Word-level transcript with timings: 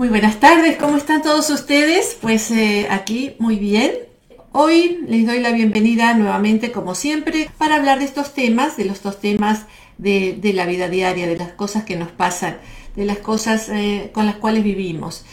Muy 0.00 0.08
buenas 0.08 0.40
tardes, 0.40 0.78
¿cómo 0.78 0.96
están 0.96 1.20
todos 1.20 1.50
ustedes? 1.50 2.16
Pues 2.22 2.50
eh, 2.52 2.86
aquí 2.88 3.34
muy 3.38 3.56
bien. 3.56 3.92
Hoy 4.50 5.04
les 5.06 5.26
doy 5.26 5.40
la 5.40 5.52
bienvenida 5.52 6.14
nuevamente, 6.14 6.72
como 6.72 6.94
siempre, 6.94 7.50
para 7.58 7.76
hablar 7.76 7.98
de 7.98 8.06
estos 8.06 8.32
temas, 8.32 8.78
de 8.78 8.86
los 8.86 9.02
dos 9.02 9.20
temas 9.20 9.66
de, 9.98 10.40
la 10.54 10.64
vida 10.64 10.88
diaria, 10.88 11.26
de 11.26 11.36
las 11.36 11.52
cosas 11.52 11.84
que 11.84 11.96
nos 11.96 12.08
pasan, 12.10 12.56
de 12.96 13.04
las 13.04 13.18
cosas 13.18 13.68
eh, 13.68 14.08
con 14.14 14.24
las 14.24 14.36
cuales 14.36 14.64
vivimos. 14.64 15.26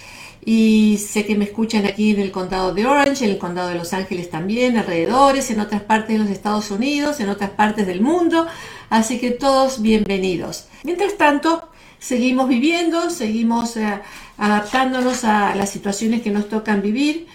Y 0.43 0.97
sé 0.97 1.25
que 1.25 1.37
me 1.37 1.45
escuchan 1.45 1.85
aquí 1.85 2.11
en 2.11 2.19
el 2.19 2.31
condado 2.31 2.73
de 2.73 2.85
Orange, 2.85 3.23
en 3.23 3.31
el 3.31 3.37
condado 3.37 3.69
de 3.69 3.75
Los 3.75 3.93
Ángeles 3.93 4.29
también, 4.29 4.75
alrededores, 4.75 5.49
en 5.49 5.61
otras 5.61 5.83
partes 5.83 6.17
de 6.17 6.25
los 6.25 6.29
Estados 6.29 6.71
Unidos, 6.71 7.21
en 7.21 7.29
otras 7.29 7.51
partes 7.51 7.87
del 7.87 8.01
mundo. 8.01 8.47
Así 8.89 9.17
que 9.17 9.31
todos 9.31 9.81
bienvenidos. 9.81 10.67
Mientras 10.83 11.15
tanto, 11.15 11.69
seguimos 11.99 12.49
viviendo, 12.49 13.09
seguimos... 13.09 13.77
Eh, 13.77 14.01
adaptándonos 14.37 15.23
a 15.23 15.55
las 15.55 15.69
situaciones 15.69 16.21
que 16.21 16.31
nos 16.31 16.47
tocan 16.49 16.81
vivir. 16.81 17.27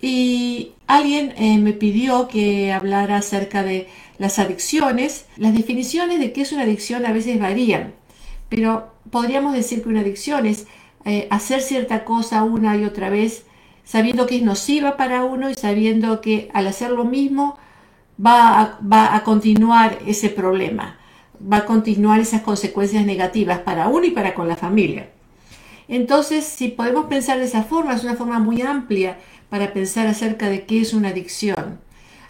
Y 0.00 0.72
alguien 0.86 1.34
eh, 1.36 1.58
me 1.58 1.72
pidió 1.72 2.28
que 2.28 2.72
hablara 2.72 3.18
acerca 3.18 3.62
de 3.62 3.88
las 4.18 4.38
adicciones. 4.38 5.26
Las 5.36 5.54
definiciones 5.54 6.18
de 6.18 6.32
qué 6.32 6.42
es 6.42 6.52
una 6.52 6.62
adicción 6.62 7.06
a 7.06 7.12
veces 7.12 7.38
varían, 7.38 7.94
pero 8.48 8.92
podríamos 9.10 9.54
decir 9.54 9.82
que 9.82 9.88
una 9.88 10.00
adicción 10.00 10.46
es 10.46 10.66
eh, 11.04 11.28
hacer 11.30 11.60
cierta 11.62 12.04
cosa 12.04 12.42
una 12.42 12.76
y 12.76 12.84
otra 12.84 13.10
vez, 13.10 13.44
sabiendo 13.84 14.26
que 14.26 14.36
es 14.36 14.42
nociva 14.42 14.96
para 14.96 15.24
uno 15.24 15.50
y 15.50 15.54
sabiendo 15.54 16.20
que 16.20 16.50
al 16.52 16.66
hacer 16.66 16.90
lo 16.90 17.04
mismo 17.04 17.58
va 18.24 18.78
va 18.80 19.14
a 19.14 19.22
continuar 19.22 19.98
ese 20.06 20.30
problema, 20.30 20.98
va 21.40 21.58
a 21.58 21.64
continuar 21.64 22.20
esas 22.20 22.42
consecuencias 22.42 23.04
negativas 23.04 23.60
para 23.60 23.88
uno 23.88 24.06
y 24.06 24.10
para 24.10 24.34
con 24.34 24.48
la 24.48 24.56
familia. 24.56 25.10
Entonces, 25.88 26.44
si 26.44 26.68
podemos 26.68 27.06
pensar 27.06 27.38
de 27.38 27.44
esa 27.44 27.62
forma, 27.62 27.94
es 27.94 28.04
una 28.04 28.16
forma 28.16 28.38
muy 28.38 28.62
amplia 28.62 29.18
para 29.48 29.72
pensar 29.72 30.06
acerca 30.06 30.48
de 30.48 30.64
qué 30.64 30.80
es 30.80 30.92
una 30.92 31.10
adicción. 31.10 31.78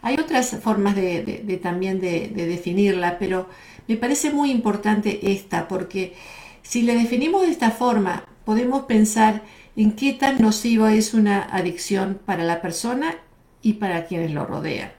Hay 0.03 0.17
otras 0.17 0.59
formas 0.63 0.95
de, 0.95 1.61
también 1.63 2.01
de, 2.01 2.29
definirla, 2.29 3.19
pero 3.19 3.49
me 3.89 3.97
parece 3.97 4.31
muy 4.31 4.51
importante 4.51 5.33
esta, 5.33 5.69
porque 5.69 6.15
si 6.63 6.83
la 6.83 6.95
definimos 6.95 7.43
de 7.43 7.51
esta 7.51 7.71
forma, 7.71 8.25
podemos 8.45 8.85
pensar 8.85 9.43
en 9.75 9.93
qué 9.93 10.13
tan 10.13 10.39
nociva 10.41 10.93
es 10.93 11.15
una 11.15 11.43
adicción 11.43 12.21
para 12.25 12.45
la 12.45 12.61
persona 12.61 13.17
y 13.63 13.75
para 13.75 14.07
quienes 14.07 14.31
lo 14.31 14.47
rodean. 14.47 14.93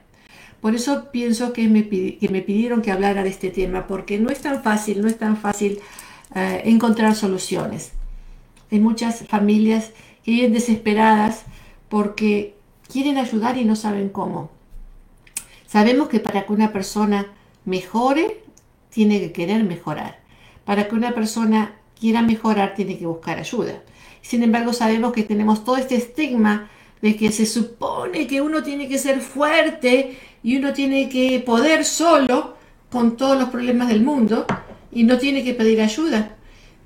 Por 0.60 0.74
eso 0.74 1.10
pienso 1.12 1.52
que 1.52 1.68
me, 1.68 1.84
pidieron 1.84 2.82
que 2.82 2.90
hablara 2.90 3.22
de 3.22 3.28
este 3.28 3.50
tema, 3.50 3.86
porque 3.86 4.18
no 4.18 4.30
es 4.30 4.40
tan 4.40 4.62
fácil, 4.62 5.00
no 5.00 5.08
es 5.08 5.16
tan 5.16 5.36
fácil 5.36 5.78
eh, 6.34 6.62
encontrar 6.64 7.14
soluciones. 7.14 7.92
Hay 8.70 8.80
muchas 8.80 9.26
familias 9.26 9.92
que 10.24 10.32
viven 10.32 10.52
desesperadas 10.52 11.44
porque 11.88 12.56
quieren 12.90 13.18
ayudar 13.18 13.56
y 13.56 13.64
no 13.64 13.76
saben 13.76 14.08
cómo. 14.10 14.50
Sabemos 15.66 16.08
que 16.08 16.20
para 16.20 16.46
que 16.46 16.52
una 16.52 16.72
persona 16.72 17.26
mejore, 17.64 18.42
tiene 18.90 19.20
que 19.20 19.32
querer 19.32 19.64
mejorar. 19.64 20.20
Para 20.64 20.88
que 20.88 20.94
una 20.94 21.14
persona 21.14 21.76
quiera 21.98 22.22
mejorar, 22.22 22.74
tiene 22.74 22.98
que 22.98 23.06
buscar 23.06 23.38
ayuda. 23.38 23.82
Sin 24.22 24.42
embargo, 24.42 24.72
sabemos 24.72 25.12
que 25.12 25.22
tenemos 25.22 25.64
todo 25.64 25.76
este 25.76 25.96
estigma 25.96 26.70
de 27.00 27.16
que 27.16 27.30
se 27.30 27.46
supone 27.46 28.26
que 28.26 28.40
uno 28.40 28.62
tiene 28.62 28.88
que 28.88 28.98
ser 28.98 29.20
fuerte 29.20 30.18
y 30.42 30.56
uno 30.56 30.72
tiene 30.72 31.08
que 31.08 31.40
poder 31.40 31.84
solo 31.84 32.56
con 32.90 33.16
todos 33.16 33.38
los 33.38 33.50
problemas 33.50 33.88
del 33.88 34.02
mundo 34.02 34.46
y 34.90 35.04
no 35.04 35.18
tiene 35.18 35.44
que 35.44 35.54
pedir 35.54 35.80
ayuda 35.80 36.37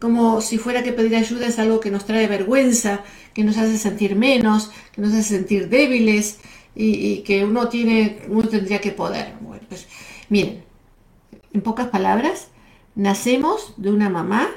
como 0.03 0.41
si 0.41 0.58
fuera 0.58 0.83
que 0.83 0.92
pedir 0.92 1.14
ayuda 1.14 1.47
es 1.47 1.61
algo 1.61 1.78
que 1.78 1.92
nos 1.92 2.06
trae 2.06 2.27
vergüenza, 2.27 3.05
que 3.34 3.45
nos 3.45 3.56
hace 3.56 3.78
sentir 3.78 4.17
menos, 4.17 4.72
que 4.91 5.00
nos 5.00 5.12
hace 5.12 5.22
sentir 5.22 5.68
débiles 5.68 6.40
y, 6.74 7.18
que 7.18 7.45
uno 7.45 7.68
tiene, 7.68 8.18
uno 8.29 8.48
tendría 8.48 8.80
que 8.80 8.90
poder. 8.90 9.35
Pues 9.68 9.86
miren, 10.29 10.64
en 11.52 11.61
pocas 11.61 11.86
palabras, 11.86 12.48
nacemos 12.96 13.74
de 13.77 13.92
una 13.92 14.11
mamá 14.11 14.48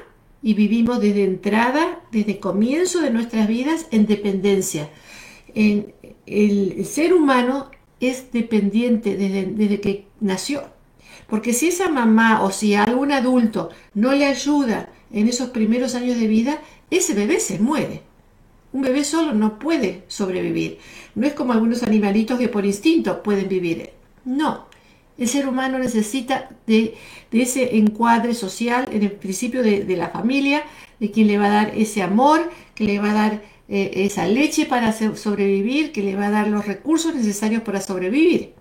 y 0.42 0.54
vivimos 0.54 1.00
desde 1.00 1.22
entrada, 1.22 2.00
desde 2.10 2.40
comienzo 2.40 3.00
de 3.00 3.12
nuestras 3.12 3.46
vidas 3.46 3.86
en 3.92 4.06
dependencia. 4.06 4.90
En, 5.54 5.94
el, 6.26 6.84
ser 6.86 7.14
humano 7.14 7.70
es 8.00 8.32
dependiente 8.32 9.16
desde, 9.16 9.44
desde 9.44 9.80
que 9.80 10.08
nació. 10.18 10.64
Porque 11.28 11.52
si 11.52 11.68
esa 11.68 11.88
mamá 11.88 12.42
o 12.42 12.50
si 12.50 12.74
algún 12.74 13.12
adulto 13.12 13.70
no 13.94 14.12
le 14.12 14.26
ayuda, 14.26 14.90
en 15.12 15.28
esos 15.28 15.50
primeros 15.50 15.94
años 15.94 16.18
de 16.18 16.26
vida, 16.26 16.60
ese 16.90 17.14
bebé 17.14 17.40
se 17.40 17.58
muere. 17.58 18.02
Un 18.72 18.82
bebé 18.82 19.04
solo 19.04 19.32
no 19.32 19.58
puede 19.58 20.02
sobrevivir. 20.08 20.78
No 21.14 21.26
es 21.26 21.32
como 21.32 21.52
algunos 21.52 21.82
animalitos 21.82 22.38
que 22.38 22.48
por 22.48 22.66
instinto 22.66 23.22
pueden 23.22 23.48
vivir. 23.48 23.90
No, 24.24 24.66
el 25.18 25.28
ser 25.28 25.48
humano 25.48 25.78
necesita 25.78 26.50
de, 26.66 26.94
ese 27.32 27.76
encuadre 27.76 28.34
social, 28.34 28.86
en 28.92 29.02
el 29.02 29.12
principio 29.12 29.62
de, 29.62 29.96
la 29.96 30.10
familia, 30.10 30.64
de 31.00 31.10
quien 31.10 31.26
le 31.26 31.38
va 31.38 31.46
a 31.46 31.50
dar 31.50 31.72
ese 31.76 32.02
amor, 32.02 32.50
que 32.74 32.84
le 32.84 32.98
va 32.98 33.10
a 33.10 33.14
dar 33.14 33.42
eh, 33.68 33.92
esa 33.94 34.26
leche 34.26 34.66
para 34.66 34.92
sobrevivir, 34.92 35.92
que 35.92 36.02
le 36.02 36.16
va 36.16 36.26
a 36.26 36.30
dar 36.30 36.48
los 36.48 36.66
recursos 36.66 37.14
necesarios 37.14 37.62
para 37.62 37.80
sobrevivir. 37.80 38.52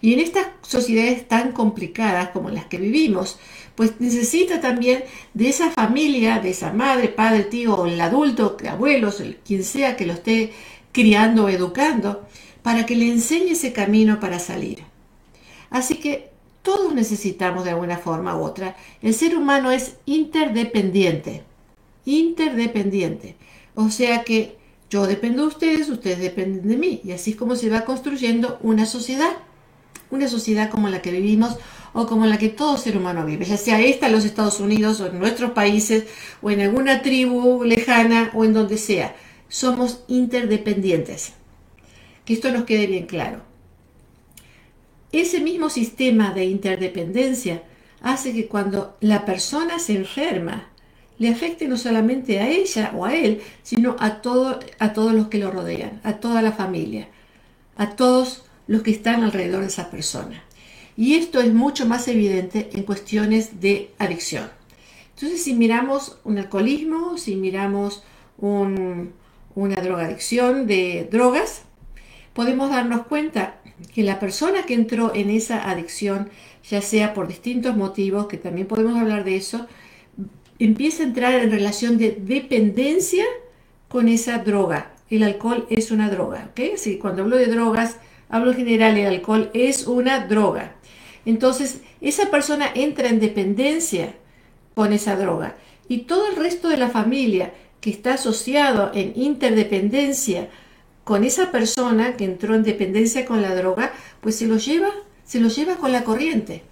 Y 0.00 0.12
en 0.14 0.20
estas 0.20 0.46
sociedades 0.62 1.26
tan 1.26 1.52
complicadas 1.52 2.30
como 2.30 2.50
las 2.50 2.66
que 2.66 2.78
vivimos, 2.78 3.38
pues 3.74 4.00
necesita 4.00 4.60
también 4.60 5.04
de 5.34 5.48
esa 5.48 5.70
familia, 5.70 6.40
de 6.40 6.50
esa 6.50 6.72
madre, 6.72 7.08
padre, 7.08 7.44
tío, 7.44 7.86
el 7.86 8.00
adulto, 8.00 8.56
abuelos, 8.68 9.22
quien 9.44 9.64
sea 9.64 9.96
que 9.96 10.06
lo 10.06 10.14
esté 10.14 10.52
criando 10.92 11.44
o 11.44 11.48
educando, 11.48 12.26
para 12.62 12.86
que 12.86 12.96
le 12.96 13.08
enseñe 13.08 13.52
ese 13.52 13.72
camino 13.72 14.18
para 14.18 14.38
salir. 14.38 14.82
Así 15.70 15.96
que 15.96 16.30
todos 16.62 16.94
necesitamos 16.94 17.64
de 17.64 17.70
alguna 17.70 17.98
forma 17.98 18.36
u 18.36 18.42
otra. 18.42 18.76
El 19.02 19.14
ser 19.14 19.36
humano 19.36 19.70
es 19.70 19.96
interdependiente. 20.06 21.44
Interdependiente. 22.04 23.36
O 23.74 23.90
sea 23.90 24.24
que 24.24 24.56
yo 24.90 25.06
dependo 25.06 25.42
de 25.42 25.48
ustedes, 25.48 25.88
ustedes 25.90 26.18
dependen 26.18 26.66
de 26.66 26.76
mí. 26.76 27.00
Y 27.04 27.12
así 27.12 27.32
es 27.32 27.36
como 27.36 27.56
se 27.56 27.70
va 27.70 27.84
construyendo 27.84 28.58
una 28.62 28.86
sociedad. 28.86 29.36
Una 30.10 30.28
sociedad 30.28 30.70
como 30.70 30.88
la 30.88 31.02
que 31.02 31.10
vivimos 31.10 31.56
o 31.92 32.06
como 32.06 32.26
la 32.26 32.38
que 32.38 32.48
todo 32.48 32.76
ser 32.76 32.96
humano 32.96 33.24
vive, 33.24 33.44
ya 33.44 33.56
sea 33.56 33.80
esta 33.80 34.06
en 34.06 34.12
los 34.12 34.24
Estados 34.24 34.60
Unidos 34.60 35.00
o 35.00 35.06
en 35.06 35.18
nuestros 35.18 35.52
países 35.52 36.04
o 36.42 36.50
en 36.50 36.60
alguna 36.60 37.02
tribu 37.02 37.64
lejana 37.64 38.30
o 38.34 38.44
en 38.44 38.52
donde 38.52 38.76
sea. 38.76 39.16
Somos 39.48 40.00
interdependientes. 40.08 41.32
Que 42.24 42.34
esto 42.34 42.50
nos 42.50 42.64
quede 42.64 42.86
bien 42.86 43.06
claro. 43.06 43.42
Ese 45.12 45.40
mismo 45.40 45.70
sistema 45.70 46.32
de 46.32 46.44
interdependencia 46.44 47.62
hace 48.02 48.32
que 48.32 48.46
cuando 48.46 48.96
la 49.00 49.24
persona 49.24 49.78
se 49.78 49.96
enferma, 49.96 50.68
le 51.18 51.30
afecte 51.30 51.66
no 51.66 51.76
solamente 51.76 52.40
a 52.40 52.48
ella 52.48 52.92
o 52.94 53.04
a 53.04 53.14
él, 53.14 53.40
sino 53.62 53.96
a, 53.98 54.20
todo, 54.20 54.60
a 54.78 54.92
todos 54.92 55.12
los 55.12 55.28
que 55.28 55.38
lo 55.38 55.50
rodean, 55.50 56.00
a 56.04 56.14
toda 56.14 56.42
la 56.42 56.52
familia, 56.52 57.08
a 57.76 57.96
todos 57.96 58.44
los 58.66 58.82
que 58.82 58.90
están 58.90 59.22
alrededor 59.22 59.62
de 59.62 59.68
esa 59.68 59.90
persona. 59.90 60.42
Y 60.96 61.14
esto 61.14 61.40
es 61.40 61.52
mucho 61.52 61.86
más 61.86 62.08
evidente 62.08 62.70
en 62.72 62.82
cuestiones 62.84 63.60
de 63.60 63.90
adicción. 63.98 64.50
Entonces, 65.14 65.42
si 65.42 65.54
miramos 65.54 66.18
un 66.24 66.38
alcoholismo, 66.38 67.18
si 67.18 67.36
miramos 67.36 68.02
una 68.38 69.76
drogadicción 69.76 70.66
de 70.66 71.08
drogas, 71.10 71.62
podemos 72.32 72.70
darnos 72.70 73.06
cuenta 73.06 73.60
que 73.94 74.02
la 74.02 74.18
persona 74.20 74.64
que 74.64 74.74
entró 74.74 75.14
en 75.14 75.30
esa 75.30 75.70
adicción, 75.70 76.30
ya 76.68 76.80
sea 76.80 77.14
por 77.14 77.28
distintos 77.28 77.76
motivos, 77.76 78.26
que 78.26 78.36
también 78.36 78.66
podemos 78.66 78.98
hablar 78.98 79.24
de 79.24 79.36
eso, 79.36 79.66
empieza 80.58 81.02
a 81.02 81.06
entrar 81.06 81.34
en 81.34 81.50
relación 81.50 81.98
de 81.98 82.18
dependencia 82.18 83.24
con 83.88 84.08
esa 84.08 84.38
droga. 84.38 84.92
El 85.08 85.22
alcohol 85.22 85.66
es 85.70 85.90
una 85.90 86.10
droga, 86.10 86.50
cuando 87.00 87.22
hablo 87.22 87.36
de 87.36 87.46
drogas, 87.46 87.98
hablo 88.28 88.50
en 88.50 88.56
general, 88.56 88.96
el 88.96 89.06
alcohol 89.06 89.50
es 89.54 89.86
una 89.86 90.26
droga. 90.26 90.76
Entonces, 91.24 91.80
esa 92.00 92.30
persona 92.30 92.70
entra 92.74 93.08
en 93.08 93.20
dependencia 93.20 94.14
con 94.74 94.92
esa 94.92 95.16
droga 95.16 95.56
y 95.88 95.98
todo 96.00 96.28
el 96.28 96.36
resto 96.36 96.68
de 96.68 96.76
la 96.76 96.88
familia 96.88 97.52
que 97.80 97.90
está 97.90 98.14
asociado 98.14 98.90
en 98.94 99.12
interdependencia 99.16 100.48
con 101.04 101.24
esa 101.24 101.52
persona 101.52 102.16
que 102.16 102.24
entró 102.24 102.54
en 102.54 102.64
dependencia 102.64 103.24
con 103.24 103.40
la 103.42 103.54
droga, 103.54 103.92
pues 104.20 104.36
se 104.36 104.46
lo 104.46 104.56
lleva, 104.56 104.90
se 105.24 105.40
lo 105.40 105.48
lleva 105.48 105.76
con 105.76 105.92
la 105.92 106.02
corriente. 106.02 106.62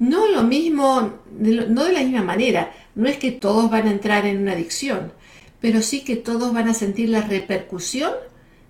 No 0.00 0.26
lo 0.26 0.42
mismo, 0.42 1.12
no 1.38 1.84
de 1.84 1.92
la 1.92 2.02
misma 2.02 2.22
manera, 2.22 2.72
no 2.94 3.08
es 3.08 3.16
que 3.18 3.30
todos 3.30 3.70
van 3.70 3.86
a 3.86 3.92
entrar 3.92 4.26
en 4.26 4.42
una 4.42 4.52
adicción, 4.52 5.12
pero 5.60 5.82
sí 5.82 6.02
que 6.02 6.16
todos 6.16 6.52
van 6.52 6.68
a 6.68 6.74
sentir 6.74 7.10
la 7.10 7.22
repercusión 7.22 8.12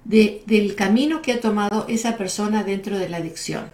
del 0.04 0.74
camino 0.74 1.22
que 1.22 1.32
ha 1.32 1.40
tomado 1.40 1.86
esa 1.88 2.16
persona 2.16 2.64
dentro 2.64 2.98
de 2.98 3.08
la 3.08 3.18
adicción. 3.18 3.70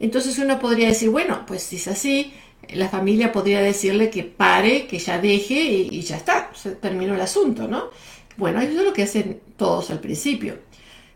Entonces 0.00 0.38
uno 0.38 0.58
podría 0.58 0.88
decir, 0.88 1.10
bueno, 1.10 1.44
pues 1.46 1.62
si 1.62 1.76
es 1.76 1.86
así, 1.86 2.32
la 2.68 2.88
familia 2.88 3.32
podría 3.32 3.60
decirle 3.60 4.10
que 4.10 4.24
pare, 4.24 4.86
que 4.86 4.98
ya 4.98 5.20
deje 5.20 5.62
y, 5.62 6.00
ya 6.02 6.16
está, 6.16 6.50
se 6.54 6.72
terminó 6.72 7.14
el 7.14 7.20
asunto, 7.20 7.68
¿no? 7.68 7.90
Bueno, 8.36 8.60
eso 8.60 8.78
es 8.78 8.84
lo 8.84 8.92
que 8.92 9.02
hacen 9.02 9.40
todos 9.56 9.90
al 9.90 10.00
principio. 10.00 10.58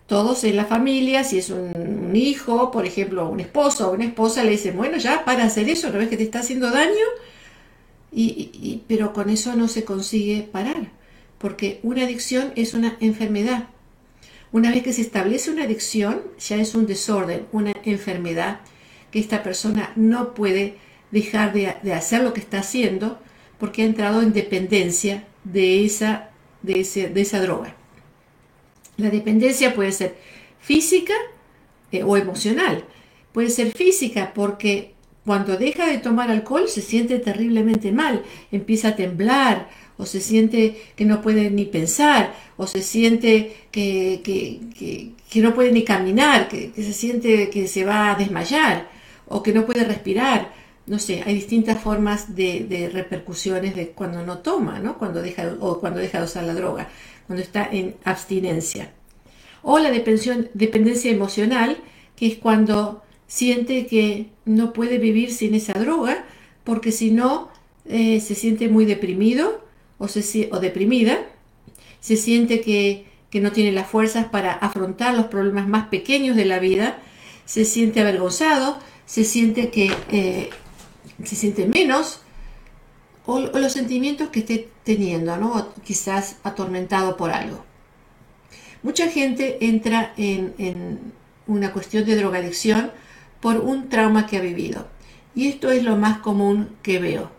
Todos 0.07 0.45
en 0.45 0.57
la 0.57 0.67
familia, 0.67 1.25
si 1.25 1.39
es 1.39 1.49
un, 1.49 2.15
hijo, 2.15 2.71
por 2.71 2.85
ejemplo, 2.85 3.29
un 3.29 3.41
esposo 3.41 3.89
o 3.89 3.95
una 3.95 4.05
esposa, 4.05 4.45
le 4.45 4.51
dicen, 4.51 4.77
bueno, 4.77 4.99
ya 4.99 5.25
para 5.25 5.45
hacer 5.45 5.69
eso, 5.71 5.89
¿no 5.91 5.99
ves 5.99 6.09
que 6.09 6.19
te 6.19 6.25
está 6.25 6.41
haciendo 6.41 6.71
daño? 6.71 7.07
y, 8.17 8.83
pero 8.87 9.13
con 9.13 9.29
eso 9.29 9.57
no 9.57 9.67
se 9.67 9.85
consigue 9.85 10.43
parar, 10.43 10.93
porque 11.39 11.81
una 11.83 12.05
adicción 12.05 12.53
es 12.55 12.75
una 12.75 12.97
enfermedad. 13.01 13.71
Una 14.55 14.71
vez 14.71 14.85
que 14.85 14.93
se 14.93 15.01
establece 15.01 15.51
una 15.51 15.65
adicción, 15.65 16.23
ya 16.39 16.55
es 16.59 16.77
un 16.77 16.87
desorden, 16.87 17.45
una 17.51 17.73
enfermedad 17.85 18.61
que 19.11 19.19
esta 19.19 19.43
persona 19.43 19.93
no 19.97 20.33
puede 20.33 20.77
dejar 21.11 21.53
de, 21.53 21.93
hacer 21.93 22.23
lo 22.23 22.33
que 22.33 22.39
está 22.39 22.61
haciendo 22.61 23.19
porque 23.59 23.83
ha 23.83 23.87
entrado 23.87 24.23
en 24.23 24.33
dependencia 24.33 25.25
de 25.43 25.85
esa, 25.85 26.31
de, 26.63 26.79
esa 26.81 27.41
droga. 27.41 27.75
La 28.97 29.11
dependencia 29.11 29.75
puede 29.75 29.91
ser 29.91 30.15
física 30.61 31.15
eh, 31.91 32.05
o 32.05 32.17
emocional. 32.17 32.85
Puede 33.33 33.51
ser 33.51 33.73
física 33.73 34.31
porque 34.37 34.95
cuando 35.25 35.57
deja 35.57 35.89
de 35.89 35.99
tomar 35.99 36.31
alcohol 36.31 36.69
se 36.69 36.81
siente 36.81 37.19
terriblemente 37.19 37.91
mal, 37.91 38.23
empieza 38.53 38.91
a 38.91 38.95
temblar 38.95 39.69
o 39.97 40.07
se 40.07 40.21
siente 40.21 40.81
que 40.97 41.05
no 41.05 41.23
puede 41.23 41.51
ni 41.51 41.65
pensar 41.65 42.35
o 42.57 42.67
se 42.67 42.83
siente 42.83 43.69
que, 43.71 44.21
que, 44.25 45.41
no 45.41 45.55
puede 45.55 45.73
ni 45.73 45.85
caminar, 45.85 46.49
que, 46.49 46.73
se 46.77 46.93
siente 46.93 47.51
que 47.51 47.69
se 47.69 47.85
va 47.85 48.13
a 48.13 48.15
desmayar 48.15 48.89
o 49.29 49.43
que 49.43 49.53
no 49.53 49.67
puede 49.67 49.85
respirar 49.85 50.65
no 50.87 50.99
sé, 50.99 51.23
hay 51.25 51.35
distintas 51.35 51.81
formas 51.81 52.35
de, 52.37 52.91
repercusiones 52.93 53.75
de 53.75 53.89
cuando 53.89 54.25
no 54.25 54.39
toma, 54.39 54.81
¿no? 54.81 54.99
Cuando 54.99 55.23
deja, 55.23 55.57
o 55.61 55.81
cuando 55.81 56.01
deja 56.01 56.19
de 56.19 56.25
usar 56.25 56.45
la 56.45 56.55
droga, 56.55 56.89
cuando 57.27 57.43
está 57.43 57.67
en 57.71 57.97
abstinencia. 58.05 58.93
O 59.63 59.79
la 59.79 59.91
dependencia 59.91 61.11
emocional, 61.11 61.79
que 62.17 62.27
es 62.27 62.37
cuando 62.37 63.03
siente 63.27 63.87
que 63.87 64.29
no 64.45 64.75
puede 64.75 64.99
vivir 64.99 65.33
sin 65.33 65.55
esa 65.55 65.73
droga, 65.73 66.27
porque 66.65 66.93
si 66.93 67.11
no 67.11 67.49
eh, 67.87 68.21
se 68.21 68.35
siente 68.35 68.69
muy 68.69 68.85
deprimido 68.85 69.65
o, 69.99 70.07
o 70.07 70.61
deprimida, 70.61 71.19
se 72.01 72.17
siente 72.17 72.61
que, 72.61 73.13
no 73.41 73.51
tiene 73.51 73.73
las 73.73 73.89
fuerzas 73.89 74.27
para 74.27 74.53
afrontar 74.53 75.15
los 75.15 75.27
problemas 75.27 75.67
más 75.67 75.89
pequeños 75.89 76.37
de 76.37 76.45
la 76.45 76.61
vida, 76.61 76.99
se 77.47 77.65
siente 77.65 78.01
avergonzado, 78.01 78.79
se 79.07 79.25
siente 79.25 79.71
que 79.71 79.93
eh, 80.11 80.51
se 81.25 81.35
siente 81.35 81.67
menos 81.67 82.21
o, 83.27 83.41
los 83.41 83.73
sentimientos 83.73 84.29
que 84.29 84.41
esté 84.41 84.69
teniendo, 84.85 85.37
¿no? 85.37 85.73
quizás 85.85 86.37
atormentado 86.43 87.17
por 87.17 87.31
algo. 87.31 87.65
Mucha 88.83 89.09
gente 89.09 89.65
entra 89.65 90.13
en, 90.17 91.13
una 91.47 91.73
cuestión 91.73 92.05
de 92.05 92.17
drogadicción 92.17 92.91
por 93.41 93.57
un 93.57 93.89
trauma 93.89 94.27
que 94.27 94.37
ha 94.37 94.41
vivido. 94.41 94.87
Y 95.35 95.49
esto 95.49 95.71
es 95.71 95.83
lo 95.83 95.97
más 95.97 96.19
común 96.19 96.77
que 96.83 96.99
veo. 96.99 97.31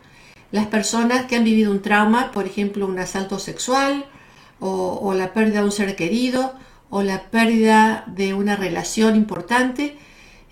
Las 0.56 0.68
personas 0.68 1.26
que 1.26 1.36
han 1.36 1.44
vivido 1.44 1.70
un 1.70 1.82
trauma, 1.82 2.32
por 2.32 2.46
ejemplo, 2.46 2.88
un 2.88 2.98
asalto 2.98 3.40
sexual 3.40 4.06
o, 4.62 5.14
la 5.14 5.34
pérdida 5.34 5.60
de 5.60 5.66
un 5.66 5.72
ser 5.74 5.98
querido 5.98 6.54
o 6.90 7.04
la 7.04 7.24
pérdida 7.24 8.06
de 8.08 8.34
una 8.34 8.56
relación 8.56 9.18
importante, 9.18 9.98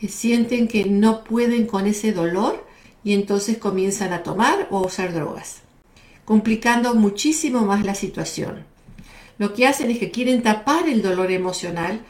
eh, 0.02 0.10
sienten 0.10 0.68
que 0.68 0.84
no 0.84 1.24
pueden 1.24 1.68
con 1.68 1.88
ese 1.88 2.12
dolor 2.12 2.68
y 3.06 3.14
entonces 3.14 3.60
comienzan 3.60 4.12
a 4.12 4.24
tomar 4.24 4.68
o 4.72 4.86
usar 4.86 5.14
drogas, 5.14 5.62
complicando 6.26 6.96
muchísimo 6.96 7.62
más 7.62 7.86
la 7.86 7.96
situación. 7.96 8.66
Lo 9.38 9.54
que 9.54 9.68
hacen 9.68 9.90
es 9.90 10.00
que 10.00 10.12
quieren 10.12 10.44
tapar 10.44 10.90
el 10.90 11.02
dolor 11.02 11.32
emocional 11.32 12.02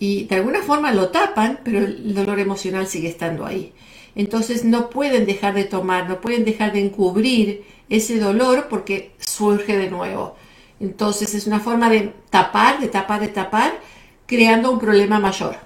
y 0.00 0.24
de 0.24 0.34
alguna 0.34 0.62
forma 0.62 0.90
lo 0.90 1.10
tapan, 1.10 1.60
pero 1.62 1.78
el 1.78 2.12
dolor 2.12 2.40
emocional 2.40 2.88
sigue 2.88 3.08
estando 3.08 3.46
ahí. 3.46 3.72
Entonces 4.16 4.64
no 4.64 4.88
pueden 4.88 5.26
dejar 5.26 5.54
de 5.54 5.64
tomar, 5.64 6.08
no 6.08 6.20
pueden 6.22 6.44
dejar 6.44 6.72
de 6.72 6.80
encubrir 6.80 7.64
ese 7.90 8.18
dolor 8.18 8.66
porque 8.68 9.12
surge 9.18 9.76
de 9.76 9.90
nuevo. 9.90 10.36
Entonces 10.80 11.34
es 11.34 11.46
una 11.46 11.60
forma 11.60 11.90
de 11.90 12.12
tapar, 12.30 12.80
de 12.80 12.88
tapar, 12.88 13.20
de 13.20 13.28
tapar, 13.28 13.78
creando 14.26 14.72
un 14.72 14.78
problema 14.78 15.20
mayor. 15.20 15.56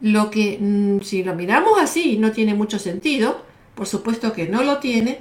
Lo 0.00 0.30
que, 0.30 0.58
mm, 0.60 1.00
si 1.02 1.22
lo 1.22 1.34
miramos 1.34 1.80
así, 1.80 2.18
no 2.18 2.32
tiene 2.32 2.54
mucho 2.54 2.78
sentido, 2.78 3.42
por 3.76 3.86
supuesto 3.86 4.32
que 4.32 4.48
no 4.48 4.64
lo 4.64 4.78
tiene, 4.78 5.20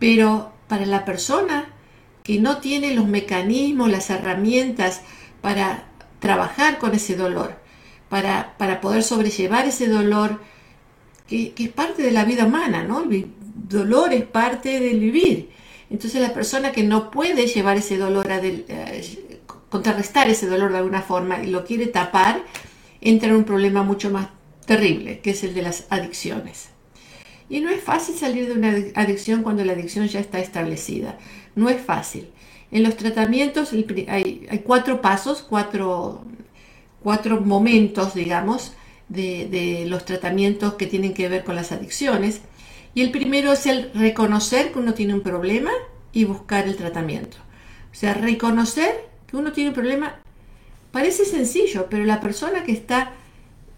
pero 0.00 0.52
para 0.66 0.84
la 0.84 1.04
persona 1.04 1.66
que 2.24 2.40
no 2.40 2.58
tiene 2.58 2.94
los 2.94 3.06
mecanismos, 3.06 3.90
las 3.90 4.10
herramientas 4.10 5.02
para 5.40 5.84
trabajar 6.18 6.78
con 6.78 6.94
ese 6.94 7.16
dolor, 7.16 7.56
para, 8.08 8.54
para 8.58 8.80
poder 8.80 9.02
sobrellevar 9.02 9.66
ese 9.66 9.88
dolor, 9.88 10.40
que, 11.26 11.52
es 11.56 11.68
parte 11.70 12.02
de 12.02 12.10
la 12.10 12.24
vida 12.24 12.46
humana, 12.46 12.84
¿no? 12.84 13.02
El 13.02 13.26
dolor 13.68 14.12
es 14.12 14.24
parte 14.24 14.80
del 14.80 15.00
vivir. 15.00 15.50
Entonces 15.90 16.20
la 16.20 16.34
persona 16.34 16.72
que 16.72 16.82
no 16.82 17.10
puede 17.10 17.46
llevar 17.46 17.76
ese 17.76 17.96
dolor, 17.96 18.26
eh, 18.30 19.40
contrarrestar 19.68 20.28
ese 20.28 20.46
dolor 20.46 20.72
de 20.72 20.78
alguna 20.78 21.02
forma 21.02 21.42
y 21.42 21.48
lo 21.48 21.64
quiere 21.64 21.86
tapar, 21.86 22.42
entra 23.00 23.28
en 23.28 23.36
un 23.36 23.44
problema 23.44 23.82
mucho 23.82 24.10
más 24.10 24.28
terrible, 24.66 25.20
que 25.20 25.30
es 25.30 25.44
el 25.44 25.54
de 25.54 25.62
las 25.62 25.86
adicciones. 25.90 26.70
Y 27.48 27.60
no 27.60 27.70
es 27.70 27.82
fácil 27.82 28.16
salir 28.16 28.46
de 28.46 28.54
una 28.54 28.74
adicción 28.94 29.42
cuando 29.42 29.64
la 29.64 29.74
adicción 29.74 30.08
ya 30.08 30.20
está 30.20 30.40
establecida. 30.40 31.18
No 31.54 31.68
es 31.68 31.80
fácil. 31.80 32.28
En 32.70 32.82
los 32.82 32.96
tratamientos 32.96 33.72
hay, 34.08 34.62
cuatro 34.64 35.00
pasos, 35.02 35.42
cuatro 35.42 36.24
momentos, 37.42 38.14
digamos, 38.14 38.72
de, 39.14 39.84
los 39.86 40.04
tratamientos 40.04 40.74
que 40.74 40.86
tienen 40.86 41.14
que 41.14 41.28
ver 41.28 41.44
con 41.44 41.56
las 41.56 41.72
adicciones. 41.72 42.40
Y 42.94 43.02
el 43.02 43.10
primero 43.10 43.52
es 43.52 43.66
el 43.66 43.90
reconocer 43.94 44.72
que 44.72 44.78
uno 44.78 44.94
tiene 44.94 45.14
un 45.14 45.22
problema 45.22 45.70
y 46.12 46.24
buscar 46.24 46.66
el 46.66 46.76
tratamiento. 46.76 47.36
O 47.92 47.94
sea, 47.94 48.14
reconocer 48.14 49.08
que 49.26 49.36
uno 49.36 49.52
tiene 49.52 49.70
un 49.70 49.74
problema 49.74 50.20
Parece 50.94 51.24
sencillo, 51.24 51.88
pero 51.90 52.04
la 52.04 52.20
persona 52.20 52.62
que 52.62 52.70
está 52.70 53.14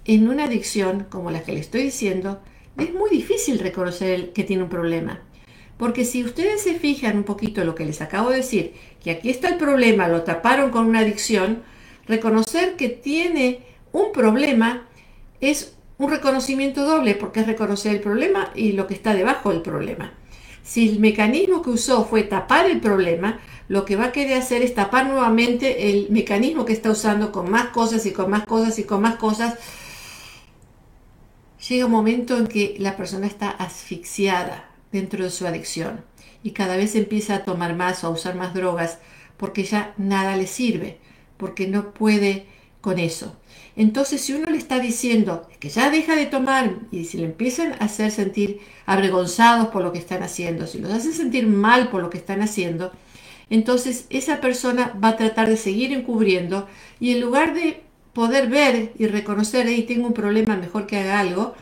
en 0.05 0.29
una 0.29 0.45
adicción 0.45 1.07
como 1.09 1.31
la 1.31 1.43
que 1.43 1.53
le 1.53 1.61
estoy 1.61 1.85
diciendo, 1.85 2.43
es 2.77 2.93
muy 2.93 3.09
difícil 3.09 3.59
reconocer 3.59 4.35
que 4.35 4.45
tiene 4.45 4.65
un 4.65 4.69
problema. 4.69 5.23
Porque 5.79 6.05
si 6.05 6.23
ustedes 6.23 6.61
se 6.61 6.75
fijan 6.75 7.17
un 7.17 7.25
poquito 7.25 7.63
en 7.63 7.69
lo 7.69 7.75
que 7.75 7.87
les 7.87 8.03
acabo 8.03 8.29
de 8.29 8.37
decir, 8.37 8.75
que 9.03 9.13
aquí 9.13 9.31
está 9.31 9.49
el 9.49 9.57
problema, 9.57 10.09
lo 10.09 10.25
taparon 10.25 10.71
con 10.71 10.85
una 10.85 10.99
adicción, 10.99 11.63
reconocer 12.07 12.77
que 12.77 12.91
tiene 12.91 13.61
un 13.93 14.13
problema 14.13 14.87
es 15.41 15.77
un 15.99 16.11
reconocimiento 16.11 16.85
doble, 16.85 17.15
porque 17.15 17.41
es 17.41 17.47
reconocer 17.47 17.95
el 17.95 18.01
problema 18.01 18.51
y 18.55 18.73
lo 18.73 18.87
que 18.87 18.95
está 18.95 19.15
debajo 19.15 19.51
del 19.51 19.63
problema. 19.63 20.13
Si 20.63 20.89
el 20.89 20.99
mecanismo 20.99 21.63
que 21.63 21.71
usó 21.71 22.05
fue 22.05 22.25
tapar 22.25 22.67
el 22.67 22.81
problema, 22.81 23.41
lo 23.69 23.85
que 23.85 23.97
va 23.97 24.07
a 24.07 24.13
querer 24.13 24.39
hacer 24.39 24.63
es 24.63 24.75
tapar 24.75 25.07
nuevamente 25.07 25.91
el 25.91 26.09
mecanismo 26.11 26.65
que 26.65 26.73
está 26.73 26.91
usando 26.91 27.33
con 27.33 27.51
más 27.51 27.69
cosas 27.69 28.05
y 28.07 28.13
con 28.13 28.31
más 28.31 28.45
cosas 28.45 28.79
y 28.79 28.85
con 28.85 29.01
más 29.01 29.17
cosas. 29.17 29.55
Llega 31.69 31.87
un 31.87 31.93
momento 31.93 32.37
en 32.37 32.47
que 32.47 32.77
la 32.79 32.97
persona 32.97 33.27
está 33.27 33.51
asfixiada 33.51 34.71
dentro 34.93 35.25
de 35.25 35.31
su 35.31 35.47
adicción 35.47 36.05
y 36.43 36.51
cada 36.51 36.77
vez 36.77 36.95
empieza 36.95 37.37
a 37.37 37.45
tomar 37.45 37.75
más 37.75 38.05
o 38.05 38.09
a 38.09 38.11
usar 38.11 38.35
más 38.35 38.55
drogas 38.55 38.99
porque 39.37 39.65
ya 39.65 39.95
nada 39.97 40.37
le 40.37 40.47
sirve, 40.47 40.99
porque 41.37 41.67
no 41.67 41.93
puede 41.93 42.47
con 42.81 42.99
eso. 42.99 43.37
Entonces, 43.77 44.23
si 44.23 44.33
uno 44.33 44.51
le 44.51 44.57
está 44.57 44.81
diciendo 44.81 45.47
que 45.61 45.69
ya 45.69 45.91
deja 45.91 46.17
de 46.17 46.25
tomar 46.25 46.77
y 46.91 47.05
si 47.05 47.19
le 47.19 47.25
empiezan 47.25 47.75
a 47.75 47.85
hacer 47.85 48.11
sentir 48.11 48.61
avergonzados 48.87 49.69
por 49.69 49.83
lo 49.83 49.93
que 49.93 49.99
están 49.99 50.23
haciendo, 50.23 50.67
si 50.67 50.79
los 50.79 50.91
hacen 50.91 51.13
sentir 51.13 51.47
mal 51.47 51.91
por 51.91 52.01
lo 52.01 52.09
que 52.09 52.17
están 52.17 52.41
haciendo, 52.41 52.91
entonces 53.51 54.07
esa 54.09 54.41
persona 54.41 54.99
va 55.03 55.11
a 55.11 55.17
tratar 55.17 55.49
de 55.49 55.59
seguir 55.59 55.93
encubriendo 55.93 56.67
y 57.01 57.13
en 57.13 57.21
lugar 57.21 57.53
de 57.53 57.83
poder 58.15 58.49
ver 58.49 58.93
y 58.99 59.09
reconocer, 59.09 59.67
ahí 59.67 59.83
tengo 59.83 60.07
un 60.07 60.15
problema, 60.15 60.57
mejor 60.57 60.87
que 60.87 60.97
haga 60.97 61.21
algo, 61.21 61.55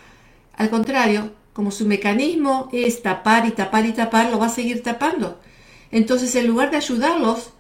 al 0.56 0.71
contrario, 0.71 1.33
como 1.52 1.73
su 1.73 1.85
mecanismo 1.85 2.68
es 2.73 3.02
tapar 3.02 3.44
y 3.47 3.50
tapar 3.50 3.87
y 3.87 3.92
tapar, 3.92 4.30
lo 4.30 4.38
va 4.38 4.47
a 4.47 4.50
seguir 4.50 4.85
tapando. 4.85 5.40
Entonces, 5.90 6.35
en 6.37 6.47
lugar 6.47 6.71
de 6.71 6.76
ayudarlos, 6.76 7.50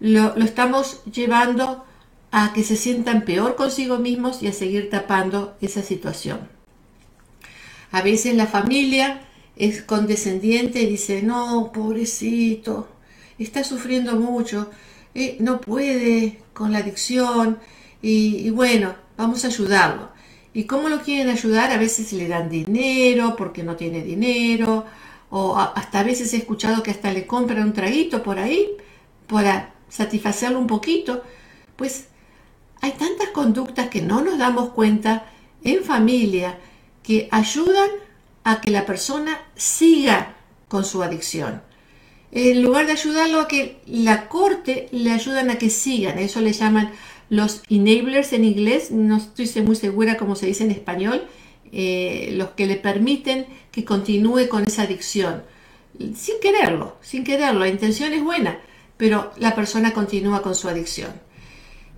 lo, 0.00 0.36
lo 0.36 0.44
estamos 0.44 1.02
llevando 1.04 1.85
a 2.30 2.52
que 2.52 2.64
se 2.64 2.76
sientan 2.76 3.24
peor 3.24 3.56
consigo 3.56 3.98
mismos 3.98 4.42
y 4.42 4.48
a 4.48 4.52
seguir 4.52 4.90
tapando 4.90 5.56
esa 5.60 5.82
situación. 5.82 6.48
A 7.92 8.02
veces 8.02 8.34
la 8.34 8.46
familia 8.46 9.22
es 9.56 9.82
condescendiente 9.82 10.82
y 10.82 10.86
dice, 10.86 11.22
no, 11.22 11.70
pobrecito, 11.72 12.88
está 13.38 13.64
sufriendo 13.64 14.16
mucho, 14.16 14.70
eh, 15.14 15.36
no 15.40 15.60
puede 15.60 16.40
con 16.52 16.72
la 16.72 16.78
adicción 16.78 17.58
y, 18.02 18.50
bueno, 18.50 18.94
vamos 19.16 19.44
a 19.44 19.48
ayudarlo. 19.48 20.10
¿Y 20.52 20.64
cómo 20.64 20.88
lo 20.88 21.02
quieren 21.02 21.28
ayudar? 21.28 21.70
A 21.70 21.78
veces 21.78 22.12
le 22.12 22.28
dan 22.28 22.48
dinero 22.48 23.34
porque 23.36 23.62
no 23.62 23.76
tiene 23.76 24.02
dinero, 24.02 24.84
o 25.30 25.56
hasta 25.58 26.00
a 26.00 26.04
veces 26.04 26.32
he 26.32 26.38
escuchado 26.38 26.82
que 26.82 26.90
hasta 26.90 27.12
le 27.12 27.26
compran 27.26 27.64
un 27.64 27.72
traguito 27.72 28.22
por 28.22 28.38
ahí 28.38 28.68
para 29.26 29.74
satisfacerlo 29.88 30.58
un 30.58 30.66
poquito. 30.66 31.22
Pues 31.76 32.08
hay 32.80 32.92
tantas 32.92 33.28
conductas 33.30 33.88
que 33.88 34.02
no 34.02 34.22
nos 34.22 34.38
damos 34.38 34.70
cuenta 34.70 35.26
en 35.62 35.82
familia 35.84 36.58
que 37.02 37.28
ayudan 37.30 37.90
a 38.44 38.60
que 38.60 38.70
la 38.70 38.86
persona 38.86 39.40
siga 39.54 40.36
con 40.68 40.84
su 40.84 41.02
adicción. 41.02 41.62
En 42.32 42.62
lugar 42.62 42.86
de 42.86 42.92
ayudarlo 42.92 43.40
a 43.40 43.48
que 43.48 43.80
la 43.86 44.28
corte, 44.28 44.88
le 44.92 45.10
ayudan 45.10 45.50
a 45.50 45.58
que 45.58 45.70
sigan. 45.70 46.18
Eso 46.18 46.40
le 46.40 46.52
llaman 46.52 46.92
los 47.30 47.62
enablers 47.68 48.32
en 48.32 48.44
inglés. 48.44 48.90
No 48.90 49.16
estoy 49.16 49.62
muy 49.62 49.76
segura 49.76 50.16
cómo 50.16 50.36
se 50.36 50.46
dice 50.46 50.64
en 50.64 50.70
español. 50.70 51.24
Eh, 51.72 52.30
los 52.32 52.50
que 52.50 52.66
le 52.66 52.76
permiten 52.76 53.46
que 53.70 53.84
continúe 53.84 54.48
con 54.48 54.64
esa 54.64 54.82
adicción. 54.82 55.42
Sin 56.14 56.40
quererlo, 56.40 56.96
sin 57.00 57.24
quererlo. 57.24 57.60
La 57.60 57.68
intención 57.68 58.12
es 58.12 58.22
buena, 58.22 58.60
pero 58.96 59.32
la 59.38 59.54
persona 59.54 59.92
continúa 59.92 60.42
con 60.42 60.54
su 60.54 60.68
adicción. 60.68 61.25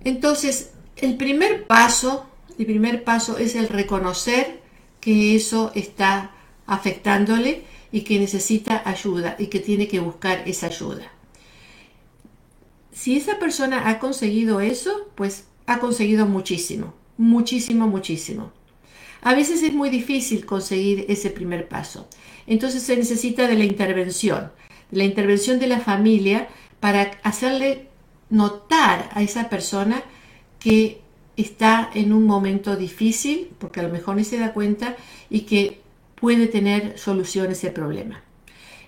Entonces, 0.03 0.71
el 0.97 1.17
primer 1.17 1.65
paso, 1.67 2.25
el 2.57 2.65
primer 2.65 3.03
paso 3.03 3.37
es 3.37 3.55
el 3.55 3.67
reconocer 3.67 4.61
que 4.99 5.35
eso 5.35 5.71
está 5.75 6.31
afectándole 6.65 7.63
y 7.91 8.01
que 8.01 8.19
necesita 8.19 8.81
ayuda 8.85 9.35
y 9.39 9.47
que 9.47 9.59
tiene 9.59 9.87
que 9.87 9.99
buscar 9.99 10.43
esa 10.47 10.67
ayuda. 10.67 11.11
Si 12.91 13.17
esa 13.17 13.39
persona 13.39 13.89
ha 13.89 13.99
conseguido 13.99 14.59
eso, 14.59 15.09
pues 15.15 15.45
ha 15.65 15.79
conseguido 15.79 16.25
muchísimo, 16.25 16.93
muchísimo, 17.17 17.87
muchísimo. 17.87 18.51
A 19.21 19.33
veces 19.35 19.63
es 19.63 19.73
muy 19.73 19.89
difícil 19.89 20.45
conseguir 20.45 21.05
ese 21.09 21.29
primer 21.29 21.67
paso. 21.67 22.07
Entonces 22.47 22.83
se 22.83 22.95
necesita 22.95 23.47
de 23.47 23.55
la 23.55 23.65
intervención, 23.65 24.51
de 24.91 24.97
la 24.97 25.03
intervención 25.03 25.59
de 25.59 25.67
la 25.67 25.79
familia 25.79 26.47
para 26.79 27.11
hacerle 27.23 27.88
notar 28.29 29.09
a 29.13 29.21
esa 29.21 29.49
persona 29.49 30.03
que 30.59 31.01
está 31.37 31.89
en 31.93 32.11
un 32.13 32.25
momento 32.25 32.75
difícil, 32.75 33.49
porque 33.59 33.79
a 33.79 33.83
lo 33.83 33.89
mejor 33.89 34.15
ni 34.15 34.23
se 34.23 34.37
da 34.37 34.53
cuenta, 34.53 34.95
y 35.29 35.41
que 35.41 35.81
puede 36.15 36.47
tener 36.47 36.97
solución 36.97 37.47
a 37.47 37.53
ese 37.53 37.71
problema. 37.71 38.21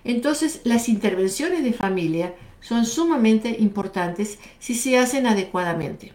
Entonces, 0.04 0.60
las 0.64 0.88
intervenciones 0.88 1.64
de 1.64 1.72
familia 1.72 2.34
son 2.60 2.84
sumamente 2.86 3.56
importantes 3.58 4.38
si 4.58 4.74
se 4.74 4.98
hacen 4.98 5.26
adecuadamente. 5.26 6.12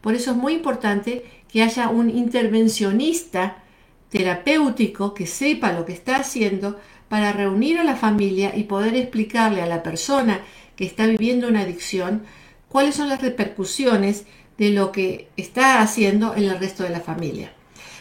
Por 0.00 0.14
eso 0.14 0.32
es 0.32 0.36
muy 0.36 0.54
importante 0.54 1.24
que 1.48 1.62
haya 1.62 1.88
un 1.88 2.10
intervencionista 2.10 3.62
terapéutico 4.10 5.14
que 5.14 5.26
sepa 5.26 5.72
lo 5.72 5.84
que 5.84 5.92
está 5.92 6.16
haciendo 6.16 6.78
para 7.08 7.32
reunir 7.32 7.78
a 7.78 7.84
la 7.84 7.96
familia 7.96 8.54
y 8.54 8.64
poder 8.64 8.94
explicarle 8.94 9.62
a 9.62 9.66
la 9.66 9.82
persona 9.82 10.40
que 10.76 10.84
está 10.84 11.06
viviendo 11.06 11.48
una 11.48 11.62
adicción 11.62 12.22
cuáles 12.68 12.94
son 12.94 13.08
las 13.08 13.22
repercusiones 13.22 14.24
de 14.58 14.70
lo 14.70 14.92
que 14.92 15.28
está 15.36 15.80
haciendo 15.80 16.34
en 16.34 16.44
el 16.44 16.58
resto 16.58 16.82
de 16.82 16.90
la 16.90 17.00
familia. 17.00 17.52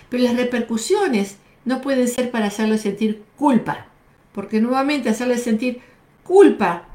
Pero 0.10 0.24
las 0.24 0.36
repercusiones 0.36 1.38
no 1.66 1.82
pueden 1.82 2.08
ser 2.08 2.32
para 2.32 2.48
hacerle 2.48 2.78
sentir 2.78 3.24
culpa, 3.36 3.88
porque 4.32 4.62
nuevamente 4.62 5.10
hacerle 5.10 5.38
sentir 5.38 5.82
culpa 6.24 6.88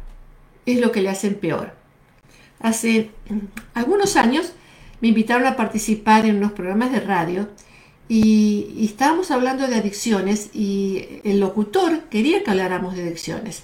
es 0.66 0.80
lo 0.80 0.92
que 0.92 1.02
le 1.02 1.10
hacen 1.10 1.34
peor. 1.34 1.74
Hace 2.60 3.10
algunos 3.74 4.16
años 4.16 4.52
me 5.00 5.08
invitaron 5.08 5.46
a 5.46 5.56
participar 5.56 6.26
en 6.26 6.36
unos 6.36 6.52
programas 6.52 6.92
de 6.92 7.00
radio 7.00 7.48
y, 8.08 8.84
estábamos 8.84 9.30
hablando 9.30 9.66
de 9.66 9.76
adicciones 9.76 10.50
y 10.54 11.20
el 11.24 11.40
locutor 11.40 12.04
quería 12.04 12.44
que 12.44 12.50
habláramos 12.50 12.94
de 12.94 13.02
adicciones. 13.02 13.62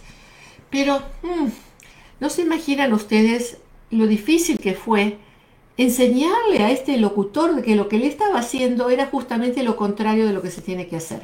Pero 0.70 1.00
mm, 1.22 1.48
no 2.20 2.30
se 2.30 2.42
imaginan 2.42 2.92
ustedes 2.92 3.58
lo 3.90 4.06
difícil 4.06 4.58
que 4.58 4.74
fue 4.74 5.18
enseñarle 5.76 6.64
a 6.64 6.70
este 6.70 6.96
locutor 6.96 7.62
que 7.62 7.76
lo 7.76 7.88
que 7.88 7.96
él 7.96 8.02
estaba 8.02 8.40
haciendo 8.40 8.90
era 8.90 9.06
justamente 9.06 9.62
lo 9.62 9.76
contrario 9.76 10.26
de 10.26 10.32
lo 10.32 10.42
que 10.42 10.50
se 10.50 10.60
tiene 10.60 10.88
que 10.88 10.96
hacer. 10.96 11.22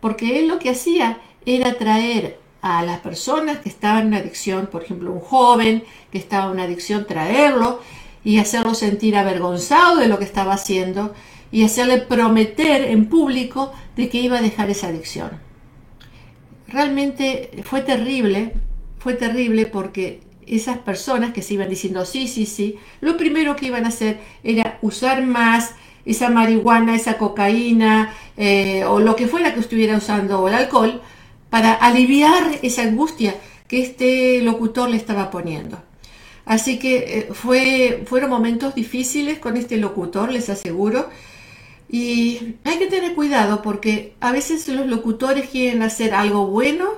Porque 0.00 0.38
él 0.38 0.48
lo 0.48 0.58
que 0.58 0.70
hacía 0.70 1.18
era 1.44 1.74
traer 1.74 2.38
a 2.62 2.82
las 2.82 3.00
personas 3.00 3.58
que 3.58 3.68
estaban 3.68 4.02
en 4.02 4.06
una 4.08 4.18
adicción, 4.18 4.68
por 4.68 4.82
ejemplo, 4.82 5.12
un 5.12 5.20
joven 5.20 5.84
que 6.10 6.16
estaba 6.16 6.46
en 6.46 6.52
una 6.52 6.62
adicción, 6.62 7.06
traerlo 7.06 7.80
y 8.24 8.38
hacerlo 8.38 8.74
sentir 8.74 9.16
avergonzado 9.16 9.96
de 9.96 10.08
lo 10.08 10.18
que 10.18 10.24
estaba 10.24 10.54
haciendo 10.54 11.14
y 11.52 11.62
hacerle 11.62 11.98
prometer 11.98 12.86
en 12.86 13.06
público 13.06 13.72
de 13.96 14.08
que 14.08 14.18
iba 14.18 14.38
a 14.38 14.42
dejar 14.42 14.70
esa 14.70 14.88
adicción. 14.88 15.30
Realmente 16.66 17.62
fue 17.64 17.82
terrible, 17.82 18.54
fue 18.98 19.12
terrible 19.12 19.66
porque 19.66 20.22
esas 20.46 20.78
personas 20.78 21.32
que 21.32 21.42
se 21.42 21.54
iban 21.54 21.68
diciendo 21.68 22.04
sí, 22.04 22.28
sí, 22.28 22.46
sí, 22.46 22.76
lo 23.00 23.16
primero 23.16 23.56
que 23.56 23.66
iban 23.66 23.84
a 23.84 23.88
hacer 23.88 24.20
era 24.42 24.78
usar 24.82 25.22
más 25.24 25.74
esa 26.04 26.30
marihuana, 26.30 26.94
esa 26.94 27.18
cocaína 27.18 28.14
eh, 28.36 28.84
o 28.84 29.00
lo 29.00 29.16
que 29.16 29.26
fuera 29.26 29.54
que 29.54 29.60
estuviera 29.60 29.96
usando 29.96 30.40
o 30.40 30.48
el 30.48 30.54
alcohol 30.54 31.00
para 31.50 31.72
aliviar 31.72 32.58
esa 32.62 32.82
angustia 32.82 33.36
que 33.68 33.82
este 33.82 34.42
locutor 34.42 34.90
le 34.90 34.96
estaba 34.96 35.30
poniendo. 35.30 35.82
Así 36.44 36.78
que 36.78 36.96
eh, 36.96 37.28
fue, 37.32 38.04
fueron 38.06 38.30
momentos 38.30 38.74
difíciles 38.74 39.38
con 39.38 39.56
este 39.56 39.78
locutor, 39.78 40.30
les 40.30 40.50
aseguro. 40.50 41.08
Y 41.88 42.56
hay 42.64 42.78
que 42.78 42.86
tener 42.86 43.14
cuidado 43.14 43.62
porque 43.62 44.14
a 44.20 44.32
veces 44.32 44.66
los 44.68 44.86
locutores 44.86 45.48
quieren 45.48 45.82
hacer 45.82 46.12
algo 46.12 46.46
bueno 46.46 46.90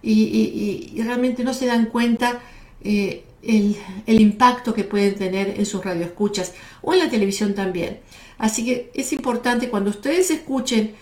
y 0.00 1.02
realmente 1.02 1.44
no 1.44 1.52
se 1.52 1.66
dan 1.66 1.86
cuenta 1.86 2.40
eh, 2.82 3.24
el, 3.42 4.20
impacto 4.20 4.74
que 4.74 4.84
pueden 4.84 5.14
tener 5.14 5.54
en 5.58 5.66
sus 5.66 5.84
radioescuchas 5.84 6.54
o 6.82 6.92
en 6.92 7.00
la 7.00 7.10
televisión 7.10 7.54
también. 7.54 8.00
Así 8.36 8.64
que 8.64 8.90
es 8.94 9.12
importante 9.12 9.68
cuando 9.68 9.90
ustedes 9.90 10.30
escuchen 10.30 10.94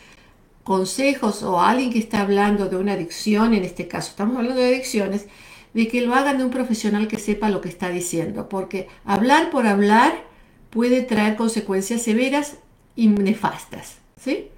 consejos 0.64 1.42
o 1.42 1.60
alguien 1.60 1.92
que 1.92 1.98
está 1.98 2.20
hablando 2.20 2.68
de 2.68 2.76
una 2.76 2.94
adicción, 2.94 3.54
en 3.54 3.64
este 3.64 3.88
caso 3.88 4.10
estamos 4.10 4.36
hablando 4.36 4.60
de 4.60 4.68
adicciones, 4.68 5.26
de 5.74 5.88
que 5.88 6.00
lo 6.00 6.14
hagan 6.14 6.38
de 6.38 6.44
un 6.44 6.50
profesional 6.50 7.06
que 7.08 7.18
sepa 7.18 7.50
lo 7.50 7.60
que 7.60 7.68
está 7.68 7.90
diciendo, 7.90 8.48
porque 8.48 8.88
hablar 9.04 9.50
por 9.50 9.66
hablar 9.66 10.24
puede 10.70 11.02
traer 11.02 11.36
consecuencias 11.36 12.02
severas 12.02 12.56
y 12.96 13.08
nefastas. 13.08 13.96
¿sí? 14.18 14.48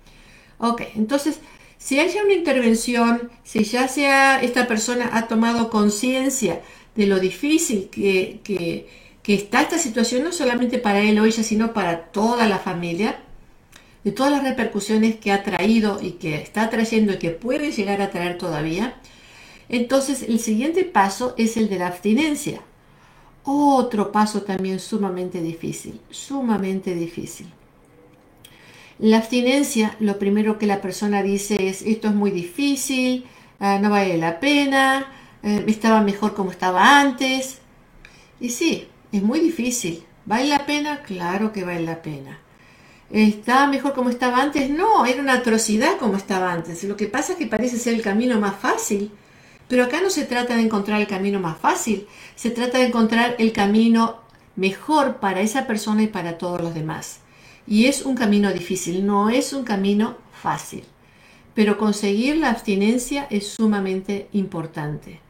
Ok, 0.58 0.82
entonces, 0.94 1.40
si 1.76 1.98
hay 1.98 2.10
una 2.24 2.34
intervención, 2.34 3.30
si 3.44 3.64
ya 3.64 3.88
sea 3.88 4.40
esta 4.40 4.66
persona 4.66 5.10
ha 5.12 5.28
tomado 5.28 5.70
conciencia 5.70 6.60
de 6.94 7.06
lo 7.06 7.20
difícil 7.20 7.88
que, 7.90 8.86
está 9.26 9.62
esta 9.62 9.78
situación, 9.78 10.24
no 10.24 10.32
solamente 10.32 10.78
para 10.78 11.00
él 11.00 11.18
o 11.18 11.26
ella, 11.26 11.42
sino 11.42 11.72
para 11.74 12.04
toda 12.06 12.48
la 12.48 12.58
familia, 12.58 13.20
de 14.04 14.12
todas 14.12 14.32
las 14.32 14.42
repercusiones 14.42 15.16
que 15.16 15.32
ha 15.32 15.42
traído 15.42 16.00
y 16.02 16.12
que 16.12 16.36
está 16.36 16.70
trayendo 16.70 17.12
y 17.12 17.18
que 17.18 17.30
puede 17.30 17.72
llegar 17.72 18.00
a 18.00 18.10
traer 18.10 18.38
todavía. 18.38 18.94
Entonces, 19.68 20.22
el 20.22 20.40
siguiente 20.40 20.84
paso 20.84 21.34
es 21.36 21.56
el 21.56 21.68
de 21.68 21.78
la 21.78 21.88
abstinencia. 21.88 22.62
Otro 23.44 24.12
paso 24.12 24.42
también 24.42 24.80
sumamente 24.80 25.42
difícil, 25.42 26.00
sumamente 26.10 26.94
difícil. 26.94 27.46
La 28.98 29.18
abstinencia, 29.18 29.96
lo 30.00 30.18
primero 30.18 30.58
que 30.58 30.66
la 30.66 30.80
persona 30.80 31.22
dice 31.22 31.68
es, 31.68 31.82
esto 31.82 32.08
es 32.08 32.14
muy 32.14 32.32
difícil, 32.32 33.26
ah, 33.60 33.78
no 33.80 33.90
vale 33.90 34.18
la 34.18 34.40
pena, 34.40 35.12
eh, 35.42 35.64
estaba 35.66 36.00
mejor 36.02 36.34
como 36.34 36.50
estaba 36.50 37.00
antes. 37.00 37.58
Y 38.40 38.50
sí, 38.50 38.88
es 39.12 39.22
muy 39.22 39.40
difícil. 39.40 40.04
¿Vale 40.26 40.48
la 40.48 40.66
pena? 40.66 41.02
Claro 41.02 41.52
que 41.52 41.64
vale 41.64 41.82
la 41.82 42.02
pena. 42.02 42.38
¿Estaba 43.10 43.66
mejor 43.66 43.94
como 43.94 44.10
estaba 44.10 44.42
antes? 44.42 44.68
No, 44.68 45.06
era 45.06 45.22
una 45.22 45.34
atrocidad 45.34 45.96
como 45.98 46.16
estaba 46.16 46.52
antes. 46.52 46.84
Lo 46.84 46.96
que 46.96 47.06
pasa 47.06 47.32
es 47.32 47.38
que 47.38 47.46
parece 47.46 47.78
ser 47.78 47.94
el 47.94 48.02
camino 48.02 48.38
más 48.38 48.56
fácil. 48.56 49.10
Pero 49.68 49.84
acá 49.84 50.00
no 50.00 50.10
se 50.10 50.24
trata 50.24 50.56
de 50.56 50.62
encontrar 50.62 51.00
el 51.00 51.06
camino 51.06 51.40
más 51.40 51.58
fácil, 51.58 52.06
se 52.36 52.50
trata 52.50 52.78
de 52.78 52.86
encontrar 52.86 53.36
el 53.38 53.52
camino 53.52 54.22
mejor 54.56 55.16
para 55.16 55.42
esa 55.42 55.66
persona 55.66 56.02
y 56.02 56.06
para 56.06 56.38
todos 56.38 56.60
los 56.62 56.74
demás. 56.74 57.20
Y 57.66 57.84
es 57.84 58.02
un 58.02 58.16
camino 58.16 58.50
difícil, 58.50 59.04
no 59.04 59.28
es 59.28 59.52
un 59.52 59.64
camino 59.64 60.16
fácil. 60.32 60.84
Pero 61.54 61.76
conseguir 61.76 62.38
la 62.38 62.48
abstinencia 62.48 63.26
es 63.28 63.46
sumamente 63.48 64.28
importante 64.32 65.20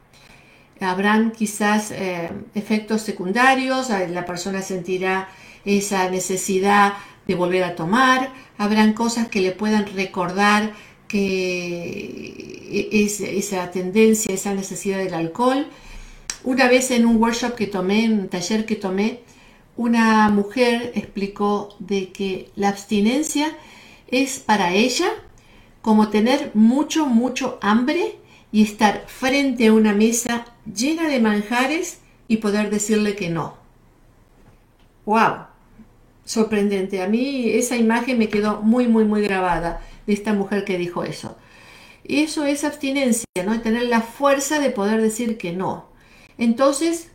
habrán 0.81 1.33
quizás 1.33 1.91
eh, 1.91 2.31
efectos 2.55 3.03
secundarios, 3.03 3.89
la 3.91 4.25
persona 4.25 4.63
sentirá 4.63 5.29
esa 5.65 6.09
necesidad 6.11 6.95
de 7.27 7.35
volver 7.35 7.65
a 7.65 7.75
tomar, 7.75 8.33
habrán 8.57 8.93
cosas 8.93 9.29
que 9.29 9.41
le 9.41 9.53
puedan 9.53 9.87
recordar 9.87 10.73
que 11.09 12.89
es 12.93 13.21
esa 13.21 13.71
tendencia, 13.71 14.35
esa 14.35 14.55
necesidad 14.55 14.99
del 14.99 15.15
alcohol. 15.15 15.67
Una 16.45 16.69
vez 16.69 16.91
en 16.91 17.07
un 17.07 17.17
workshop 17.17 17.55
que 17.55 17.67
tomé, 17.67 18.05
en 18.05 18.21
un 18.21 18.29
taller 18.29 18.67
que 18.67 18.77
tomé, 18.77 19.21
una 19.77 20.29
mujer 20.29 20.93
explicó 20.95 21.77
de 21.79 22.11
que 22.11 22.51
la 22.57 22.69
abstinencia 22.69 23.57
es 24.09 24.39
para 24.39 24.75
ella 24.75 25.09
como 25.83 26.09
tener 26.09 26.51
mucho, 26.55 27.07
mucho 27.07 27.59
hambre 27.63 28.17
y 28.53 28.63
estar 28.63 29.05
frente 29.07 29.69
a 29.69 29.73
una 29.73 29.93
mesa 29.93 30.45
llena 30.75 31.09
de 31.09 31.21
manjares 31.21 31.99
y 32.29 32.39
poder 32.39 32.71
decirle 32.71 33.17
que 33.17 33.31
no. 33.31 33.57
¡Wow! 35.05 35.47
Sorprendente. 36.25 37.03
A 37.03 37.09
mí 37.09 37.51
esa 37.51 37.77
imagen 37.77 38.19
me 38.19 38.29
quedó 38.29 38.61
muy, 38.61 38.87
muy, 38.87 39.05
muy 39.05 39.23
grabada 39.23 39.81
de 40.07 40.13
esta 40.13 40.35
mujer 40.35 40.65
que 40.65 40.79
dijo 40.79 41.05
eso. 41.05 41.37
Y 42.05 42.23
eso 42.23 42.45
es 42.45 42.65
abstinencia, 42.65 43.27
¿no? 43.45 43.61
Tener 43.61 43.85
la 43.85 44.01
fuerza 44.01 44.61
de 44.61 44.71
poder 44.71 45.01
decir 45.01 45.39
que 45.39 45.53
no. 45.53 45.89
Entonces, 46.39 47.09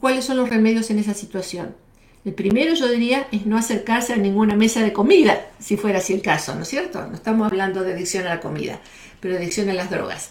¿cuáles 0.00 0.24
son 0.24 0.36
los 0.36 0.50
remedios 0.50 0.90
en 0.90 0.98
esa 0.98 1.14
situación? 1.14 1.74
El 2.24 2.34
primero, 2.34 2.74
yo 2.74 2.88
diría, 2.88 3.28
es 3.32 3.46
no 3.46 3.56
acercarse 3.56 4.12
a 4.12 4.16
ninguna 4.16 4.54
mesa 4.54 4.82
de 4.82 4.92
comida, 4.92 5.48
si 5.58 5.78
fuera 5.78 5.98
así 5.98 6.12
el 6.12 6.20
caso, 6.20 6.54
¿no 6.54 6.62
es 6.62 6.68
cierto? 6.68 7.06
No 7.06 7.14
estamos 7.14 7.50
hablando 7.50 7.82
de 7.82 7.94
adicción 7.94 8.26
a 8.26 8.34
la 8.34 8.40
comida, 8.40 8.80
pero 9.20 9.36
adicción 9.36 9.70
a 9.70 9.74
las 9.74 9.90
drogas. 9.90 10.30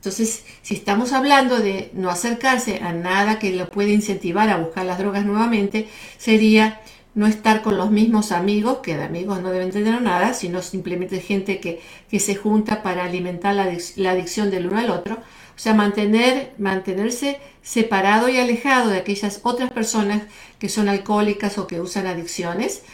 Entonces, 0.00 0.44
si 0.62 0.72
estamos 0.72 1.12
hablando 1.12 1.58
de 1.58 1.90
no 1.92 2.08
acercarse 2.08 2.78
a 2.82 2.94
nada 2.94 3.38
que 3.38 3.52
lo 3.52 3.68
pueda 3.68 3.90
incentivar 3.90 4.48
a 4.48 4.56
buscar 4.56 4.86
las 4.86 4.98
drogas 4.98 5.26
nuevamente, 5.26 5.88
sería 6.16 6.80
no 7.14 7.26
estar 7.26 7.60
con 7.60 7.76
los 7.76 7.90
mismos 7.90 8.32
amigos, 8.32 8.78
que 8.78 8.96
de 8.96 9.02
amigos 9.02 9.42
no 9.42 9.50
deben 9.50 9.70
tener 9.70 10.00
nada, 10.00 10.32
sino 10.32 10.62
simplemente 10.62 11.20
gente 11.20 11.60
que, 11.60 11.82
se 12.18 12.34
junta 12.34 12.82
para 12.82 13.04
alimentar 13.04 13.54
la, 13.54 13.70
la, 13.96 14.12
adicción 14.12 14.50
del 14.50 14.68
uno 14.68 14.78
al 14.78 14.88
otro. 14.88 15.16
O 15.16 15.58
sea, 15.58 15.74
mantener, 15.74 16.54
mantenerse 16.56 17.38
separado 17.60 18.30
y 18.30 18.38
alejado 18.38 18.88
de 18.88 18.96
aquellas 18.96 19.40
otras 19.42 19.70
personas 19.70 20.22
que 20.58 20.70
son 20.70 20.88
alcohólicas 20.88 21.58
o 21.58 21.66
que 21.66 21.78
usan 21.78 22.06
adicciones. 22.06 22.84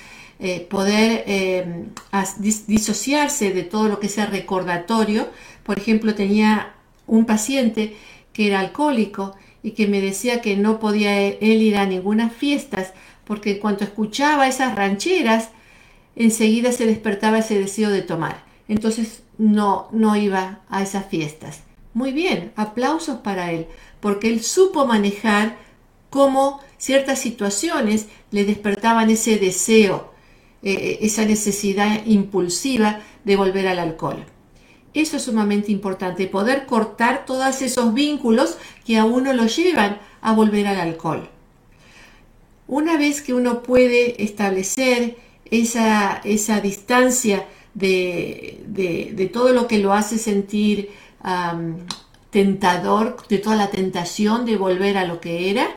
Eh, 0.41 0.67
poder 0.69 1.23
eh, 1.29 1.87
disociarse 2.67 3.53
de 3.53 3.63
todo 3.63 3.89
lo 3.89 4.01
que 4.01 4.09
sea 4.09 4.27
recordatorio. 4.27 5.29
Por 5.63 5.79
ejemplo, 5.79 6.17
tenía 6.17 6.75
un 7.07 7.25
paciente 7.25 7.97
que 8.33 8.49
era 8.49 8.61
alcohólico 8.61 9.35
y 9.63 9.73
que 9.73 9.87
me 9.87 10.01
decía 10.01 10.41
que 10.41 10.57
no 10.57 10.79
podía 10.79 11.21
él 11.21 11.63
ir 11.63 11.77
a 11.77 11.87
ninguna 11.87 12.31
fiestas 12.31 12.93
porque 13.25 13.53
en 13.53 13.59
cuanto 13.59 13.85
escuchaba 13.85 14.47
esas 14.47 14.77
rancheras, 14.77 15.51
enseguida 16.15 16.73
se 16.73 16.87
despertaba 16.87 17.39
ese 17.39 17.59
deseo 17.59 17.91
de 17.91 18.03
tomar. 18.03 18.45
Entonces 18.69 19.23
no, 19.39 19.89
no 19.93 20.17
iba 20.17 20.61
a 20.69 20.83
esas 20.83 21.07
fiestas. 21.07 21.63
Muy 21.93 22.13
bien, 22.13 22.53
aplausos 22.57 23.19
para 23.19 23.53
él, 23.53 23.67
porque 24.01 24.29
él 24.29 24.43
supo 24.43 24.87
manejar 24.87 25.57
cómo 26.11 26.61
ciertas 26.79 27.19
situaciones 27.19 28.07
le 28.31 28.45
despertaban 28.45 29.11
ese 29.11 29.39
deseo, 29.39 30.13
eh, 30.63 30.73
eh, 30.73 30.99
esa 31.03 31.25
necesidad 31.25 32.05
impulsiva 32.07 33.01
de 33.25 33.37
volver 33.37 33.67
al 33.67 33.79
alcohol. 33.79 34.25
Eso 34.97 35.19
es 35.19 35.25
sumamente 35.25 35.71
importante, 35.71 36.27
poder 36.27 36.65
cortar 36.65 37.27
todos 37.27 37.61
esos 37.61 37.93
vínculos 37.93 38.57
que 38.87 38.97
a 38.97 39.05
uno 39.05 39.35
lo 39.35 39.45
llevan 39.45 39.99
a 40.23 40.33
volver 40.33 40.67
al 40.67 40.81
alcohol. 40.81 41.29
Una 42.67 42.97
vez 42.97 43.21
que 43.21 43.35
uno 43.35 43.63
puede 43.63 44.25
establecer 44.25 45.19
esa, 45.51 46.23
esa 46.25 46.63
distancia 46.63 47.47
de, 47.75 49.31
todo 49.35 49.53
lo 49.53 49.69
que 49.69 49.81
lo 49.81 49.93
hace 49.93 50.17
sentir 50.17 50.89
tentador, 52.31 53.19
de 53.29 53.37
toda 53.37 53.57
la 53.57 53.69
tentación 53.69 54.47
de 54.47 54.57
volver 54.57 54.97
a 54.97 55.05
lo 55.05 55.21
que 55.21 55.51
era, 55.51 55.69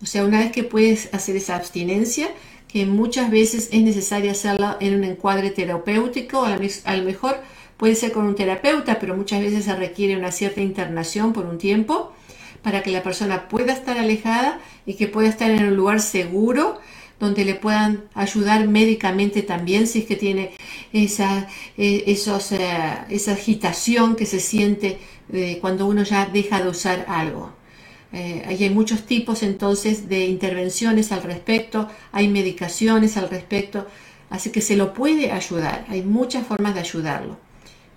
o 0.00 0.06
sea, 0.06 0.24
una 0.24 0.38
vez 0.38 0.52
que 0.52 0.62
puedes 0.62 1.12
hacer 1.12 1.34
esa 1.34 1.56
abstinencia, 1.56 2.28
que 2.68 2.86
muchas 2.86 3.28
veces 3.28 3.70
es 3.72 3.82
necesaria 3.82 4.30
hacerla 4.30 4.76
en 4.78 4.94
un 4.94 5.02
encuadre 5.02 5.50
terapéutico, 5.50 6.44
a 6.44 6.96
lo 6.96 7.04
mejor 7.04 7.40
Puede 7.78 7.94
ser 7.94 8.10
con 8.10 8.26
un 8.26 8.34
terapeuta, 8.34 8.98
pero 8.98 9.16
muchas 9.16 9.40
veces 9.40 9.64
se 9.64 9.76
requiere 9.76 10.16
una 10.16 10.32
cierta 10.32 10.60
internación 10.60 11.32
por 11.32 11.46
un 11.46 11.58
tiempo 11.58 12.12
para 12.62 12.82
que 12.82 12.90
la 12.90 13.04
persona 13.04 13.48
pueda 13.48 13.72
estar 13.72 13.96
alejada 13.98 14.58
y 14.84 14.94
que 14.94 15.06
pueda 15.06 15.28
estar 15.28 15.48
en 15.48 15.64
un 15.64 15.76
lugar 15.76 16.00
seguro 16.00 16.80
donde 17.20 17.44
le 17.44 17.54
puedan 17.54 18.04
ayudar 18.14 18.66
médicamente 18.66 19.42
también 19.42 19.86
si 19.86 20.00
es 20.00 20.06
que 20.06 20.16
tiene 20.16 20.50
esa, 20.92 21.48
eh, 21.76 22.04
esos, 22.08 22.50
eh, 22.52 22.58
esa 23.10 23.32
agitación 23.32 24.16
que 24.16 24.26
se 24.26 24.40
siente 24.40 24.98
eh, 25.32 25.58
cuando 25.60 25.86
uno 25.86 26.02
ya 26.02 26.26
deja 26.26 26.60
de 26.60 26.68
usar 26.68 27.06
algo. 27.08 27.52
hay 28.12 28.70
muchos 28.70 29.04
tipos 29.06 29.42
entonces 29.42 30.08
de 30.08 30.26
intervenciones 30.26 31.12
al 31.12 31.22
respecto, 31.22 31.88
hay 32.10 32.26
medicaciones 32.28 33.16
al 33.16 33.28
respecto, 33.28 33.86
así 34.30 34.50
que 34.50 34.62
se 34.62 34.76
lo 34.76 34.94
puede 34.94 35.30
ayudar, 35.30 35.84
hay 35.88 36.02
muchas 36.02 36.46
formas 36.46 36.74
de 36.74 36.80
ayudarlo 36.80 37.47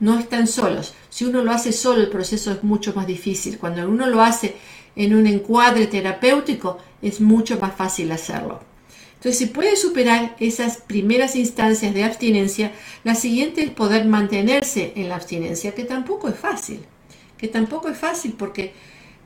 no 0.01 0.19
están 0.19 0.47
solos. 0.47 0.93
Si 1.09 1.23
uno 1.23 1.43
lo 1.43 1.51
hace 1.51 1.71
solo, 1.71 2.01
el 2.01 2.09
proceso 2.09 2.51
es 2.51 2.63
mucho 2.63 2.93
más 2.93 3.07
difícil. 3.07 3.57
Cuando 3.57 3.87
uno 3.87 4.07
lo 4.07 4.21
hace 4.21 4.55
en 4.95 5.15
un 5.15 5.27
encuadre 5.27 5.87
terapéutico, 5.87 6.79
es 7.01 7.21
mucho 7.21 7.57
más 7.59 7.75
fácil 7.75 8.11
hacerlo. 8.11 8.59
Entonces, 9.13 9.37
si 9.37 9.45
puede 9.45 9.75
superar 9.75 10.35
esas 10.39 10.77
primeras 10.77 11.35
instancias 11.35 11.93
de 11.93 12.03
abstinencia, 12.03 12.71
la 13.03 13.13
siguiente 13.13 13.61
es 13.61 13.69
poder 13.69 14.05
mantenerse 14.05 14.93
en 14.95 15.07
la 15.07 15.15
abstinencia, 15.15 15.75
que 15.75 15.83
tampoco 15.83 16.27
es 16.27 16.35
fácil. 16.35 16.79
Que 17.37 17.47
tampoco 17.47 17.87
es 17.87 17.97
fácil 17.97 18.33
porque, 18.33 18.73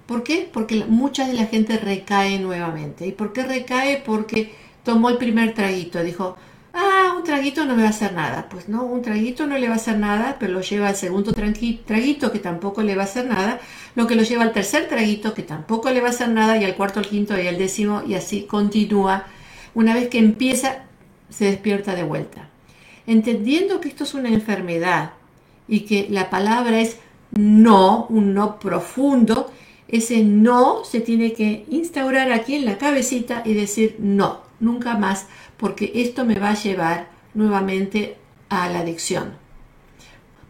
¿por 0.05 0.23
qué? 0.23 0.49
Porque 0.51 0.83
mucha 0.83 1.25
de 1.25 1.33
la 1.33 1.45
gente 1.45 1.77
recae 1.77 2.37
nuevamente. 2.39 3.07
¿Y 3.07 3.13
por 3.13 3.31
qué 3.31 3.43
recae? 3.43 4.03
Porque 4.05 4.51
tomó 4.83 5.09
el 5.09 5.17
primer 5.17 5.53
traguito, 5.53 6.03
dijo, 6.03 6.35
ah, 6.75 7.13
un 7.17 7.23
traguito 7.23 7.65
no 7.65 7.75
me 7.75 7.81
va 7.81 7.87
a 7.87 7.91
hacer 7.91 8.13
nada. 8.13 8.47
Pues 8.49 8.69
no, 8.69 8.83
un 8.83 9.01
traguito 9.01 9.47
no 9.47 9.57
le 9.57 9.67
va 9.67 9.73
a 9.73 9.77
hacer 9.77 9.97
nada, 9.97 10.37
pero 10.39 10.53
lo 10.53 10.61
lleva 10.61 10.89
al 10.89 10.95
segundo 10.95 11.33
traguito 11.33 12.31
que 12.31 12.39
tampoco 12.39 12.83
le 12.83 12.95
va 12.95 13.03
a 13.03 13.05
hacer 13.05 13.25
nada, 13.25 13.59
lo 13.95 14.05
que 14.07 14.15
lo 14.15 14.23
lleva 14.23 14.43
al 14.43 14.51
tercer 14.51 14.87
traguito 14.87 15.33
que 15.33 15.43
tampoco 15.43 15.89
le 15.89 16.01
va 16.01 16.07
a 16.07 16.11
hacer 16.11 16.29
nada 16.29 16.57
y 16.57 16.65
al 16.65 16.75
cuarto, 16.75 16.99
al 16.99 17.07
quinto 17.07 17.39
y 17.39 17.47
al 17.47 17.57
décimo 17.57 18.03
y 18.05 18.13
así 18.13 18.43
continúa. 18.43 19.25
Una 19.73 19.93
vez 19.93 20.09
que 20.09 20.19
empieza, 20.19 20.83
se 21.29 21.45
despierta 21.45 21.95
de 21.95 22.03
vuelta. 22.03 22.49
Entendiendo 23.07 23.79
que 23.79 23.89
esto 23.89 24.03
es 24.03 24.13
una 24.13 24.29
enfermedad 24.29 25.11
y 25.67 25.81
que 25.81 26.07
la 26.09 26.29
palabra 26.29 26.79
es 26.79 26.97
no, 27.31 28.05
un 28.09 28.33
no 28.33 28.59
profundo, 28.59 29.51
ese 29.87 30.23
no 30.23 30.83
se 30.83 31.01
tiene 31.01 31.33
que 31.33 31.65
instaurar 31.69 32.31
aquí 32.31 32.55
en 32.55 32.65
la 32.65 32.77
cabecita 32.77 33.43
y 33.45 33.53
decir 33.53 33.97
no, 33.99 34.41
nunca 34.59 34.97
más 34.97 35.27
porque 35.57 35.91
esto 35.95 36.25
me 36.25 36.39
va 36.39 36.51
a 36.51 36.61
llevar 36.61 37.09
nuevamente 37.33 38.17
a 38.49 38.69
la 38.69 38.79
adicción. 38.79 39.33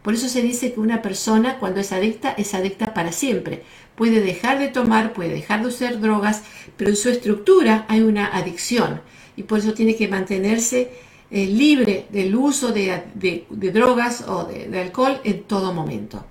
Por 0.02 0.14
eso 0.14 0.28
se 0.28 0.42
dice 0.42 0.72
que 0.72 0.80
una 0.80 1.02
persona 1.02 1.58
cuando 1.58 1.80
es 1.80 1.92
adicta 1.92 2.30
es 2.30 2.54
adicta 2.54 2.94
para 2.94 3.10
siempre. 3.10 3.64
Puede 3.96 4.20
dejar 4.20 4.58
de 4.58 4.68
tomar, 4.68 5.12
puede 5.12 5.30
dejar 5.30 5.62
de 5.62 5.68
usar 5.68 6.00
drogas, 6.00 6.42
pero 6.76 6.90
en 6.90 6.96
su 6.96 7.08
estructura 7.08 7.86
hay 7.88 8.02
una 8.02 8.26
adicción 8.26 9.00
y 9.36 9.42
por 9.42 9.58
eso 9.58 9.74
tiene 9.74 9.96
que 9.96 10.08
mantenerse 10.08 10.92
eh, 11.30 11.46
libre 11.46 12.06
del 12.10 12.36
uso 12.36 12.72
de, 12.72 13.46
drogas 13.50 14.24
o 14.28 14.44
de 14.44 14.80
alcohol 14.80 15.20
en 15.24 15.42
todo 15.42 15.72
momento. 15.72 16.24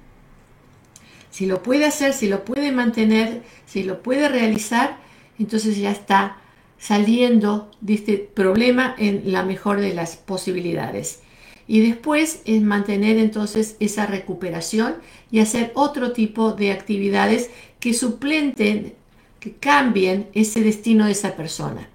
Si 1.35 1.45
lo 1.47 1.61
puede 1.61 1.83
hacer, 1.83 2.13
si 2.13 2.29
lo 2.29 2.45
puede 2.45 2.71
mantener, 2.71 3.43
si 3.65 3.83
lo 3.83 4.01
puede 4.01 4.29
realizar, 4.29 4.99
entonces 5.37 5.77
ya 5.77 5.91
está 5.91 6.37
saliendo 6.77 7.71
de 7.81 7.95
este 7.95 8.17
problema 8.17 8.95
en 8.97 9.31
la 9.31 9.43
mejor 9.43 9.79
de 9.79 9.93
las 9.93 10.15
posibilidades. 10.17 11.21
Y 11.67 11.79
después 11.79 12.41
es 12.45 12.61
mantener 12.61 13.17
entonces 13.17 13.75
esa 13.79 14.05
recuperación 14.05 14.95
y 15.31 15.39
hacer 15.39 15.71
otro 15.73 16.11
tipo 16.11 16.51
de 16.53 16.71
actividades 16.71 17.49
que 17.79 17.93
suplenten, 17.93 18.93
que 19.39 19.53
cambien 19.53 20.27
ese 20.33 20.61
destino 20.61 21.05
de 21.05 21.13
esa 21.13 21.35
persona. 21.35 21.89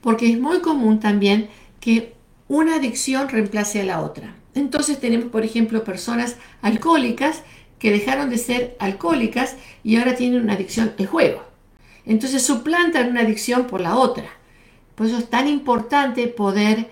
Porque 0.00 0.30
es 0.30 0.40
muy 0.40 0.60
común 0.60 1.00
también 1.00 1.48
que 1.80 2.14
una 2.48 2.76
adicción 2.76 3.28
reemplace 3.28 3.80
a 3.80 3.84
la 3.84 4.00
otra. 4.00 4.34
Entonces 4.54 4.98
tenemos, 4.98 5.30
por 5.30 5.44
ejemplo, 5.44 5.84
personas 5.84 6.36
alcohólicas 6.62 7.42
que 7.78 7.92
dejaron 7.92 8.30
de 8.30 8.38
ser 8.38 8.76
alcohólicas 8.80 9.56
y 9.84 9.96
ahora 9.96 10.16
tienen 10.16 10.40
una 10.42 10.54
adicción 10.54 10.94
al 10.98 11.06
juego. 11.06 11.47
Entonces 12.08 12.42
suplantan 12.42 13.10
una 13.10 13.20
adicción 13.20 13.66
por 13.66 13.80
la 13.80 13.96
otra. 13.96 14.24
Por 14.94 15.06
eso 15.06 15.18
es 15.18 15.28
tan 15.30 15.46
importante 15.46 16.26
poder 16.26 16.88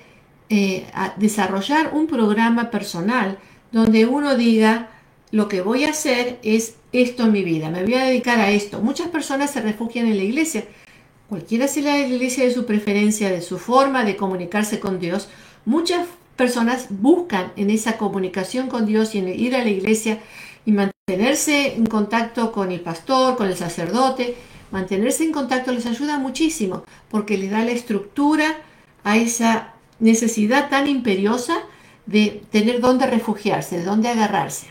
eh, 0.48 0.87
desarrollar 1.16 1.90
un 1.94 2.07
programa 2.07 2.70
personal 2.70 3.38
donde 3.72 4.07
uno 4.07 4.37
diga, 4.37 4.90
lo 5.33 5.48
que 5.48 5.62
voy 5.62 5.85
a 5.85 5.90
hacer 5.90 6.38
es 6.42 6.76
esto 6.92 7.24
en 7.24 7.33
mi 7.33 7.42
vida, 7.42 7.68
me 7.70 7.83
voy 7.83 7.94
a 7.94 8.05
dedicar 8.05 8.38
a 8.38 8.50
esto. 8.50 8.81
Muchas 8.81 9.09
personas 9.09 9.50
se 9.50 9.61
refugian 9.61 10.07
en 10.07 10.18
la 10.18 10.22
iglesia, 10.22 10.64
cualquiera 11.29 11.66
sea 11.66 11.83
la 11.83 11.98
iglesia 12.07 12.44
de 12.44 12.55
su 12.55 12.64
preferencia, 12.64 13.31
de 13.31 13.42
su 13.42 13.59
forma 13.59 14.05
de 14.05 14.16
comunicarse 14.16 14.79
con 14.79 15.00
Dios. 15.00 15.29
Muchas 15.64 16.07
personas 16.37 16.87
buscan 16.90 17.52
en 17.57 17.70
esa 17.70 17.96
comunicación 17.96 18.68
con 18.68 18.87
Dios 18.87 19.14
y 19.14 19.18
en 19.18 19.29
ir 19.29 19.57
a 19.57 19.64
la 19.64 19.70
iglesia 19.70 20.20
y 20.64 20.72
mantenerse 20.72 21.74
en 21.74 21.87
contacto 21.87 22.52
con 22.52 22.70
el 22.70 22.81
pastor, 22.81 23.37
con 23.37 23.48
el 23.48 23.57
sacerdote, 23.57 24.37
Mantenerse 24.70 25.24
en 25.24 25.33
contacto 25.33 25.72
les 25.72 25.87
ayuda 25.87 26.18
muchísimo 26.18 26.85
porque 27.11 27.38
les 27.38 27.50
da 27.50 27.64
la 27.64 27.70
estructura 27.70 28.57
a 29.05 29.16
esa 29.16 29.74
necesidad 30.00 30.68
tan 30.68 30.87
imperiosa 30.87 31.59
de 32.07 32.42
tener 32.50 32.81
dónde 32.81 33.07
refugiarse, 33.07 33.79
de 33.79 33.85
dónde 33.85 34.09
agarrarse. 34.09 34.68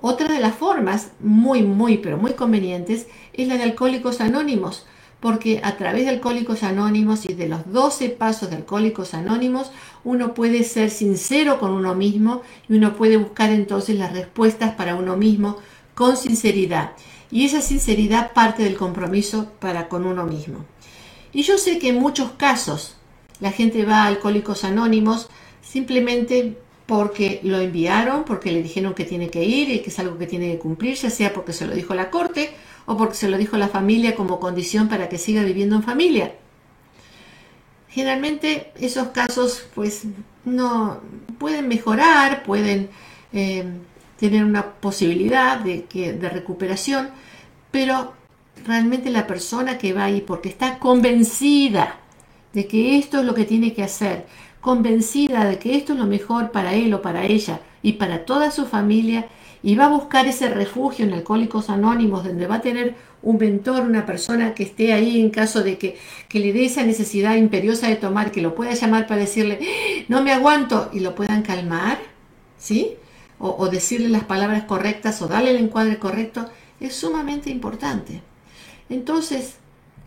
Otra 0.00 0.28
de 0.28 0.38
las 0.38 0.54
formas 0.54 1.10
muy, 1.20 1.62
muy, 1.62 1.98
pero 1.98 2.18
muy 2.18 2.34
convenientes 2.34 3.08
es 3.32 3.48
la 3.48 3.56
de 3.56 3.64
Alcohólicos 3.64 4.20
Anónimos, 4.20 4.86
porque 5.18 5.60
a 5.64 5.76
través 5.76 6.04
de 6.04 6.10
Alcohólicos 6.10 6.62
Anónimos 6.62 7.24
y 7.24 7.34
de 7.34 7.48
los 7.48 7.72
12 7.72 8.10
pasos 8.10 8.50
de 8.50 8.56
Alcohólicos 8.56 9.14
Anónimos, 9.14 9.72
uno 10.04 10.34
puede 10.34 10.62
ser 10.62 10.90
sincero 10.90 11.58
con 11.58 11.72
uno 11.72 11.96
mismo 11.96 12.42
y 12.68 12.74
uno 12.74 12.94
puede 12.94 13.16
buscar 13.16 13.50
entonces 13.50 13.98
las 13.98 14.12
respuestas 14.12 14.74
para 14.74 14.94
uno 14.94 15.16
mismo 15.16 15.56
con 15.94 16.16
sinceridad. 16.16 16.92
Y 17.30 17.44
esa 17.44 17.60
sinceridad 17.60 18.32
parte 18.32 18.62
del 18.62 18.76
compromiso 18.76 19.52
para 19.60 19.88
con 19.88 20.06
uno 20.06 20.24
mismo. 20.24 20.64
Y 21.32 21.42
yo 21.42 21.58
sé 21.58 21.78
que 21.78 21.90
en 21.90 21.98
muchos 21.98 22.32
casos 22.32 22.96
la 23.40 23.52
gente 23.52 23.84
va 23.84 24.02
a 24.02 24.06
Alcohólicos 24.06 24.64
Anónimos 24.64 25.28
simplemente 25.62 26.56
porque 26.86 27.40
lo 27.42 27.60
enviaron, 27.60 28.24
porque 28.24 28.50
le 28.50 28.62
dijeron 28.62 28.94
que 28.94 29.04
tiene 29.04 29.28
que 29.28 29.44
ir 29.44 29.68
y 29.68 29.80
que 29.80 29.90
es 29.90 29.98
algo 29.98 30.16
que 30.16 30.26
tiene 30.26 30.50
que 30.52 30.58
cumplir, 30.58 30.96
ya 30.96 31.10
sea 31.10 31.34
porque 31.34 31.52
se 31.52 31.66
lo 31.66 31.74
dijo 31.74 31.94
la 31.94 32.10
corte 32.10 32.50
o 32.86 32.96
porque 32.96 33.14
se 33.14 33.28
lo 33.28 33.36
dijo 33.36 33.58
la 33.58 33.68
familia 33.68 34.14
como 34.16 34.40
condición 34.40 34.88
para 34.88 35.10
que 35.10 35.18
siga 35.18 35.42
viviendo 35.42 35.76
en 35.76 35.82
familia. 35.82 36.34
Generalmente 37.90 38.72
esos 38.80 39.08
casos 39.08 39.66
pues 39.74 40.04
no 40.46 41.00
pueden 41.38 41.68
mejorar, 41.68 42.42
pueden 42.42 42.88
eh, 43.34 43.64
tener 44.18 44.44
una 44.44 44.74
posibilidad 44.74 45.58
de, 45.58 45.84
que, 45.84 46.12
de 46.12 46.28
recuperación, 46.28 47.10
pero 47.70 48.14
realmente 48.66 49.10
la 49.10 49.26
persona 49.26 49.78
que 49.78 49.92
va 49.92 50.04
ahí 50.04 50.20
porque 50.20 50.48
está 50.48 50.78
convencida 50.78 51.96
de 52.52 52.66
que 52.66 52.98
esto 52.98 53.20
es 53.20 53.24
lo 53.24 53.34
que 53.34 53.44
tiene 53.44 53.72
que 53.72 53.82
hacer, 53.82 54.26
convencida 54.60 55.44
de 55.44 55.58
que 55.58 55.76
esto 55.76 55.92
es 55.92 55.98
lo 55.98 56.06
mejor 56.06 56.50
para 56.50 56.74
él 56.74 56.92
o 56.94 57.02
para 57.02 57.24
ella 57.24 57.60
y 57.82 57.94
para 57.94 58.24
toda 58.24 58.50
su 58.50 58.66
familia, 58.66 59.28
y 59.62 59.74
va 59.74 59.86
a 59.86 59.88
buscar 59.88 60.26
ese 60.26 60.48
refugio 60.48 61.04
en 61.04 61.12
Alcohólicos 61.12 61.68
Anónimos, 61.68 62.24
donde 62.24 62.46
va 62.46 62.56
a 62.56 62.60
tener 62.60 62.94
un 63.22 63.38
mentor, 63.38 63.82
una 63.82 64.06
persona 64.06 64.54
que 64.54 64.62
esté 64.62 64.92
ahí 64.92 65.20
en 65.20 65.30
caso 65.30 65.62
de 65.62 65.78
que, 65.78 65.98
le 66.32 66.52
dé 66.52 66.64
esa 66.64 66.84
necesidad 66.84 67.36
imperiosa 67.36 67.88
de 67.88 67.96
tomar, 67.96 68.30
que 68.30 68.40
lo 68.40 68.54
pueda 68.54 68.74
llamar 68.74 69.06
para 69.06 69.20
decirle, 69.20 69.58
no 70.08 70.22
me 70.22 70.32
aguanto, 70.32 70.90
y 70.92 71.00
lo 71.00 71.14
puedan 71.14 71.42
calmar, 71.42 71.98
¿sí? 72.56 72.96
O, 73.40 73.68
decirle 73.68 74.08
las 74.08 74.24
palabras 74.24 74.64
correctas 74.64 75.22
o 75.22 75.28
darle 75.28 75.52
el 75.52 75.58
encuadre 75.58 75.98
correcto, 75.98 76.50
es 76.80 76.94
sumamente 76.96 77.50
importante. 77.50 78.20
Entonces, 78.88 79.54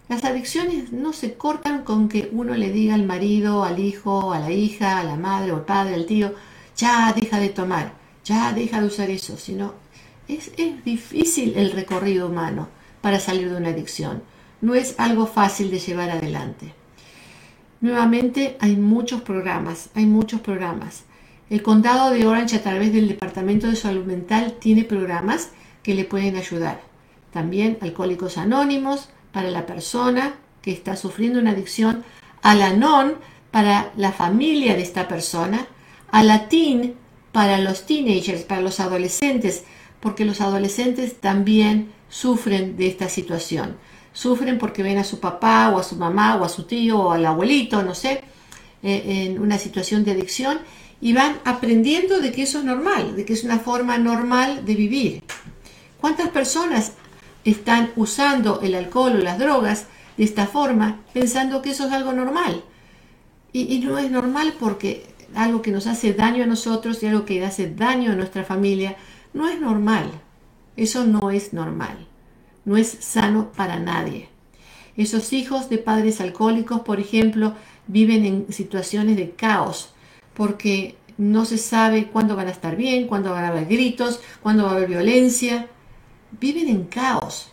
las 0.09 0.25
adicciones 0.25 0.91
no 0.91 1.13
se 1.13 1.35
cortan 1.35 1.83
con 1.83 2.09
que 2.09 2.29
uno 2.33 2.55
le 2.55 2.71
diga 2.71 2.95
al 2.95 3.05
marido, 3.05 3.63
al 3.63 3.79
hijo, 3.79 4.33
a 4.33 4.39
la 4.39 4.51
hija, 4.51 4.99
a 4.99 5.03
la 5.05 5.15
madre 5.15 5.53
o 5.53 5.55
al 5.55 5.65
padre, 5.65 5.95
al 5.95 6.05
tío, 6.05 6.33
ya 6.75 7.13
deja 7.13 7.39
de 7.39 7.49
tomar, 7.49 7.93
ya 8.25 8.51
deja 8.51 8.81
de 8.81 8.87
usar 8.87 9.09
eso, 9.09 9.37
sino 9.37 9.73
es 10.27 10.51
difícil 10.83 11.53
el 11.57 11.71
recorrido 11.71 12.27
humano 12.27 12.67
para 13.01 13.19
salir 13.19 13.49
de 13.49 13.57
una 13.57 13.69
adicción. 13.69 14.23
No 14.61 14.75
es 14.75 14.95
algo 14.97 15.25
fácil 15.25 15.71
de 15.71 15.79
llevar 15.79 16.09
adelante. 16.09 16.73
Nuevamente 17.81 18.57
hay 18.59 18.75
muchos 18.75 19.21
programas, 19.21 19.89
hay 19.95 20.05
muchos 20.05 20.41
programas. 20.41 21.03
El 21.51 21.63
condado 21.63 22.11
de 22.11 22.25
Orange 22.25 22.55
a 22.55 22.63
través 22.63 22.93
del 22.93 23.09
Departamento 23.09 23.67
de 23.67 23.75
Salud 23.75 24.05
Mental 24.05 24.55
tiene 24.57 24.85
programas 24.85 25.49
que 25.83 25.93
le 25.93 26.05
pueden 26.05 26.37
ayudar. 26.37 26.79
También 27.33 27.77
Alcohólicos 27.81 28.37
Anónimos, 28.37 29.09
para 29.33 29.51
la 29.51 29.65
persona 29.65 30.35
que 30.61 30.71
está 30.71 30.95
sufriendo 30.95 31.39
una 31.39 31.51
adicción, 31.51 32.05
a 32.41 32.55
la 32.55 32.71
non 32.71 33.15
para 33.51 33.91
la 33.97 34.13
familia 34.13 34.75
de 34.75 34.81
esta 34.81 35.09
persona, 35.09 35.67
a 36.09 36.23
la 36.23 36.47
teen 36.47 36.95
para 37.33 37.57
los 37.57 37.85
teenagers, 37.85 38.43
para 38.43 38.61
los 38.61 38.79
adolescentes, 38.79 39.65
porque 39.99 40.23
los 40.23 40.39
adolescentes 40.39 41.19
también 41.19 41.91
sufren 42.07 42.77
de 42.77 42.87
esta 42.87 43.09
situación. 43.09 43.75
Sufren 44.13 44.57
porque 44.57 44.83
ven 44.83 44.99
a 44.99 45.03
su 45.03 45.19
papá 45.19 45.69
o 45.75 45.79
a 45.79 45.83
su 45.83 45.97
mamá 45.97 46.37
o 46.37 46.45
a 46.45 46.49
su 46.49 46.63
tío 46.63 46.97
o 46.97 47.11
al 47.11 47.25
abuelito, 47.25 47.83
no 47.83 47.93
sé, 47.93 48.23
eh, 48.83 49.25
en 49.25 49.41
una 49.41 49.57
situación 49.57 50.05
de 50.05 50.11
adicción 50.11 50.61
y 51.01 51.13
van 51.13 51.39
aprendiendo 51.43 52.19
de 52.19 52.31
que 52.31 52.43
eso 52.43 52.59
es 52.59 52.65
normal, 52.65 53.15
de 53.15 53.25
que 53.25 53.33
es 53.33 53.43
una 53.43 53.59
forma 53.59 53.97
normal 53.97 54.65
de 54.65 54.75
vivir. 54.75 55.23
¿Cuántas 55.99 56.29
personas 56.29 56.93
están 57.43 57.91
usando 57.95 58.61
el 58.61 58.75
alcohol 58.75 59.13
o 59.15 59.17
las 59.17 59.39
drogas 59.39 59.87
de 60.17 60.23
esta 60.23 60.47
forma 60.47 61.01
pensando 61.13 61.61
que 61.61 61.71
eso 61.71 61.87
es 61.87 61.93
algo 61.93 62.13
normal. 62.13 62.63
Y, 63.53 63.79
no 63.79 63.97
es 63.97 64.09
normal 64.09 64.53
porque 64.59 65.05
algo 65.35 65.61
que 65.61 65.71
nos 65.71 65.87
hace 65.87 66.13
daño 66.13 66.43
a 66.43 66.47
nosotros 66.47 67.03
y 67.03 67.07
algo 67.07 67.25
que 67.25 67.43
hace 67.43 67.69
daño 67.69 68.11
a 68.11 68.15
nuestra 68.15 68.43
familia 68.43 68.95
no 69.33 69.49
es 69.49 69.59
normal. 69.59 70.09
Eso 70.77 71.05
no 71.05 71.31
es 71.31 71.51
normal. 71.51 72.07
No 72.63 72.77
es 72.77 72.87
sano 72.87 73.51
para 73.51 73.77
nadie. 73.79 74.29
Esos 74.95 75.33
hijos 75.33 75.69
de 75.69 75.79
padres 75.79 76.21
alcohólicos, 76.21 76.81
por 76.81 76.99
ejemplo, 76.99 77.55
viven 77.87 78.25
en 78.25 78.53
situaciones 78.53 79.17
de 79.17 79.31
caos 79.31 79.93
porque 80.33 80.95
no 81.17 81.45
se 81.45 81.57
sabe 81.57 82.07
cuándo 82.07 82.35
van 82.35 82.47
a 82.47 82.51
estar 82.51 82.75
bien, 82.75 83.07
cuándo 83.07 83.31
van 83.31 83.45
a 83.45 83.49
haber 83.49 83.65
gritos, 83.65 84.21
cuándo 84.41 84.63
va 84.63 84.71
a 84.71 84.75
haber 84.75 84.89
violencia 84.89 85.67
viven 86.39 86.69
en 86.69 86.85
caos. 86.85 87.51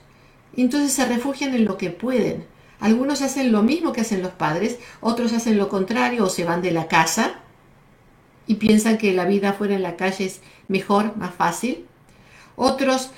Entonces 0.57 0.93
se 0.93 1.05
refugian 1.07 1.55
en 1.55 1.65
lo 1.65 1.77
que 1.77 1.91
pueden. 1.91 2.47
Algunos 2.81 3.23
hacen 3.23 3.51
lo 3.51 3.63
mismo 3.63 3.93
que 3.93 4.03
hacen 4.03 4.23
los 4.23 4.33
padres, 4.33 4.79
otros 5.01 5.33
hacen 5.33 5.59
lo 5.59 5.69
contrario 5.69 6.25
o 6.25 6.29
se 6.29 6.45
van 6.45 6.63
de 6.63 6.71
la 6.71 6.87
casa 6.87 7.41
y 8.47 8.55
piensan 8.55 8.99
que 8.99 9.13
la 9.13 9.25
vida 9.25 9.53
fuera 9.53 9.75
en 9.75 9.83
la 9.83 9.97
calle 9.97 10.25
es 10.25 10.41
mejor, 10.69 11.17
más 11.17 11.35
fácil. 11.35 11.87
Otros, 12.61 13.11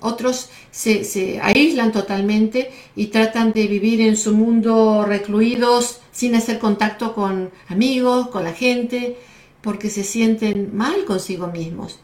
otros 0.00 0.50
se, 0.70 1.04
se, 1.04 1.40
aíslan 1.40 1.92
totalmente 1.92 2.70
y 2.94 3.06
tratan 3.06 3.52
de 3.52 3.66
vivir 3.66 4.02
en 4.02 4.18
su 4.18 4.34
mundo 4.34 5.06
recluidos 5.06 6.00
sin 6.12 6.34
hacer 6.34 6.58
contacto 6.58 7.14
con 7.14 7.50
amigos, 7.68 8.28
con 8.28 8.44
la 8.44 8.52
gente, 8.52 9.16
porque 9.62 9.88
se 9.88 10.04
sienten 10.04 10.76
mal 10.76 11.06
consigo 11.06 11.46
mismos. 11.46 11.98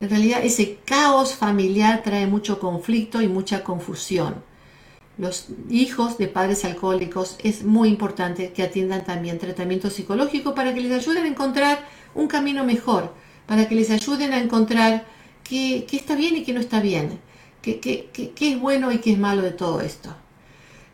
En 0.00 0.10
realidad 0.10 0.44
ese 0.44 0.78
caos 0.84 1.34
familiar 1.34 2.02
trae 2.04 2.28
mucho 2.28 2.60
conflicto 2.60 3.20
y 3.20 3.26
mucha 3.26 3.64
confusión. 3.64 4.36
Los 5.18 5.48
hijos 5.68 6.18
de 6.18 6.28
padres 6.28 6.64
alcohólicos 6.64 7.36
es 7.42 7.64
muy 7.64 7.88
importante 7.88 8.52
que 8.52 8.62
atiendan 8.62 9.04
también 9.04 9.40
tratamiento 9.40 9.90
psicológico 9.90 10.54
para 10.54 10.72
que 10.72 10.82
les 10.82 10.92
ayuden 10.92 11.24
a 11.24 11.28
encontrar 11.28 11.84
un 12.14 12.28
camino 12.28 12.64
mejor, 12.64 13.12
para 13.46 13.68
que 13.68 13.74
les 13.74 13.90
ayuden 13.90 14.32
a 14.32 14.38
encontrar 14.38 15.04
qué, 15.50 15.96
está 15.96 16.14
bien 16.14 16.36
y 16.36 16.44
qué 16.44 16.52
no 16.52 16.60
está 16.60 16.80
bien, 16.80 17.18
qué, 17.60 18.08
es 18.40 18.60
bueno 18.60 18.92
y 18.92 18.98
qué 18.98 19.12
es 19.12 19.18
malo 19.18 19.42
de 19.42 19.50
todo 19.50 19.80
esto. 19.80 20.14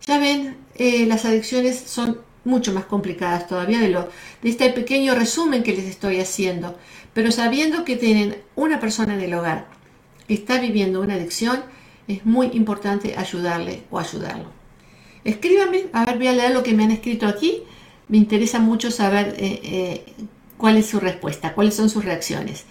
Ya 0.06 0.18
ven, 0.18 0.56
eh, 0.76 1.04
las 1.06 1.24
adicciones 1.24 1.78
son 1.78 2.20
mucho 2.44 2.72
más 2.72 2.86
complicadas 2.86 3.48
todavía 3.48 3.80
de, 3.80 3.98
este 4.48 4.70
pequeño 4.70 5.14
resumen 5.14 5.62
que 5.62 5.74
les 5.74 5.84
estoy 5.84 6.20
haciendo. 6.20 6.78
Pero 7.12 7.30
sabiendo 7.32 7.84
que 7.84 7.96
tienen 7.96 8.36
una 8.54 8.80
persona 8.80 9.14
en 9.14 9.20
el 9.20 9.34
hogar 9.34 9.66
que 10.26 10.34
está 10.34 10.58
viviendo 10.58 11.00
una 11.00 11.14
adicción, 11.14 11.62
es 12.08 12.24
muy 12.24 12.48
importante 12.52 13.14
ayudarle 13.16 13.82
o 13.90 13.98
ayudarlo. 13.98 14.50
Escríbame, 15.24 15.86
a 15.92 16.04
ver, 16.04 16.18
voy 16.18 16.28
a 16.28 16.32
leer 16.32 16.52
lo 16.52 16.62
que 16.62 16.72
me 16.72 16.84
han 16.84 16.92
escrito 16.92 17.26
aquí. 17.26 17.62
Me 18.08 18.16
interesa 18.16 18.60
mucho 18.60 18.90
saber 18.90 19.34
eh, 19.38 19.60
eh, 19.64 20.04
cuál 20.56 20.76
es 20.76 20.86
su 20.86 21.00
respuesta, 21.00 21.52
cuáles 21.52 21.74
son 21.74 21.90
sus 21.90 22.04
reacciones. 22.04 22.64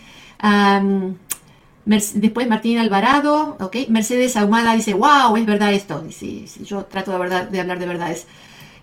Después 1.85 2.47
Martín 2.47 2.77
Alvarado, 2.79 3.57
okay. 3.59 3.87
Mercedes 3.89 4.35
Ahumada 4.35 4.75
dice, 4.75 4.93
wow, 4.93 5.35
es 5.37 5.45
verdad 5.45 5.73
esto. 5.73 6.03
Y 6.21 6.45
yo 6.63 6.85
trato 6.85 7.11
de, 7.11 7.59
hablar 7.59 7.79
de 7.79 7.85
verdades. 7.85 8.27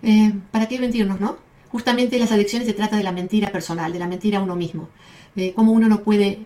Eh, 0.03 0.33
¿Para 0.51 0.67
qué 0.67 0.79
mentirnos, 0.79 1.21
no? 1.21 1.37
Justamente 1.71 2.19
las 2.19 2.33
adicciones 2.33 2.69
se 2.69 2.75
trata 2.75 2.97
de 2.97 3.03
la 3.03 3.13
mentira 3.13 3.51
personal, 3.51 3.93
de 3.93 3.99
la 3.99 4.07
mentira 4.07 4.39
a 4.39 4.43
uno 4.43 4.57
mismo 4.57 4.89
de 5.35 5.53
cómo 5.55 5.73
uno 5.73 5.89
no 5.89 6.03
puede 6.03 6.41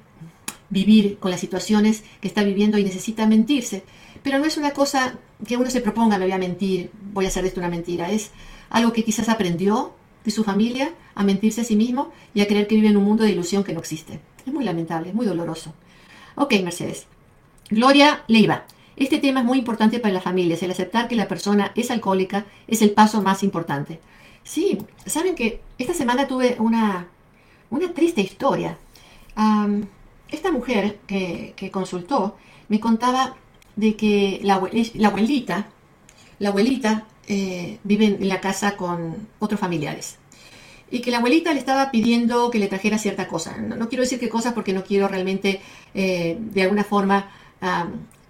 vivir 0.69 1.19
con 1.19 1.31
las 1.31 1.41
situaciones 1.41 2.03
que 2.21 2.29
está 2.29 2.43
viviendo 2.43 2.79
y 2.79 2.85
necesita 2.85 3.27
mentirse. 3.27 3.85
Pero 4.23 4.39
no 4.39 4.45
es 4.45 4.57
una 4.57 4.73
cosa 4.73 5.19
que 5.47 5.57
uno 5.57 5.71
se 5.71 5.81
proponga, 5.81 6.19
me 6.19 6.25
voy 6.25 6.33
a 6.33 6.39
mentir, 6.39 6.91
voy 7.13 7.25
a 7.25 7.29
hacer 7.29 7.43
de 7.43 7.49
esto 7.49 7.61
una 7.61 7.69
mentira. 7.69 8.11
Es 8.11 8.31
algo 8.71 8.93
que 8.93 9.05
quizás 9.05 9.29
aprendió 9.29 9.95
de 10.25 10.31
su 10.31 10.43
familia 10.43 10.93
a 11.15 11.23
mentirse 11.23 11.61
a 11.61 11.65
sí 11.65 11.77
mismo 11.77 12.11
y 12.35 12.41
a 12.41 12.49
creer 12.49 12.67
que 12.67 12.75
vive 12.75 12.89
en 12.89 12.97
un 12.97 13.05
mundo 13.05 13.23
de 13.23 13.31
ilusión 13.31 13.63
que 13.63 13.73
no 13.73 13.81
existe. 13.81 14.21
Es 14.45 14.53
muy 14.53 14.65
lamentable, 14.65 15.11
es 15.11 15.15
muy 15.15 15.27
doloroso. 15.27 15.73
Ok, 16.37 16.55
Mercedes. 16.63 17.07
Gloria 17.71 18.23
Leiva. 18.29 18.65
Este 18.97 19.19
tema 19.19 19.41
es 19.41 19.47
muy 19.47 19.59
importante 19.59 19.99
para 19.99 20.15
las 20.15 20.23
familias. 20.23 20.63
El 20.63 20.71
aceptar 20.71 21.09
que 21.09 21.17
la 21.17 21.29
persona 21.29 21.73
es 21.75 21.91
alcohólica 21.91 22.47
es 22.69 22.81
el 22.81 22.93
paso 22.93 23.21
más 23.21 23.43
importante. 23.43 24.01
Sí, 24.45 24.79
saben 25.05 25.35
que 25.35 25.61
esta 25.79 25.93
semana 25.93 26.29
tuve 26.29 26.57
una 26.61 27.09
una 27.71 27.93
triste 27.93 28.21
historia. 28.21 28.79
esta 30.31 30.51
mujer 30.51 30.99
que, 31.07 31.71
consultó 31.73 32.37
me 32.69 32.81
contaba 32.81 33.37
de 33.77 33.97
que 33.97 34.41
la, 34.43 34.55
abuelita, 34.55 35.67
la 36.39 36.49
abuelita 36.49 37.07
eh, 37.29 37.79
vive 37.85 38.07
en 38.07 38.29
la 38.29 38.41
casa 38.41 38.77
con 38.77 39.29
otros 39.39 39.61
familiares. 39.61 40.19
y 40.89 41.01
que 41.01 41.11
la 41.11 41.19
abuelita 41.19 41.53
le 41.53 41.59
estaba 41.59 41.91
pidiendo 41.91 42.49
que 42.51 42.61
le 42.61 42.69
trajera 42.69 42.97
cierta 42.99 43.27
cosa. 43.27 43.57
No, 43.57 43.89
quiero 43.89 44.05
decir 44.05 44.21
qué 44.21 44.29
cosas 44.29 44.53
porque 44.53 44.73
no 44.73 44.85
quiero 44.85 45.09
realmente 45.09 45.61
eh, 45.97 46.37
de 46.39 46.63
alguna 46.63 46.85
forma 46.85 47.29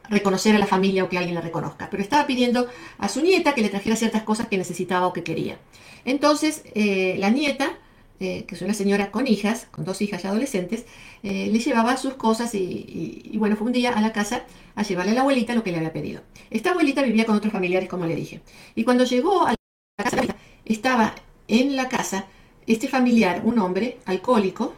reconocer 0.08 0.54
a 0.54 0.58
la 0.58 0.66
familia 0.66 1.04
o 1.04 1.08
que 1.08 1.18
alguien 1.18 1.34
la 1.34 1.40
reconozca, 1.40 1.88
pero 1.90 2.02
estaba 2.02 2.26
pidiendo 2.26 2.68
a 2.98 3.08
su 3.08 3.22
nieta 3.22 3.54
que 3.54 3.60
le 3.60 3.68
trajera 3.68 3.96
ciertas 3.96 4.22
cosas 4.22 4.48
que 4.48 4.58
necesitaba 4.58 5.06
o 5.06 5.12
que 5.12 5.22
quería. 5.22 5.58
Entonces, 6.04 6.62
eh, 6.74 7.16
la 7.18 7.30
nieta, 7.30 7.72
eh, 8.20 8.44
que 8.46 8.54
es 8.54 8.62
una 8.62 8.74
señora 8.74 9.10
con 9.10 9.26
hijas, 9.26 9.66
con 9.70 9.84
dos 9.84 10.00
hijas 10.00 10.22
ya 10.22 10.30
adolescentes, 10.30 10.86
eh, 11.22 11.48
le 11.50 11.58
llevaba 11.58 11.96
sus 11.96 12.14
cosas 12.14 12.54
y, 12.54 13.32
bueno, 13.38 13.56
fue 13.56 13.66
un 13.66 13.72
día 13.72 13.92
a 13.92 14.00
la 14.00 14.12
casa 14.12 14.44
a 14.76 14.82
llevarle 14.82 15.12
a 15.12 15.14
la 15.16 15.20
abuelita 15.22 15.54
lo 15.54 15.64
que 15.64 15.72
le 15.72 15.78
había 15.78 15.92
pedido. 15.92 16.22
Esta 16.50 16.70
abuelita 16.70 17.02
vivía 17.02 17.26
con 17.26 17.36
otros 17.36 17.52
familiares, 17.52 17.88
como 17.88 18.06
le 18.06 18.14
dije. 18.14 18.40
Y 18.74 18.84
cuando 18.84 19.04
llegó 19.04 19.46
a 19.46 19.50
la 19.50 20.04
casa, 20.04 20.36
estaba 20.64 21.14
en 21.48 21.76
la 21.76 21.88
casa 21.88 22.26
este 22.66 22.88
familiar, 22.88 23.42
un 23.44 23.58
hombre 23.58 23.98
alcohólico, 24.06 24.74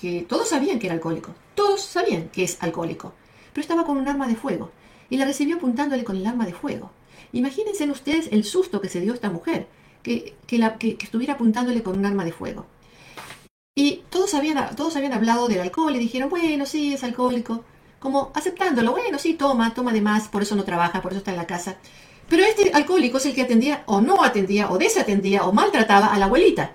que 0.00 0.26
todos 0.28 0.48
sabían 0.48 0.78
que 0.78 0.86
era 0.86 0.94
alcohólico, 0.94 1.34
todos 1.54 1.82
sabían 1.82 2.28
que 2.28 2.44
es 2.44 2.58
alcohólico 2.60 3.12
pero 3.56 3.62
estaba 3.62 3.86
con 3.86 3.96
un 3.96 4.06
arma 4.06 4.28
de 4.28 4.36
fuego 4.36 4.70
y 5.08 5.16
la 5.16 5.24
recibió 5.24 5.56
apuntándole 5.56 6.04
con 6.04 6.14
el 6.14 6.26
arma 6.26 6.44
de 6.44 6.52
fuego. 6.52 6.90
Imagínense 7.32 7.90
ustedes 7.90 8.28
el 8.30 8.44
susto 8.44 8.82
que 8.82 8.90
se 8.90 9.00
dio 9.00 9.14
esta 9.14 9.30
mujer, 9.30 9.66
que, 10.02 10.36
estuviera 11.00 11.32
apuntándole 11.32 11.82
con 11.82 11.98
un 11.98 12.04
arma 12.04 12.26
de 12.26 12.32
fuego. 12.32 12.66
Y 13.74 14.02
todos 14.10 14.34
habían, 14.34 14.76
todos 14.76 14.94
habían 14.96 15.14
hablado 15.14 15.48
del 15.48 15.60
alcohol 15.60 15.96
y 15.96 15.98
dijeron, 15.98 16.28
bueno, 16.28 16.66
sí, 16.66 16.92
es 16.92 17.02
alcohólico, 17.02 17.64
como 17.98 18.30
aceptándolo, 18.34 18.90
bueno, 18.90 19.18
sí, 19.18 19.32
toma, 19.32 19.72
toma 19.72 19.94
de 19.94 20.02
más, 20.02 20.28
por 20.28 20.42
eso 20.42 20.54
no 20.54 20.64
trabaja, 20.64 21.00
por 21.00 21.12
eso 21.12 21.20
está 21.20 21.30
en 21.30 21.38
la 21.38 21.46
casa. 21.46 21.78
Pero 22.28 22.42
este 22.42 22.72
alcohólico 22.74 23.16
es 23.16 23.24
el 23.24 23.34
que 23.34 23.42
atendía 23.42 23.84
o 23.86 24.02
no 24.02 24.22
atendía 24.22 24.70
o 24.70 24.76
desatendía 24.76 25.46
o 25.46 25.52
maltrataba 25.52 26.08
a 26.08 26.18
la 26.18 26.26
abuelita. 26.26 26.74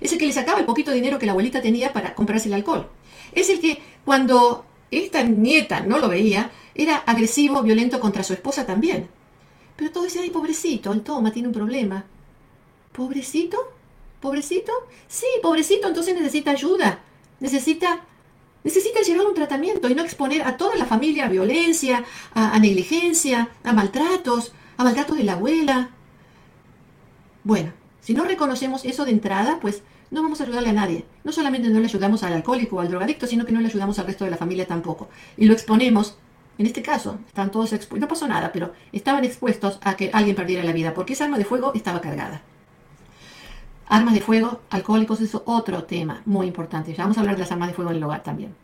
Es 0.00 0.12
el 0.12 0.18
que 0.18 0.26
le 0.26 0.32
sacaba 0.32 0.60
el 0.60 0.66
poquito 0.66 0.90
dinero 0.90 1.18
que 1.18 1.26
la 1.26 1.32
abuelita 1.32 1.62
tenía 1.62 1.92
para 1.92 2.14
comprarse 2.14 2.48
el 2.48 2.54
alcohol. 2.54 2.88
Es 3.32 3.48
el 3.50 3.60
que 3.60 3.80
cuando 4.04 4.64
esta 4.90 5.22
nieta 5.22 5.80
no 5.80 5.98
lo 5.98 6.08
veía, 6.08 6.50
era 6.74 6.96
agresivo, 6.96 7.62
violento 7.62 8.00
contra 8.00 8.22
su 8.22 8.32
esposa 8.32 8.66
también. 8.66 9.08
Pero 9.76 9.90
todo 9.90 10.04
decía, 10.04 10.22
ay, 10.22 10.30
pobrecito, 10.30 10.92
el 10.92 11.02
toma 11.02 11.32
tiene 11.32 11.48
un 11.48 11.54
problema. 11.54 12.04
¿Pobrecito? 12.92 13.58
¿Pobrecito? 14.20 14.72
Sí, 15.08 15.26
pobrecito, 15.42 15.88
entonces 15.88 16.14
necesita 16.14 16.50
ayuda. 16.50 17.00
Necesita, 17.40 18.04
necesita 18.64 19.02
llevar 19.02 19.26
un 19.26 19.34
tratamiento 19.34 19.88
y 19.88 19.94
no 19.94 20.02
exponer 20.02 20.42
a 20.42 20.56
toda 20.56 20.76
la 20.76 20.86
familia 20.86 21.26
a 21.26 21.28
violencia, 21.28 22.04
a 22.34 22.58
negligencia, 22.58 23.50
a 23.62 23.72
maltratos, 23.72 24.52
a 24.76 24.84
maltratos 24.84 25.18
de 25.18 25.24
la 25.24 25.34
abuela. 25.34 25.90
Bueno, 27.44 27.72
si 28.06 28.14
no 28.14 28.22
reconocemos 28.22 28.84
eso 28.84 29.04
de 29.04 29.10
entrada, 29.10 29.58
pues 29.60 29.82
no 30.12 30.22
vamos 30.22 30.40
a 30.40 30.44
ayudarle 30.44 30.68
a 30.68 30.74
nadie. 30.74 31.04
No 31.24 31.32
solamente 31.32 31.68
no 31.68 31.80
le 31.80 31.86
ayudamos 31.86 32.22
al 32.22 32.34
alcohólico 32.34 32.76
o 32.76 32.80
al 32.80 32.88
drogadicto, 32.88 33.26
sino 33.26 33.44
que 33.44 33.50
no 33.50 33.58
le 33.58 33.66
ayudamos 33.66 33.98
al 33.98 34.06
resto 34.06 34.24
de 34.24 34.30
la 34.30 34.36
familia 34.36 34.64
tampoco. 34.64 35.08
Y 35.36 35.46
lo 35.46 35.52
exponemos, 35.52 36.16
en 36.56 36.66
este 36.66 36.82
caso, 36.82 37.18
están 37.26 37.50
todos 37.50 37.72
expuestos, 37.72 37.98
no 37.98 38.06
pasó 38.06 38.28
nada, 38.28 38.52
pero 38.52 38.72
estaban 38.92 39.24
expuestos 39.24 39.80
a 39.82 39.96
que 39.96 40.10
alguien 40.12 40.36
perdiera 40.36 40.62
la 40.62 40.70
vida, 40.70 40.94
porque 40.94 41.14
esa 41.14 41.24
arma 41.24 41.36
de 41.36 41.46
fuego 41.46 41.72
estaba 41.74 42.00
cargada. 42.00 42.42
Armas 43.88 44.14
de 44.14 44.20
fuego, 44.20 44.60
alcohólicos, 44.70 45.20
es 45.20 45.36
otro 45.44 45.82
tema 45.82 46.22
muy 46.26 46.46
importante. 46.46 46.94
Ya 46.94 47.02
vamos 47.02 47.16
a 47.16 47.22
hablar 47.22 47.34
de 47.34 47.40
las 47.40 47.50
armas 47.50 47.70
de 47.70 47.74
fuego 47.74 47.90
en 47.90 47.96
el 47.96 48.04
hogar 48.04 48.22
también. 48.22 48.54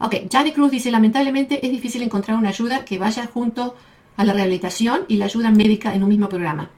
Ok, 0.00 0.16
Johnny 0.32 0.50
Cruz 0.50 0.72
dice, 0.72 0.90
lamentablemente 0.90 1.64
es 1.64 1.70
difícil 1.70 2.02
encontrar 2.02 2.36
una 2.36 2.48
ayuda 2.48 2.84
que 2.84 2.98
vaya 2.98 3.28
junto 3.32 3.76
a 4.16 4.24
la 4.24 4.32
rehabilitación 4.32 5.04
y 5.06 5.18
la 5.18 5.26
ayuda 5.26 5.52
médica 5.52 5.94
en 5.94 6.02
un 6.02 6.08
mismo 6.08 6.28
programa. 6.28 6.68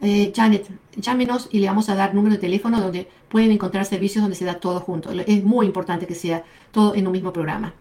Eh, 0.00 0.32
Janet, 0.34 0.68
llámenos 0.96 1.48
y 1.50 1.58
le 1.58 1.66
vamos 1.66 1.88
a 1.88 1.94
dar 1.94 2.14
número 2.14 2.34
de 2.34 2.40
teléfono 2.40 2.80
donde 2.80 3.08
pueden 3.28 3.50
encontrar 3.50 3.84
servicios 3.84 4.22
donde 4.22 4.36
se 4.36 4.44
da 4.44 4.54
todo 4.60 4.80
junto. 4.80 5.10
Es 5.10 5.44
muy 5.44 5.66
importante 5.66 6.06
que 6.06 6.14
sea 6.14 6.44
todo 6.70 6.94
en 6.94 7.06
un 7.06 7.12
mismo 7.12 7.32
programa. 7.32 7.74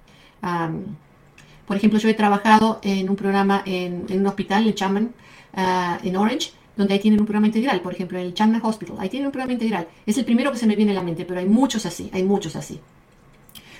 por 1.67 1.75
ejemplo, 1.75 1.99
yo 1.99 2.09
he 2.09 2.13
trabajado 2.13 2.79
en 2.81 3.09
un 3.09 3.15
programa 3.15 3.61
en, 3.65 4.05
un 4.09 4.27
hospital 4.27 4.67
en 4.67 4.73
Chapman, 4.73 5.13
ah, 5.53 5.99
en 6.03 6.15
Orange, 6.15 6.51
donde 6.77 6.93
ahí 6.93 6.99
tienen 6.99 7.19
un 7.19 7.25
programa 7.25 7.47
integral, 7.47 7.81
por 7.81 7.93
ejemplo, 7.93 8.17
en 8.19 8.27
el 8.27 8.33
Chapman 8.33 8.61
Hospital, 8.63 8.97
ahí 8.99 9.09
tienen 9.09 9.27
un 9.27 9.31
programa 9.31 9.53
integral. 9.53 9.87
Es 10.05 10.17
el 10.17 10.25
primero 10.25 10.51
que 10.51 10.57
se 10.57 10.67
me 10.67 10.75
viene 10.75 10.91
a 10.91 10.95
la 10.95 11.03
mente, 11.03 11.25
pero 11.25 11.39
hay 11.39 11.47
muchos 11.47 11.85
así, 11.85 12.09
hay 12.13 12.23
muchos 12.23 12.55
así. 12.55 12.79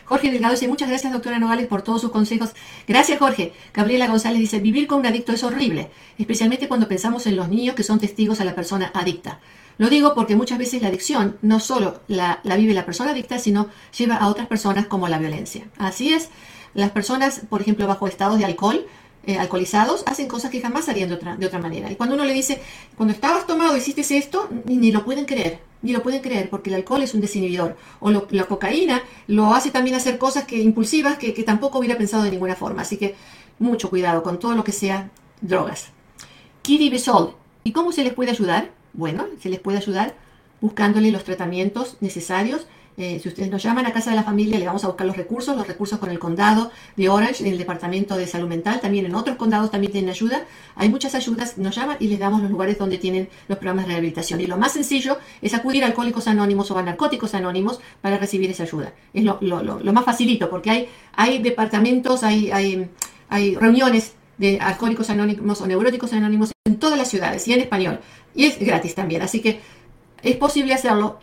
Jorge 0.08 0.32
Delgado 0.32 0.54
dice, 0.54 0.70
muchas 0.70 0.88
gracias 0.88 1.12
doctora 1.12 1.38
Nogales 1.38 1.68
por 1.68 1.82
todos 1.82 2.00
sus 2.00 2.12
consejos. 2.12 2.52
Gracias 2.88 3.20
Jorge. 3.20 3.52
Gabriela 3.74 4.08
González 4.08 4.40
dice, 4.40 4.60
vivir 4.60 4.88
con 4.88 5.00
un 5.00 5.06
adicto 5.06 5.34
es 5.34 5.44
horrible, 5.44 5.92
especialmente 6.18 6.70
cuando 6.70 6.88
pensamos 6.88 7.28
en 7.28 7.36
los 7.36 7.50
niños 7.50 7.76
que 7.76 7.84
son 7.84 8.00
testigos 8.00 8.40
a 8.40 8.46
la 8.46 8.56
persona 8.56 8.90
adicta. 8.94 9.42
Lo 9.78 9.90
digo 9.90 10.16
porque 10.16 10.38
muchas 10.38 10.60
veces 10.60 10.82
la 10.82 10.88
adicción 10.88 11.38
no 11.42 11.60
solo 11.60 12.00
la, 12.08 12.40
vive 12.46 12.74
la 12.74 12.86
persona 12.86 13.12
adicta, 13.12 13.38
sino 13.38 13.68
lleva 13.98 14.16
a 14.16 14.30
otras 14.30 14.48
personas 14.48 14.88
como 14.88 15.10
la 15.10 15.20
violencia. 15.20 15.66
Así 15.78 16.14
es, 16.14 16.30
las 16.74 16.92
personas, 16.92 17.42
por 17.50 17.60
ejemplo, 17.60 17.86
bajo 17.86 18.08
estados 18.08 18.40
de 18.40 18.46
alcohol, 18.46 18.88
eh, 19.26 19.38
alcoholizados, 19.38 20.06
hacen 20.08 20.30
cosas 20.30 20.52
que 20.52 20.62
jamás 20.62 20.88
harían 20.88 21.10
de 21.10 21.16
otra, 21.16 21.36
de 21.36 21.46
otra 21.46 21.60
manera. 21.60 21.92
Y 21.92 21.98
cuando 21.98 22.16
uno 22.16 22.24
le 22.24 22.34
dice, 22.34 22.62
cuando 22.96 23.14
estabas 23.14 23.46
tomado 23.46 23.76
hiciste 23.76 24.02
esto, 24.18 24.48
ni 24.64 24.94
lo 24.94 25.04
pueden 25.04 25.26
creer 25.26 25.67
ni 25.82 25.92
lo 25.92 26.02
pueden 26.02 26.22
creer 26.22 26.50
porque 26.50 26.70
el 26.70 26.76
alcohol 26.76 27.04
es 27.04 27.14
un 27.14 27.22
desinhibidor. 27.22 27.78
O 28.00 28.12
la 28.12 28.46
cocaína 28.46 29.02
lo 29.28 29.54
hace 29.54 29.72
también 29.72 29.96
hacer 29.96 30.18
cosas 30.18 30.46
que 30.46 30.60
impulsivas 30.60 31.18
que, 31.18 31.32
tampoco 31.44 31.80
hubiera 31.80 31.98
pensado 31.98 32.24
de 32.24 32.32
ninguna 32.32 32.56
forma. 32.56 32.82
Así 32.82 32.98
que 32.98 33.16
mucho 33.60 33.90
cuidado 33.90 34.24
con 34.24 34.40
todo 34.40 34.56
lo 34.56 34.64
que 34.64 34.72
sea 34.72 35.10
drogas. 35.42 35.90
Kiri 36.62 36.90
Besol. 36.90 37.36
¿Y 37.64 37.72
cómo 37.72 37.92
se 37.92 38.04
les 38.04 38.14
puede 38.14 38.32
ayudar? 38.32 38.72
Bueno, 38.94 39.26
se 39.42 39.50
les 39.50 39.60
puede 39.60 39.78
ayudar 39.78 40.16
buscándole 40.62 41.12
los 41.12 41.24
tratamientos 41.24 41.98
necesarios 42.00 42.66
eh, 43.00 43.20
si 43.22 43.30
ustedes 43.30 43.52
nos 43.52 43.62
llaman 43.62 43.86
a 43.86 43.94
Casa 43.94 44.10
de 44.10 44.16
la 44.16 44.24
Familia, 44.24 44.58
le 44.58 44.66
vamos 44.66 44.84
a 44.84 44.88
buscar 44.88 45.06
los 45.06 45.16
recursos, 45.16 45.56
los 45.56 45.68
recursos 45.68 46.00
con 46.00 46.10
el 46.10 46.18
condado 46.18 46.72
de 46.96 47.10
Orange, 47.10 47.46
en 47.46 47.52
el 47.52 47.60
Departamento 47.60 48.18
de 48.18 48.26
Salud 48.26 48.48
Mental, 48.48 48.80
también 48.82 49.06
en 49.06 49.14
otros 49.14 49.38
condados 49.38 49.70
también 49.70 49.94
tienen 49.94 50.10
ayuda. 50.10 50.46
Hay 50.76 50.90
muchas 50.90 51.14
ayudas, 51.14 51.60
nos 51.60 51.76
llaman 51.76 51.98
y 52.00 52.08
les 52.08 52.18
damos 52.18 52.42
los 52.42 52.50
lugares 52.50 52.80
donde 52.80 52.98
tienen 52.98 53.30
los 53.48 53.60
programas 53.60 53.86
de 53.86 53.92
rehabilitación. 53.92 54.42
Y 54.42 54.48
lo 54.48 54.58
más 54.58 54.72
sencillo 54.72 55.20
es 55.44 55.54
acudir 55.54 55.84
a 55.84 55.88
Alcohólicos 55.88 56.28
Anónimos 56.28 56.72
o 56.72 56.78
a 56.80 56.82
Narcóticos 56.82 57.36
Anónimos 57.36 57.80
para 58.02 58.18
recibir 58.18 58.50
esa 58.50 58.64
ayuda. 58.64 58.94
Es 59.14 59.24
lo, 59.24 59.38
más 59.94 60.04
facilito, 60.04 60.50
porque 60.50 60.72
hay, 60.72 60.90
hay 61.14 61.38
departamentos, 61.38 62.24
hay, 62.24 62.50
hay, 62.50 63.56
reuniones 63.58 64.14
de 64.40 64.60
alcohólicos 64.60 65.12
anónimos 65.12 65.62
o 65.62 65.68
neuróticos 65.68 66.14
anónimos 66.14 66.52
en 66.66 66.78
todas 66.78 66.98
las 66.98 67.10
ciudades 67.10 67.48
y 67.48 67.54
en 67.54 67.60
español. 67.60 68.00
Y 68.34 68.46
es 68.46 68.58
gratis 68.58 68.96
también, 68.96 69.22
así 69.22 69.40
que 69.40 69.60
es 70.24 70.36
posible 70.36 70.74
hacerlo, 70.74 71.20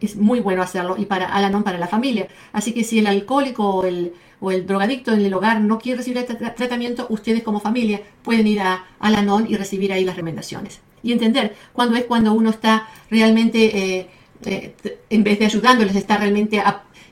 es 0.00 0.16
muy 0.16 0.40
bueno 0.40 0.62
hacerlo 0.62 0.96
y 0.98 1.06
para 1.06 1.26
Alanon, 1.26 1.62
para 1.62 1.78
la 1.78 1.88
familia. 1.88 2.28
Así 2.52 2.72
que 2.72 2.84
si 2.84 2.98
el 2.98 3.06
alcohólico 3.06 3.68
o 3.68 3.84
el, 3.84 4.12
o 4.40 4.50
el 4.50 4.66
drogadicto 4.66 5.12
en 5.12 5.24
el 5.24 5.34
hogar 5.34 5.60
no 5.60 5.78
quiere 5.78 5.98
recibir 5.98 6.18
este 6.18 6.34
tratamiento, 6.34 7.06
ustedes 7.10 7.42
como 7.42 7.60
familia 7.60 8.00
pueden 8.22 8.46
ir 8.46 8.60
a 8.60 8.84
Alanon 8.98 9.46
y 9.48 9.56
recibir 9.56 9.92
ahí 9.92 10.04
las 10.04 10.16
recomendaciones. 10.16 10.80
Y 11.02 11.12
entender 11.12 11.54
cuándo 11.72 11.96
es 11.96 12.04
cuando 12.04 12.32
uno 12.32 12.50
está 12.50 12.88
realmente, 13.10 13.98
eh, 13.98 14.10
eh, 14.44 14.74
en 15.08 15.24
vez 15.24 15.38
de 15.38 15.46
ayudándoles, 15.46 15.94
está 15.94 16.16
realmente 16.16 16.62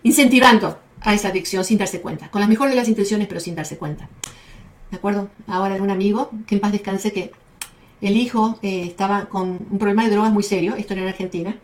incentivando 0.02 0.78
a 1.00 1.14
esa 1.14 1.28
adicción 1.28 1.64
sin 1.64 1.78
darse 1.78 2.00
cuenta. 2.00 2.30
Con 2.30 2.40
las 2.40 2.48
mejores 2.48 2.72
de 2.72 2.76
las 2.76 2.88
intenciones, 2.88 3.28
pero 3.28 3.40
sin 3.40 3.54
darse 3.54 3.76
cuenta. 3.76 4.08
¿De 4.90 4.96
acuerdo? 4.96 5.28
Ahora 5.46 5.74
un 5.76 5.90
amigo, 5.90 6.30
que 6.46 6.54
en 6.54 6.60
paz 6.60 6.72
descanse, 6.72 7.12
que 7.12 7.30
el 8.00 8.16
hijo 8.16 8.58
eh, 8.62 8.84
estaba 8.84 9.26
con 9.26 9.58
un 9.70 9.78
problema 9.78 10.04
de 10.04 10.10
drogas 10.10 10.32
muy 10.32 10.42
serio, 10.42 10.74
esto 10.76 10.92
era 10.92 11.02
en 11.02 11.08
Argentina, 11.08 11.56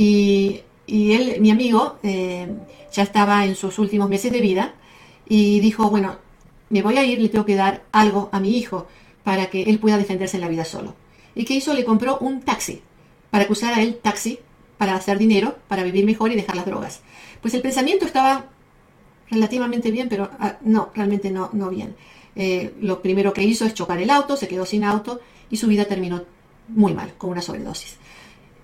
y, 0.00 0.62
él, 0.86 1.40
mi 1.40 1.50
amigo, 1.50 1.98
eh, 2.04 2.46
ya 2.92 3.02
estaba 3.02 3.44
en 3.44 3.56
sus 3.56 3.80
últimos 3.80 4.08
meses 4.08 4.30
de 4.30 4.40
vida 4.40 4.74
y 5.28 5.58
dijo, 5.58 5.90
bueno, 5.90 6.16
me 6.70 6.82
voy 6.82 6.96
a 6.98 7.04
ir, 7.04 7.20
le 7.20 7.28
tengo 7.28 7.44
que 7.44 7.56
dar 7.56 7.82
algo 7.90 8.28
a 8.30 8.38
mi 8.38 8.56
hijo 8.56 8.86
para 9.24 9.50
que 9.50 9.64
él 9.64 9.80
pueda 9.80 9.98
defenderse 9.98 10.36
en 10.36 10.42
la 10.42 10.48
vida 10.48 10.64
solo. 10.64 10.94
¿Y 11.34 11.44
qué 11.44 11.54
hizo? 11.54 11.74
Le 11.74 11.84
compró 11.84 12.18
un 12.18 12.42
taxi 12.42 12.80
para 13.30 13.46
que 13.46 13.52
usara 13.52 13.82
el 13.82 13.96
taxi 13.96 14.38
para 14.78 14.94
hacer 14.94 15.18
dinero, 15.18 15.56
para 15.66 15.82
vivir 15.82 16.06
mejor 16.06 16.30
y 16.30 16.36
dejar 16.36 16.54
las 16.54 16.66
drogas. 16.66 17.00
Pues 17.42 17.52
el 17.54 17.60
pensamiento 17.60 18.06
estaba 18.06 18.46
relativamente 19.28 19.90
bien, 19.90 20.08
pero 20.08 20.30
ah, 20.38 20.58
no, 20.62 20.90
realmente 20.94 21.30
no, 21.30 21.50
no 21.52 21.70
bien. 21.70 21.96
Eh, 22.36 22.72
lo 22.80 23.02
primero 23.02 23.32
que 23.32 23.42
hizo 23.42 23.64
es 23.64 23.74
chocar 23.74 23.98
el 24.00 24.10
auto, 24.10 24.36
se 24.36 24.46
quedó 24.46 24.64
sin 24.64 24.84
auto 24.84 25.20
y 25.50 25.56
su 25.56 25.66
vida 25.66 25.86
terminó 25.86 26.22
muy 26.68 26.94
mal, 26.94 27.14
con 27.18 27.30
una 27.30 27.42
sobredosis. 27.42 27.96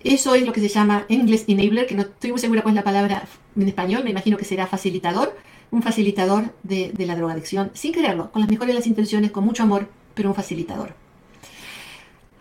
Eso 0.05 0.35
es 0.35 0.45
lo 0.45 0.53
que 0.53 0.61
se 0.61 0.69
llama 0.69 1.07
inglés 1.09 1.47
enabler, 1.49 1.87
que 1.87 1.95
no 1.95 2.03
estoy 2.03 2.31
muy 2.31 2.39
segura 2.39 2.61
cuál 2.61 2.75
es 2.75 2.77
la 2.77 2.85
palabra 2.85 3.27
en 3.57 3.67
español, 3.67 4.05
me 4.05 4.11
imagino 4.11 4.37
que 4.37 4.45
será 4.45 4.67
facilitador, 4.67 5.35
un 5.71 5.83
facilitador 5.83 6.55
de, 6.63 6.93
la 6.99 7.17
drogadicción, 7.17 7.71
sin 7.73 7.93
quererlo, 7.93 8.31
con 8.31 8.41
las 8.43 8.51
mejores 8.51 8.75
de 8.75 8.81
las 8.81 8.87
intenciones, 8.87 9.31
con 9.31 9.45
mucho 9.45 9.63
amor, 9.63 9.89
pero 10.15 10.29
un 10.29 10.35
facilitador. 10.35 10.95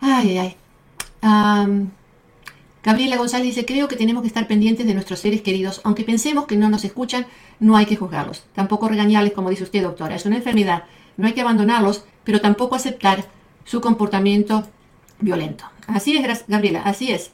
Ay, 0.00 0.36
ay, 0.36 0.56
ay. 1.22 1.88
Gabriela 2.82 3.16
González 3.16 3.46
dice, 3.46 3.64
creo 3.64 3.88
que 3.88 3.96
tenemos 3.96 4.20
que 4.20 4.28
estar 4.28 4.46
pendientes 4.46 4.86
de 4.86 4.92
nuestros 4.92 5.20
seres 5.20 5.40
queridos, 5.40 5.80
aunque 5.84 6.04
pensemos 6.04 6.44
que 6.44 6.58
no 6.58 6.68
nos 6.68 6.84
escuchan, 6.84 7.26
no 7.60 7.78
hay 7.78 7.86
que 7.86 7.96
juzgarlos, 7.96 8.44
tampoco 8.54 8.88
regañarles, 8.88 9.32
como 9.32 9.48
dice 9.48 9.62
usted, 9.62 9.82
doctora, 9.82 10.16
es 10.16 10.26
una 10.26 10.36
enfermedad, 10.36 10.84
no 11.16 11.26
hay 11.26 11.32
que 11.32 11.40
abandonarlos, 11.40 12.04
pero 12.24 12.42
tampoco 12.42 12.74
aceptar 12.74 13.24
su 13.64 13.80
comportamiento 13.80 14.68
violento. 15.18 15.64
Así 15.86 16.14
es, 16.14 16.44
Gabriela, 16.46 16.82
así 16.82 17.10
es. 17.10 17.30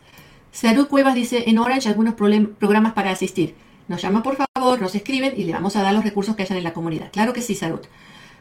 Salud 0.53 0.89
Cuevas 0.89 1.15
dice, 1.15 1.45
en 1.49 1.59
Orange 1.59 1.89
algunos 1.89 2.15
programas 2.15 2.93
para 2.93 3.11
asistir. 3.11 3.55
Nos 3.89 4.03
llaman 4.03 4.23
por 4.23 4.37
favor, 4.37 4.81
nos 4.81 4.95
escriben 4.95 5.35
y 5.37 5.45
le 5.45 5.53
vamos 5.53 5.77
a 5.77 5.83
dar 5.83 5.95
los 5.95 6.05
recursos 6.05 6.37
que 6.37 6.43
hayan 6.43 6.59
en 6.59 6.65
la 6.65 6.73
comunidad. 6.73 7.11
Claro 7.13 7.33
que 7.33 7.43
sí, 7.43 7.55
Salud. 7.55 7.81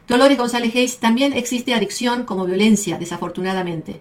Dolores 0.08 0.38
González 0.38 0.74
Hayes, 0.74 0.98
también 0.98 1.32
existe 1.32 1.72
adicción 1.72 2.24
como 2.24 2.44
violencia, 2.44 2.98
desafortunadamente. 2.98 4.00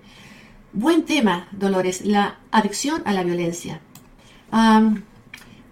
Buen 0.73 1.03
tema, 1.03 1.47
Dolores, 1.51 2.05
la 2.05 2.39
adicción 2.51 3.03
a 3.05 3.13
la 3.13 3.23
violencia. 3.23 3.81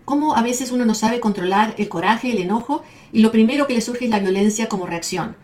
cómo 0.06 0.36
a 0.36 0.41
veces 0.41 0.71
uno 0.71 0.86
no 0.86 0.93
sabe 0.95 1.19
controlar 1.19 1.76
el 1.78 1.89
coraje, 1.89 2.32
el 2.32 2.38
enojo, 2.38 2.84
y 3.12 3.21
lo 3.21 3.32
primero 3.32 3.67
que 3.67 3.73
le 3.73 3.82
surge 3.82 4.06
es 4.06 4.12
la 4.12 4.19
violencia 4.19 4.69
como 4.69 4.86
reacción. 4.86 5.36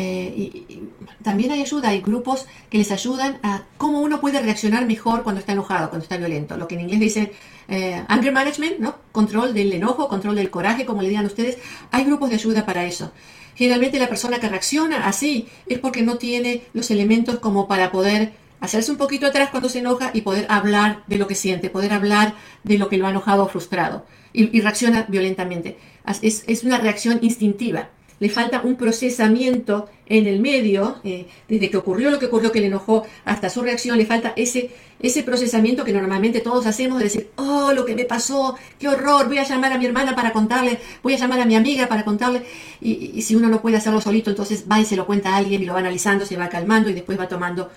Eh, 0.00 0.32
y, 0.36 0.88
también 1.24 1.50
hay 1.50 1.60
ayuda, 1.60 1.88
hay 1.88 2.00
grupos 2.00 2.46
que 2.70 2.78
les 2.78 2.92
ayudan 2.92 3.40
a 3.42 3.64
cómo 3.76 4.00
uno 4.00 4.20
puede 4.20 4.40
reaccionar 4.40 4.86
mejor 4.86 5.24
cuando 5.24 5.40
está 5.40 5.52
enojado, 5.52 5.88
cuando 5.90 6.04
está 6.04 6.16
violento. 6.16 6.56
Lo 6.56 6.68
que 6.68 6.76
en 6.76 6.82
inglés 6.82 7.00
dice 7.00 7.32
eh, 7.66 8.04
anger 8.06 8.32
management, 8.32 8.78
¿no? 8.78 8.94
Control 9.10 9.52
del 9.52 9.72
enojo, 9.72 10.08
control 10.08 10.36
del 10.36 10.50
coraje, 10.50 10.86
como 10.86 11.02
le 11.02 11.08
digan 11.08 11.26
ustedes. 11.26 11.58
Hay 11.90 12.04
grupos 12.04 12.30
de 12.30 12.36
ayuda 12.36 12.64
para 12.64 12.84
eso. 12.84 13.10
Generalmente 13.56 13.98
la 13.98 14.08
persona 14.08 14.38
que 14.38 14.48
reacciona 14.48 15.08
así 15.08 15.48
es 15.66 15.80
porque 15.80 16.02
no 16.02 16.16
tiene 16.16 16.62
los 16.74 16.92
elementos 16.92 17.40
como 17.40 17.66
para 17.66 17.90
poder 17.90 18.34
hacerse 18.60 18.92
un 18.92 18.98
poquito 18.98 19.26
atrás 19.26 19.50
cuando 19.50 19.68
se 19.68 19.80
enoja 19.80 20.12
y 20.14 20.20
poder 20.20 20.46
hablar 20.48 21.02
de 21.08 21.16
lo 21.16 21.26
que 21.26 21.34
siente, 21.34 21.70
poder 21.70 21.92
hablar 21.92 22.34
de 22.62 22.78
lo 22.78 22.88
que 22.88 22.98
lo 22.98 23.08
ha 23.08 23.10
enojado 23.10 23.42
o 23.42 23.48
frustrado. 23.48 24.06
Y, 24.32 24.60
reacciona 24.60 25.06
violentamente. 25.08 25.76
es 26.22 26.62
una 26.62 26.78
reacción 26.78 27.18
instintiva 27.22 27.88
le 28.20 28.28
falta 28.28 28.62
un 28.62 28.76
procesamiento 28.76 29.88
en 30.06 30.26
el 30.26 30.40
medio, 30.40 30.96
eh, 31.04 31.26
desde 31.48 31.70
que 31.70 31.76
ocurrió 31.76 32.10
lo 32.10 32.18
que 32.18 32.26
ocurrió, 32.26 32.50
que 32.50 32.60
le 32.60 32.66
enojó, 32.66 33.06
hasta 33.24 33.50
su 33.50 33.62
reacción, 33.62 33.98
le 33.98 34.06
falta 34.06 34.32
ese, 34.36 34.70
ese 35.00 35.22
procesamiento 35.22 35.84
que 35.84 35.92
normalmente 35.92 36.40
todos 36.40 36.66
hacemos 36.66 36.98
de 36.98 37.04
decir, 37.04 37.30
oh, 37.36 37.72
lo 37.72 37.84
que 37.84 37.94
me 37.94 38.04
pasó, 38.04 38.56
qué 38.78 38.88
horror, 38.88 39.28
voy 39.28 39.38
a 39.38 39.44
llamar 39.44 39.72
a 39.72 39.78
mi 39.78 39.86
hermana 39.86 40.14
para 40.14 40.32
contarle, 40.32 40.78
voy 41.02 41.14
a 41.14 41.18
llamar 41.18 41.40
a 41.40 41.46
mi 41.46 41.54
amiga 41.54 41.86
para 41.86 42.04
contarle, 42.04 42.42
y, 42.80 43.20
si 43.22 43.34
uno 43.34 43.48
no 43.48 43.60
puede 43.60 43.76
hacerlo 43.76 44.00
solito, 44.00 44.30
entonces 44.30 44.64
va 44.70 44.80
y 44.80 44.84
se 44.84 44.96
lo 44.96 45.06
cuenta 45.06 45.34
a 45.34 45.36
alguien 45.36 45.62
y 45.62 45.66
lo 45.66 45.74
va 45.74 45.80
analizando, 45.80 46.24
se 46.24 46.36
va 46.36 46.48
calmando 46.48 46.88
y 46.88 46.94
después 46.94 47.18
va 47.18 47.28
tomando 47.28 47.70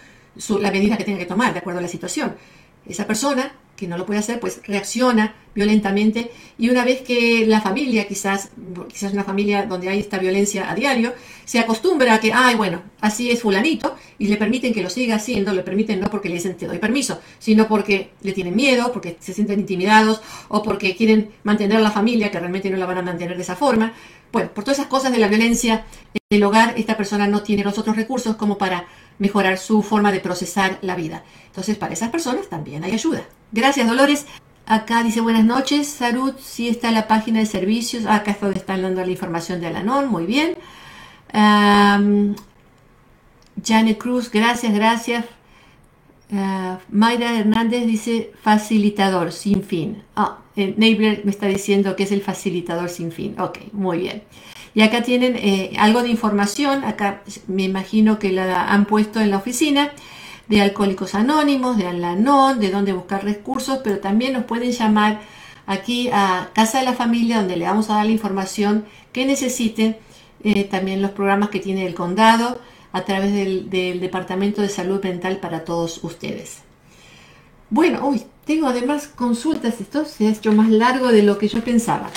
la 0.60 0.72
medida 0.72 0.98
que 0.98 1.04
tenga 1.04 1.20
que 1.20 1.26
tomar 1.26 1.54
de 1.54 1.60
acuerdo 1.60 1.80
a 1.80 1.82
la 1.82 1.88
situación. 1.88 2.36
Esa 2.86 3.06
persona 3.06 3.52
que 3.82 3.88
no 3.88 3.98
lo 3.98 4.06
puede 4.06 4.20
hacer, 4.20 4.40
pues 4.40 4.62
reacciona 4.68 5.34
violentamente 5.56 6.30
y 6.60 6.70
una 6.70 6.86
vez 6.86 7.02
que 7.02 7.48
la 7.48 7.62
familia, 7.62 8.08
quizás, 8.08 8.52
quizás 8.88 9.12
una 9.12 9.24
familia 9.24 9.66
donde 9.66 9.90
hay 9.90 10.00
esta 10.00 10.20
violencia 10.20 10.70
a 10.70 10.76
diario, 10.76 11.14
se 11.46 11.58
acostumbra 11.58 12.14
a 12.14 12.20
que, 12.20 12.32
ay, 12.32 12.54
bueno, 12.54 12.84
así 13.02 13.32
es 13.32 13.42
fulanito 13.42 13.96
y 14.20 14.28
le 14.28 14.38
permiten 14.38 14.72
que 14.72 14.84
lo 14.84 14.90
siga 14.92 15.16
haciendo, 15.16 15.52
le 15.52 15.64
permiten 15.64 16.00
no 16.00 16.12
porque 16.12 16.30
le 16.30 16.36
dicen 16.36 16.56
te 16.56 16.68
doy 16.68 16.78
permiso, 16.78 17.20
sino 17.40 17.68
porque 17.68 18.12
le 18.22 18.34
tienen 18.34 18.56
miedo, 18.56 18.92
porque 18.94 19.18
se 19.20 19.34
sienten 19.34 19.60
intimidados 19.60 20.22
o 20.48 20.62
porque 20.62 20.96
quieren 20.96 21.32
mantener 21.44 21.78
a 21.78 21.82
la 21.82 21.90
familia 21.90 22.30
que 22.30 22.40
realmente 22.40 22.70
no 22.70 22.78
la 22.78 22.86
van 22.86 23.00
a 23.00 23.02
mantener 23.02 23.36
de 23.36 23.42
esa 23.42 23.56
forma. 23.56 23.94
Bueno, 24.32 24.50
por 24.54 24.64
todas 24.64 24.80
esas 24.80 24.90
cosas 24.90 25.12
de 25.12 25.18
la 25.18 25.28
violencia 25.28 25.86
del 26.30 26.44
hogar, 26.44 26.74
esta 26.78 26.96
persona 26.96 27.28
no 27.28 27.44
tiene 27.44 27.64
los 27.64 27.78
otros 27.78 27.96
recursos 27.96 28.36
como 28.36 28.58
para 28.58 28.86
mejorar 29.20 29.58
su 29.58 29.84
forma 29.84 30.12
de 30.12 30.20
procesar 30.20 30.80
la 30.82 30.96
vida. 30.96 31.24
Entonces, 31.48 31.78
para 31.78 31.94
esas 31.94 32.10
personas 32.10 32.48
también 32.48 32.84
hay 32.84 32.94
ayuda. 32.94 33.24
Gracias, 33.52 33.88
Dolores. 33.88 34.26
Acá 34.66 35.04
dice 35.04 35.22
buenas 35.22 35.44
noches, 35.44 35.88
Salud, 35.88 36.34
sí 36.40 36.70
está 36.70 36.90
en 36.90 36.94
la 36.94 37.08
página 37.08 37.40
de 37.40 37.46
servicios. 37.46 38.06
Acá 38.06 38.32
es 38.32 38.40
donde 38.40 38.60
están 38.60 38.82
dando 38.82 39.04
la 39.04 39.12
información 39.12 39.60
de 39.60 39.68
Alanon, 39.68 40.08
muy 40.08 40.26
bien. 40.26 40.56
Um, 41.34 42.36
Cruz, 43.98 44.32
gracias, 44.32 44.74
gracias. 44.74 45.26
Uh, 46.32 46.78
Mayra 46.90 47.38
Hernández 47.38 47.86
dice 47.86 48.32
facilitador 48.42 49.34
sin 49.34 49.64
fin. 49.64 50.04
Ah, 50.16 50.40
eh, 50.56 50.74
me 50.78 51.30
está 51.30 51.48
diciendo 51.48 51.96
que 51.96 52.04
es 52.04 52.12
el 52.12 52.22
facilitador 52.22 52.90
sin 52.90 53.12
fin. 53.12 53.36
Ok, 53.40 53.60
muy 53.74 54.00
bien. 54.00 54.24
Y 54.74 54.82
acá 54.82 55.04
tienen 55.04 55.36
eh, 55.36 55.74
algo 55.78 56.02
de 56.02 56.10
información. 56.10 56.86
Acá 56.86 57.22
me 57.48 57.64
imagino 57.64 58.18
que 58.20 58.32
la 58.32 58.72
han 58.72 58.86
puesto 58.86 59.20
en 59.20 59.32
la 59.32 59.38
oficina 59.38 59.92
de 60.48 60.62
Alcohólicos 60.62 61.16
Anónimos, 61.16 61.78
de 61.78 61.88
Alanon, 61.88 62.60
de 62.60 62.72
dónde 62.72 62.94
buscar 62.94 63.24
recursos, 63.24 63.80
pero 63.84 64.00
también 64.00 64.34
nos 64.34 64.46
pueden 64.46 64.72
llamar 64.72 65.22
aquí 65.66 66.10
a 66.12 66.50
Casa 66.54 66.80
de 66.80 66.86
la 66.86 66.94
Familia, 66.94 67.38
donde 67.38 67.58
le 67.58 67.66
vamos 67.66 67.90
a 67.90 67.96
dar 67.96 68.06
la 68.06 68.12
información 68.12 68.86
que 69.12 69.26
necesiten, 69.26 69.98
eh, 70.44 70.64
también 70.64 71.02
los 71.02 71.12
programas 71.12 71.50
que 71.50 71.60
tiene 71.60 71.86
el 71.86 71.94
condado 71.94 72.60
a 72.92 73.04
través 73.06 73.34
del, 73.34 74.00
Departamento 74.00 74.62
de 74.62 74.70
Salud 74.70 75.04
Mental 75.04 75.38
para 75.38 75.64
todos 75.64 76.04
ustedes. 76.04 76.60
Bueno, 77.70 78.08
uy, 78.08 78.24
tengo 78.46 78.68
además 78.68 79.08
consultas, 79.08 79.80
esto 79.80 80.06
se 80.06 80.28
ha 80.28 80.32
hecho 80.32 80.52
más 80.52 80.70
largo 80.70 81.08
de 81.08 81.24
lo 81.24 81.38
que 81.38 81.48
yo 81.48 81.64
pensaba. 81.64 82.10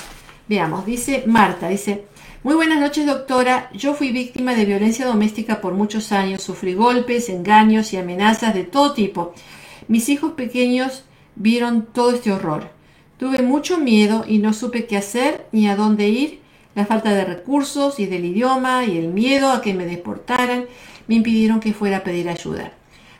Veamos, 0.48 0.84
dice 0.84 1.24
Marta, 1.26 1.68
dice, 1.68 2.04
muy 2.44 2.54
buenas 2.54 2.78
noches, 2.78 3.06
doctora. 3.06 3.70
Yo 3.72 3.94
fui 3.94 4.10
víctima 4.12 4.54
de 4.54 4.66
violencia 4.66 5.06
doméstica 5.06 5.62
por 5.62 5.72
muchos 5.72 6.12
años. 6.12 6.42
Sufrí 6.42 6.74
golpes, 6.74 7.30
engaños 7.30 7.94
y 7.94 7.96
amenazas 7.96 8.52
de 8.52 8.64
todo 8.64 8.92
tipo. 8.92 9.32
Mis 9.88 10.10
hijos 10.10 10.32
pequeños 10.32 11.04
vieron 11.36 11.86
todo 11.86 12.10
este 12.10 12.32
horror. 12.32 12.68
Tuve 13.16 13.40
mucho 13.40 13.78
miedo 13.78 14.26
y 14.28 14.38
no 14.38 14.52
supe 14.52 14.84
qué 14.84 14.98
hacer 14.98 15.46
ni 15.52 15.68
a 15.68 15.76
dónde 15.76 16.08
ir. 16.10 16.40
La 16.74 16.86
falta 16.86 17.14
de 17.14 17.24
recursos 17.24 18.00
y 18.00 18.06
del 18.06 18.24
idioma 18.24 18.84
y 18.84 18.98
el 18.98 19.08
miedo 19.08 19.50
a 19.50 19.60
que 19.60 19.74
me 19.74 19.86
deportaran 19.86 20.66
me 21.06 21.14
impidieron 21.14 21.60
que 21.60 21.72
fuera 21.72 21.98
a 21.98 22.04
pedir 22.04 22.28
ayuda. 22.28 22.72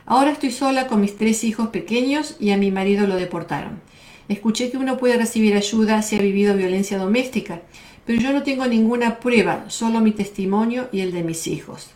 Ahora 0.05 0.31
estoy 0.31 0.51
sola 0.51 0.87
con 0.87 1.01
mis 1.01 1.17
tres 1.17 1.43
hijos 1.43 1.69
pequeños 1.69 2.35
y 2.39 2.51
a 2.51 2.57
mi 2.57 2.71
marido 2.71 3.07
lo 3.07 3.15
deportaron. 3.15 3.81
Escuché 4.27 4.71
que 4.71 4.77
uno 4.77 4.97
puede 4.97 5.17
recibir 5.17 5.55
ayuda 5.55 6.01
si 6.01 6.15
ha 6.15 6.21
vivido 6.21 6.55
violencia 6.55 6.97
doméstica 6.97 7.61
pero 8.05 8.21
yo 8.21 8.31
no 8.31 8.43
tengo 8.43 8.65
ninguna 8.67 9.19
prueba, 9.19 9.65
solo 9.67 9.99
mi 9.99 10.11
testimonio 10.11 10.89
y 10.91 11.01
el 11.01 11.11
de 11.11 11.23
mis 11.23 11.47
hijos. 11.47 11.89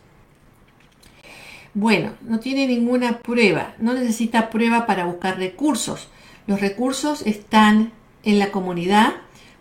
Bueno, 1.76 2.14
no 2.22 2.40
tiene 2.40 2.66
ninguna 2.66 3.20
prueba, 3.20 3.76
no 3.78 3.94
necesita 3.94 4.50
prueba 4.50 4.88
para 4.88 5.06
buscar 5.06 5.38
recursos. 5.38 6.08
Los 6.48 6.62
recursos 6.62 7.22
están 7.22 7.92
en 8.24 8.40
la 8.40 8.50
comunidad. 8.50 9.14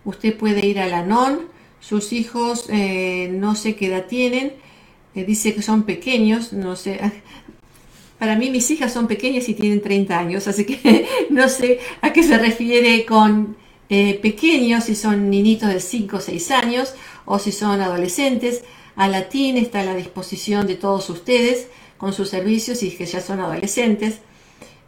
Usted 0.07 0.37
puede 0.37 0.67
ir 0.67 0.81
a 0.81 0.87
la 0.87 1.03
NON, 1.05 1.41
sus 1.89 2.13
hijos 2.13 2.67
eh, 2.69 3.31
no 3.33 3.55
sé 3.55 3.75
qué 3.75 3.87
edad 3.87 4.05
tienen, 4.05 4.53
eh, 5.15 5.25
dice 5.25 5.55
que 5.55 5.63
son 5.63 5.85
pequeños, 5.85 6.53
no 6.53 6.77
sé. 6.77 7.01
Para 8.19 8.37
mí 8.37 8.51
mis 8.51 8.71
hijas 8.71 8.93
son 8.93 9.07
pequeñas 9.07 9.49
y 9.49 9.55
tienen 9.55 9.81
30 9.81 10.19
años, 10.19 10.49
así 10.49 10.67
que 10.67 11.07
no 11.31 11.49
sé 11.49 11.81
a 12.03 12.13
qué 12.13 12.23
se 12.23 12.37
refiere 12.37 13.07
con 13.07 13.57
eh, 13.89 14.19
pequeños, 14.21 14.85
si 14.85 14.95
son 14.95 15.31
niñitos 15.31 15.71
de 15.71 15.81
5 15.81 16.19
o 16.19 16.21
6 16.21 16.51
años, 16.51 16.95
o 17.25 17.39
si 17.39 17.53
son 17.53 17.81
adolescentes. 17.81 18.65
A 18.95 19.09
Latín 19.09 19.57
está 19.57 19.81
a 19.81 19.85
la 19.85 19.95
disposición 19.95 20.67
de 20.67 20.75
todos 20.75 21.09
ustedes 21.09 21.69
con 21.97 22.13
sus 22.13 22.29
servicios 22.29 22.83
y 22.83 22.91
que 22.91 23.07
ya 23.07 23.23
son 23.23 23.41
adolescentes. 23.41 24.19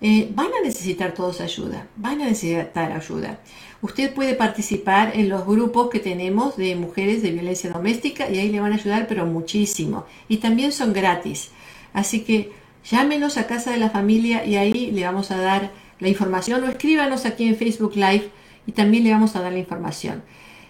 Van 0.00 0.46
a 0.46 0.60
necesitar 0.64 1.14
todos 1.14 1.40
ayuda, 1.40 1.86
van 1.96 2.20
a 2.20 2.26
necesitar 2.26 2.92
ayuda. 2.92 3.38
Usted 3.82 4.12
puede 4.12 4.34
participar 4.34 5.12
en 5.14 5.28
los 5.30 5.46
grupos 5.46 5.88
que 5.88 6.00
tenemos 6.00 6.56
de 6.56 6.76
mujeres 6.76 7.22
de 7.22 7.30
violencia 7.30 7.70
doméstica 7.70 8.28
y 8.30 8.38
ahí 8.38 8.50
le 8.50 8.60
van 8.60 8.72
a 8.72 8.76
ayudar, 8.76 9.06
pero 9.08 9.24
muchísimo. 9.24 10.04
Y 10.28 10.36
también 10.36 10.72
son 10.72 10.92
gratis. 10.92 11.50
Así 11.94 12.20
que 12.20 12.52
llámenos 12.90 13.38
a 13.38 13.46
Casa 13.46 13.70
de 13.70 13.78
la 13.78 13.90
Familia 13.90 14.44
y 14.44 14.56
ahí 14.56 14.90
le 14.90 15.04
vamos 15.04 15.30
a 15.30 15.38
dar 15.38 15.70
la 15.98 16.08
información 16.08 16.62
o 16.62 16.68
escríbanos 16.68 17.24
aquí 17.24 17.46
en 17.46 17.56
Facebook 17.56 17.94
Live 17.94 18.30
y 18.66 18.72
también 18.72 19.04
le 19.04 19.12
vamos 19.12 19.34
a 19.34 19.40
dar 19.40 19.52
la 19.52 19.58
información. 19.58 20.22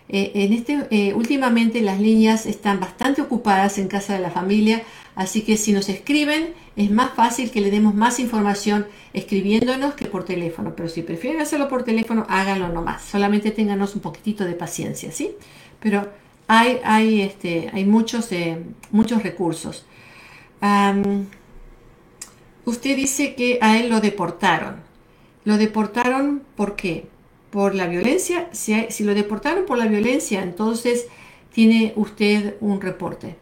Eh, 0.09 0.33
en 0.35 0.53
este, 0.53 0.87
eh, 0.91 1.15
últimamente 1.15 1.81
las 1.83 2.01
líneas 2.01 2.47
están 2.47 2.81
bastante 2.81 3.23
ocupadas 3.23 3.79
en 3.79 3.87
casa 3.87 4.13
de 4.13 4.19
la 4.21 4.31
familia, 4.31 4.83
así 5.15 5.43
que 5.43 5.57
si 5.57 5.73
nos 5.73 5.89
escriben 5.89 6.53
es 6.75 6.91
más 6.91 7.13
fácil 7.15 7.51
que 7.51 7.61
le 7.61 7.71
demos 7.71 7.95
más 7.95 8.19
información 8.19 8.87
escribiéndonos 9.13 9.95
que 9.95 10.07
por 10.07 10.25
teléfono. 10.25 10.75
Pero 10.77 10.89
si 10.89 11.03
prefieren 11.03 11.41
hacerlo 11.41 11.69
por 11.69 11.83
teléfono, 11.83 12.27
háganlo 12.29 12.69
nomás. 12.69 13.03
Solamente 13.03 13.51
ténganos 13.51 13.95
un 13.95 14.01
poquitito 14.01 14.45
de 14.45 14.55
paciencia, 14.55 15.13
¿sí? 15.13 15.33
Pero 15.81 16.09
hay, 16.49 16.81
hay, 16.85 17.23
este, 17.23 17.71
hay 17.73 17.85
muchos, 17.85 18.31
eh, 18.33 18.59
muchos 18.91 19.23
recursos. 19.23 19.87
usted 22.65 22.97
dice 22.97 23.35
que 23.35 23.59
a 23.61 23.79
él 23.79 23.89
lo 23.89 24.01
deportaron. 24.01 24.77
¿Lo 25.45 25.57
deportaron 25.57 26.43
por 26.57 26.77
qué? 26.77 27.07
por 27.51 27.75
la 27.75 27.87
violencia, 27.87 28.49
si, 28.53 28.75
si 28.91 29.05
lo 29.05 29.15
deportaron 29.15 29.67
por 29.67 29.77
la 29.77 29.87
violencia, 29.87 30.43
entonces 30.43 31.07
tiene 31.53 31.93
usted 31.97 32.55
un 32.61 32.81
reporte. 32.81 33.37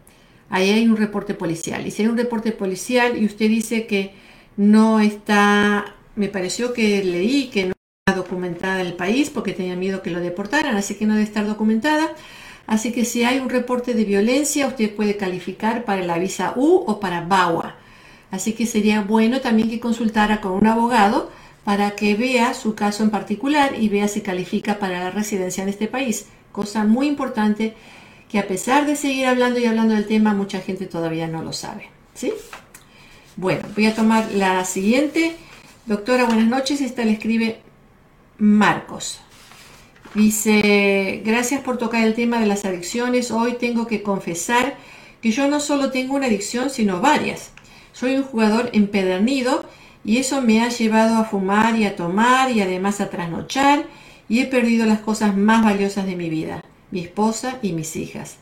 Ahí 0.49 0.69
hay 0.71 0.87
un 0.87 0.97
reporte 0.97 1.35
policial. 1.35 1.85
Y 1.85 1.91
si 1.91 2.01
hay 2.01 2.07
un 2.07 2.17
reporte 2.17 2.51
policial 2.51 3.17
y 3.17 3.25
usted 3.25 3.47
dice 3.47 3.85
que 3.85 4.13
no 4.59 4.99
está, 4.99 5.95
me 6.17 6.27
pareció 6.27 6.73
que 6.73 7.01
leí 7.01 7.47
que 7.47 7.67
no 7.67 7.73
está 8.05 8.17
documentada 8.17 8.81
en 8.81 8.87
el 8.87 8.93
país 8.93 9.29
porque 9.29 9.53
tenía 9.53 9.77
miedo 9.77 10.01
que 10.01 10.09
lo 10.09 10.19
deportaran, 10.19 10.75
así 10.75 10.95
que 10.95 11.05
no 11.05 11.13
debe 11.13 11.23
estar 11.23 11.47
documentada. 11.47 12.09
Así 12.67 12.91
que 12.91 13.05
si 13.05 13.23
hay 13.23 13.39
un 13.39 13.49
reporte 13.49 13.93
de 13.93 14.03
violencia, 14.03 14.67
usted 14.67 14.93
puede 14.93 15.15
calificar 15.15 15.85
para 15.85 16.03
la 16.03 16.19
visa 16.19 16.51
U 16.57 16.83
o 16.85 16.99
para 16.99 17.21
BAWA. 17.21 17.77
Así 18.31 18.51
que 18.51 18.65
sería 18.65 18.99
bueno 19.01 19.39
también 19.39 19.69
que 19.69 19.79
consultara 19.79 20.41
con 20.41 20.51
un 20.51 20.67
abogado 20.67 21.31
para 21.63 21.91
que 21.91 22.15
vea 22.15 22.53
su 22.53 22.75
caso 22.75 23.03
en 23.03 23.11
particular 23.11 23.75
y 23.79 23.87
vea 23.87 24.09
si 24.09 24.19
califica 24.19 24.77
para 24.77 24.99
la 24.99 25.09
residencia 25.09 25.63
en 25.63 25.69
este 25.69 25.87
país. 25.87 26.25
Cosa 26.51 26.83
muy 26.83 27.07
importante 27.07 27.75
que 28.27 28.39
a 28.39 28.47
pesar 28.47 28.85
de 28.85 28.97
seguir 28.97 29.27
hablando 29.27 29.57
y 29.57 29.65
hablando 29.65 29.93
del 29.93 30.05
tema, 30.05 30.33
mucha 30.33 30.59
gente 30.59 30.85
todavía 30.85 31.27
no 31.27 31.43
lo 31.43 31.53
sabe. 31.53 31.87
¿Sí? 32.13 32.33
Bueno, 33.39 33.61
voy 33.73 33.85
a 33.85 33.95
tomar 33.95 34.33
la 34.33 34.65
siguiente. 34.65 35.33
Doctora, 35.85 36.25
buenas 36.25 36.47
noches. 36.47 36.81
Esta 36.81 37.05
le 37.05 37.13
escribe 37.13 37.61
Marcos. 38.37 39.21
Dice, 40.13 41.21
gracias 41.23 41.61
por 41.61 41.77
tocar 41.77 42.03
el 42.03 42.15
tema 42.15 42.41
de 42.41 42.47
las 42.47 42.65
adicciones. 42.65 43.31
Hoy 43.31 43.53
tengo 43.53 43.87
que 43.87 44.03
confesar 44.03 44.75
que 45.21 45.31
yo 45.31 45.47
no 45.47 45.61
solo 45.61 45.89
tengo 45.89 46.15
una 46.15 46.25
adicción, 46.25 46.69
sino 46.69 46.99
varias. 46.99 47.51
Soy 47.93 48.15
un 48.15 48.23
jugador 48.23 48.71
empedernido 48.73 49.63
y 50.03 50.17
eso 50.17 50.41
me 50.41 50.61
ha 50.61 50.67
llevado 50.67 51.15
a 51.15 51.23
fumar 51.23 51.77
y 51.77 51.85
a 51.85 51.95
tomar 51.95 52.51
y 52.51 52.59
además 52.59 52.99
a 52.99 53.09
trasnochar 53.09 53.85
y 54.27 54.41
he 54.41 54.47
perdido 54.47 54.85
las 54.85 54.99
cosas 54.99 55.37
más 55.37 55.63
valiosas 55.63 56.05
de 56.05 56.17
mi 56.17 56.29
vida, 56.29 56.65
mi 56.91 56.99
esposa 56.99 57.57
y 57.61 57.71
mis 57.71 57.95
hijas. 57.95 58.35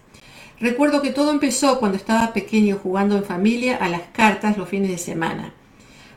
Recuerdo 0.59 1.03
que 1.03 1.11
todo 1.11 1.31
empezó 1.31 1.79
cuando 1.79 1.97
estaba 1.97 2.33
pequeño 2.33 2.79
jugando 2.81 3.15
en 3.15 3.23
familia 3.23 3.77
a 3.77 3.89
las 3.89 4.01
cartas 4.11 4.57
los 4.57 4.67
fines 4.67 4.89
de 4.89 4.97
semana. 4.97 5.53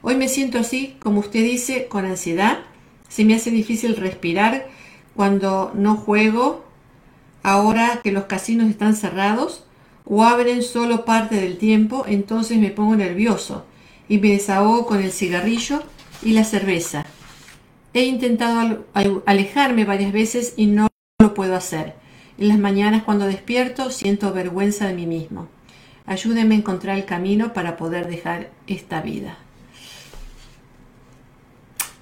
Hoy 0.01 0.17
me 0.17 0.29
siento 0.29 0.59
así, 0.59 0.97
como 0.99 1.21
usted 1.21 1.43
dice, 1.43 1.89
con 1.89 2.07
ansiedad. 2.07 2.61
Se 3.09 3.25
me 3.25 3.35
hace 3.35 3.51
difícil 3.51 3.97
respirar 3.97 4.69
cuando 5.15 5.73
no 5.75 5.97
juego, 5.97 6.65
ahora 7.43 8.01
que 8.03 8.13
los 8.13 8.25
casinos 8.25 8.71
están 8.71 8.97
cerrados 8.97 9.65
o 10.07 10.25
abren 10.25 10.63
solo 10.63 11.05
parte 11.05 11.37
del 11.37 11.59
tiempo, 11.59 12.05
entonces 12.07 12.57
me 12.59 12.71
pongo 12.71 12.97
nervioso 12.97 13.67
y 14.09 14.19
me 14.19 14.31
desahogo 14.31 14.87
con 14.87 15.03
el 15.03 15.13
cigarrillo 15.13 15.83
y 16.23 16.33
la 16.33 16.45
cerveza. 16.45 17.05
He 17.93 18.05
intentado 18.05 18.87
alejarme 19.27 19.85
varias 19.85 20.13
veces 20.13 20.55
y 20.57 20.67
no 20.67 20.89
lo 21.21 21.35
puedo 21.35 21.55
hacer. 21.55 22.00
En 22.41 22.49
las 22.49 22.59
mañanas 22.59 23.03
cuando 23.03 23.27
despierto 23.27 23.91
siento 23.91 24.33
vergüenza 24.33 24.87
de 24.87 24.95
mí 24.95 25.07
mismo. 25.07 25.47
Ayúdenme 26.07 26.55
a 26.55 26.59
encontrar 26.59 26.97
el 26.97 27.05
camino 27.05 27.53
para 27.53 27.77
poder 27.77 28.09
dejar 28.09 28.51
esta 28.67 29.03
vida. 29.03 29.37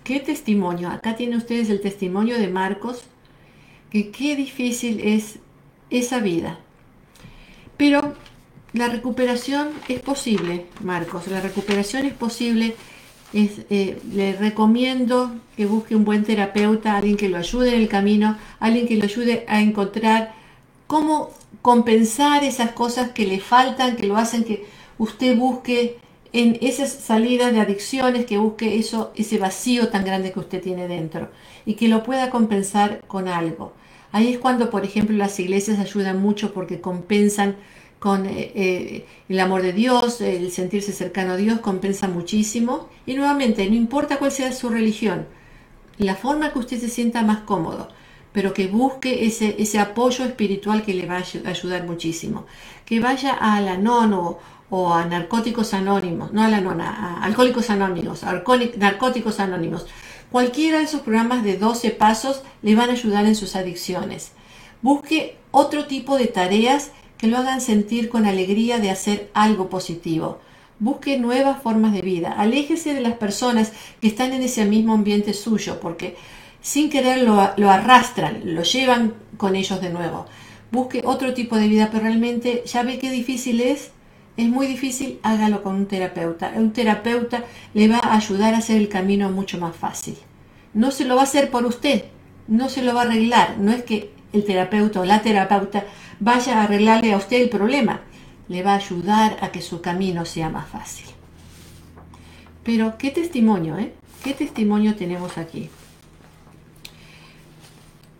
Qué 0.05 0.21
testimonio. 0.21 0.91
Acá 0.91 1.17
tienen 1.17 1.39
ustedes 1.39 1.71
el 1.71 1.81
testimonio 1.81 2.39
de 2.39 2.47
Marcos, 2.47 3.03
que 3.91 4.13
qué 4.13 4.37
difícil 4.37 5.01
es 5.01 5.41
esa 5.91 6.21
vida. 6.21 6.61
Pero 7.77 8.15
la 8.73 8.87
recuperación 8.87 9.71
es 9.89 10.01
posible, 10.01 10.67
Marcos, 10.85 11.27
la 11.27 11.41
recuperación 11.41 12.07
es 12.07 12.15
posible. 12.15 12.77
Eh, 13.35 14.01
le 14.13 14.33
recomiendo 14.33 15.33
que 15.57 15.67
busque 15.67 15.95
un 15.95 16.05
buen 16.05 16.25
terapeuta, 16.25 16.97
alguien 16.97 17.17
que 17.17 17.29
lo 17.29 17.37
ayude 17.37 17.75
en 17.75 17.83
el 17.83 17.89
camino, 17.89 18.39
alguien 18.59 18.89
que 18.89 18.97
lo 18.97 19.05
ayude 19.05 19.45
a 19.49 19.61
encontrar 19.61 20.33
cómo 20.87 21.31
compensar 21.61 22.43
esas 22.45 22.73
cosas 22.73 23.11
que 23.11 23.27
le 23.27 23.41
faltan, 23.41 23.97
que 23.97 24.07
lo 24.07 24.17
hacen 24.17 24.45
que 24.45 24.67
usted 24.97 25.37
busque 25.37 25.99
en 26.33 26.59
esas 26.63 26.91
salidas 26.91 27.53
de 27.53 27.61
adicciones, 27.61 28.25
que 28.27 28.39
busque 28.39 28.79
eso, 28.79 29.13
ese 29.15 29.39
vacío 29.39 29.89
tan 29.89 30.05
grande 30.05 30.33
que 30.33 30.41
usted 30.41 30.63
tiene 30.63 30.89
dentro 30.89 31.29
y 31.67 31.75
que 31.75 31.89
lo 31.89 32.03
pueda 32.03 32.31
compensar 32.31 33.03
con 33.07 33.29
algo. 33.29 33.73
Ahí 34.13 34.33
es 34.33 34.39
cuando, 34.39 34.71
por 34.71 34.85
ejemplo, 34.85 35.17
las 35.17 35.39
iglesias 35.39 35.79
ayudan 35.79 36.21
mucho 36.21 36.55
porque 36.55 36.81
compensan 36.81 37.57
con 37.99 38.27
eh, 38.27 38.53
eh, 38.55 39.07
el 39.29 39.41
amor 39.41 39.63
de 39.63 39.73
Dios, 39.73 40.21
el 40.21 40.51
sentirse 40.53 40.93
cercano 40.93 41.33
a 41.33 41.37
Dios, 41.37 41.61
compensa 41.61 42.09
muchísimo. 42.09 42.89
Y 43.07 43.15
nuevamente, 43.15 43.69
no 43.69 43.75
importa 43.75 44.19
cuál 44.19 44.31
sea 44.31 44.53
su 44.53 44.69
religión, 44.69 45.27
la 45.99 46.15
forma 46.15 46.53
que 46.53 46.61
usted 46.61 46.79
se 46.79 46.89
sienta 46.89 47.23
más 47.23 47.41
cómodo, 47.41 47.89
pero 48.33 48.55
que 48.55 48.69
busque 48.69 49.27
ese, 49.27 49.57
ese 49.59 49.81
apoyo 49.81 50.25
espiritual 50.25 50.83
que 50.83 50.95
le 50.95 51.07
va 51.07 51.17
a 51.17 51.49
ayudar 51.49 51.85
muchísimo. 51.85 52.47
Que 52.85 53.01
vaya 53.01 53.33
a 53.33 53.61
la 53.61 53.75
o, 53.75 54.39
o 54.71 54.95
a 54.95 55.05
Narcóticos 55.05 55.75
Anónimos, 55.75 56.33
no 56.33 56.43
a 56.43 56.49
la 56.49 56.61
nona, 56.61 56.91
a 56.91 57.25
Alcohólicos 57.25 57.71
Anónimos, 57.71 58.23
Narcóticos 58.77 59.41
Anónimos. 59.41 59.87
Cualquiera 60.31 60.79
de 60.79 60.85
esos 60.85 61.01
programas 61.01 61.43
de 61.43 61.57
12 61.57 61.91
pasos 61.91 62.43
le 62.63 62.75
van 62.75 62.91
a 62.91 62.93
ayudar 62.93 63.25
en 63.25 63.35
sus 63.35 63.57
adicciones. 63.57 64.33
Busque 64.83 65.37
otro 65.51 65.87
tipo 65.87 66.19
de 66.19 66.27
tareas 66.27 66.93
que 67.19 67.27
lo 67.27 67.39
hagan 67.39 67.61
sentir 67.61 68.09
con 68.09 68.27
alegría 68.27 68.79
de 68.79 68.91
hacer 68.91 69.31
algo 69.35 69.69
positivo. 69.69 70.39
Busque 70.79 71.19
nuevas 71.19 71.61
formas 71.63 71.93
de 71.93 72.03
vida. 72.03 72.33
Aléjese 72.33 72.95
de 72.95 73.01
las 73.01 73.15
personas 73.15 73.73
que 74.01 74.09
están 74.09 74.33
en 74.33 74.43
ese 74.43 74.65
mismo 74.65 74.95
ambiente 74.95 75.35
suyo, 75.35 75.81
porque 75.81 76.17
sin 76.63 76.89
querer 76.91 77.23
lo, 77.23 77.51
lo 77.57 77.71
arrastran, 77.71 78.43
lo 78.45 78.63
llevan 78.63 79.15
con 79.37 79.57
ellos 79.57 79.81
de 79.81 79.91
nuevo. 79.91 80.27
Busque 80.71 81.03
otro 81.05 81.35
tipo 81.35 81.57
de 81.57 81.69
vida, 81.69 81.89
pero 81.91 82.05
realmente 82.05 82.63
ya 82.67 82.83
ve 82.83 82.99
qué 82.99 83.11
difícil 83.11 83.61
es 83.61 83.91
es 84.39 84.49
muy 84.49 84.69
difícil, 84.69 85.19
hágalo 85.25 85.65
con 85.65 85.75
un 85.75 85.87
terapeuta. 85.87 86.53
Un 86.55 86.73
terapeuta 86.73 87.43
le 87.75 87.89
va 87.89 87.99
a 87.99 88.15
ayudar 88.15 88.55
a 88.55 88.59
hacer 88.59 88.77
el 88.77 88.89
camino 88.89 89.31
mucho 89.31 89.59
más 89.59 89.75
fácil. 89.75 90.17
No 90.75 90.93
se 90.93 91.05
lo 91.05 91.17
va 91.17 91.23
a 91.23 91.25
hacer 91.25 91.51
por 91.51 91.67
usted, 91.67 92.05
no 92.47 92.69
se 92.69 92.83
lo 92.83 92.95
va 92.95 93.03
a 93.03 93.05
arreglar. 93.07 93.59
No 93.59 93.73
es 93.73 93.83
que 93.83 94.13
el 94.33 94.45
terapeuta 94.45 95.01
o 95.01 95.05
la 95.05 95.23
terapeuta 95.23 95.85
vaya 96.21 96.59
a 96.59 96.65
arreglarle 96.65 97.13
a 97.13 97.17
usted 97.17 97.41
el 97.41 97.49
problema. 97.49 98.03
Le 98.49 98.63
va 98.63 98.73
a 98.73 98.77
ayudar 98.77 99.37
a 99.41 99.53
que 99.53 99.61
su 99.61 99.81
camino 99.81 100.25
sea 100.25 100.49
más 100.49 100.69
fácil. 100.69 101.07
Pero 102.65 102.97
qué 102.99 103.11
testimonio, 103.11 103.79
¿eh? 103.79 103.93
¿Qué 104.23 104.35
testimonio 104.35 104.95
tenemos 104.95 105.39
aquí? 105.39 105.71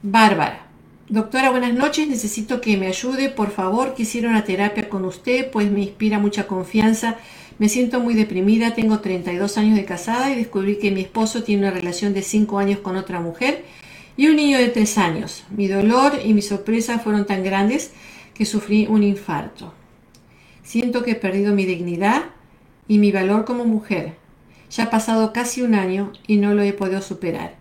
Bárbara. 0.03 0.67
Doctora, 1.09 1.51
buenas 1.51 1.73
noches. 1.73 2.09
Necesito 2.09 2.61
que 2.61 2.77
me 2.77 2.87
ayude, 2.87 3.31
por 3.31 3.51
favor. 3.51 3.95
Quisiera 3.95 4.29
una 4.29 4.45
terapia 4.45 4.89
con 4.89 5.05
usted, 5.05 5.51
pues 5.51 5.71
me 5.71 5.81
inspira 5.81 6.19
mucha 6.19 6.47
confianza. 6.47 7.17
Me 7.59 7.69
siento 7.69 8.01
muy 8.01 8.15
deprimida. 8.15 8.75
Tengo 8.75 9.01
32 9.01 9.59
años 9.59 9.77
de 9.77 9.85
casada 9.85 10.31
y 10.31 10.37
descubrí 10.37 10.79
que 10.79 10.91
mi 10.91 11.01
esposo 11.01 11.43
tiene 11.43 11.63
una 11.63 11.71
relación 11.71 12.15
de 12.15 12.23
5 12.23 12.59
años 12.59 12.79
con 12.81 12.97
otra 12.97 13.21
mujer 13.21 13.65
y 14.19 14.27
un 14.27 14.37
niño 14.37 14.59
de 14.59 14.69
3 14.69 14.99
años. 14.99 15.45
Mi 15.49 15.67
dolor 15.67 16.21
y 16.23 16.35
mi 16.35 16.43
sorpresa 16.43 16.99
fueron 16.99 17.25
tan 17.25 17.43
grandes 17.43 17.93
que 18.35 18.45
sufrí 18.45 18.87
un 18.87 19.03
infarto. 19.03 19.73
Siento 20.63 21.03
que 21.03 21.13
he 21.13 21.15
perdido 21.15 21.55
mi 21.55 21.65
dignidad 21.65 22.25
y 22.87 22.99
mi 22.99 23.13
valor 23.13 23.47
como 23.47 23.65
mujer. 23.65 24.17
Ya 24.71 24.85
ha 24.85 24.91
pasado 24.91 25.33
casi 25.33 25.63
un 25.63 25.75
año 25.75 26.13
y 26.27 26.37
no 26.37 26.53
lo 26.53 26.63
he 26.63 26.75
podido 26.75 27.01
superar 27.01 27.57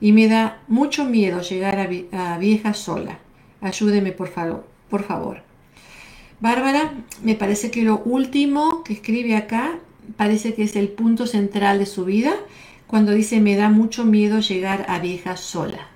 y 0.00 0.12
me 0.12 0.28
da 0.28 0.62
mucho 0.68 1.04
miedo 1.04 1.40
llegar 1.40 1.78
a, 2.12 2.38
vieja 2.38 2.74
sola. 2.74 3.18
Ayúdeme 3.60 4.12
por 4.12 4.30
por 4.88 5.02
favor. 5.02 5.42
Bárbara, 6.40 6.94
me 7.22 7.34
parece 7.34 7.70
que 7.70 7.82
lo 7.82 7.98
último 7.98 8.84
que 8.84 8.92
escribe 8.92 9.36
acá 9.36 9.78
parece 10.16 10.54
que 10.54 10.62
es 10.62 10.76
el 10.76 10.88
punto 10.88 11.26
central 11.26 11.80
de 11.80 11.86
su 11.86 12.04
vida 12.04 12.32
cuando 12.86 13.12
dice 13.12 13.40
me 13.40 13.56
da 13.56 13.68
mucho 13.68 14.04
miedo 14.04 14.40
llegar 14.40 14.86
a 14.88 15.00
vieja 15.00 15.36
sola. 15.36 15.88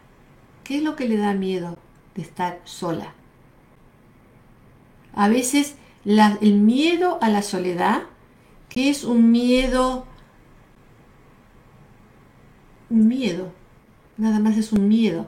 ¿Qué 0.73 0.79
es 0.79 0.85
lo 0.85 0.97
que 0.97 1.07
le 1.07 1.18
da 1.18 1.35
miedo 1.35 1.77
de 2.14 2.23
estar 2.23 2.62
sola? 2.64 3.12
A 5.12 5.29
veces 5.29 5.77
el 6.07 6.55
miedo 6.61 7.18
a 7.20 7.29
la 7.29 7.43
soledad, 7.43 8.05
que 8.70 8.89
es 8.89 9.05
un 9.05 9.31
miedo, 9.31 10.07
un 12.89 13.07
miedo, 13.07 13.53
nada 14.16 14.39
más 14.39 14.57
es 14.57 14.73
un 14.73 14.89
miedo. 14.89 15.27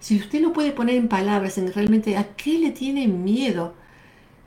Si 0.00 0.18
usted 0.18 0.42
lo 0.42 0.52
puede 0.52 0.72
poner 0.72 0.96
en 0.96 1.08
palabras, 1.08 1.56
en 1.56 1.72
realmente 1.72 2.18
a 2.18 2.36
qué 2.36 2.58
le 2.58 2.70
tiene 2.70 3.08
miedo, 3.08 3.72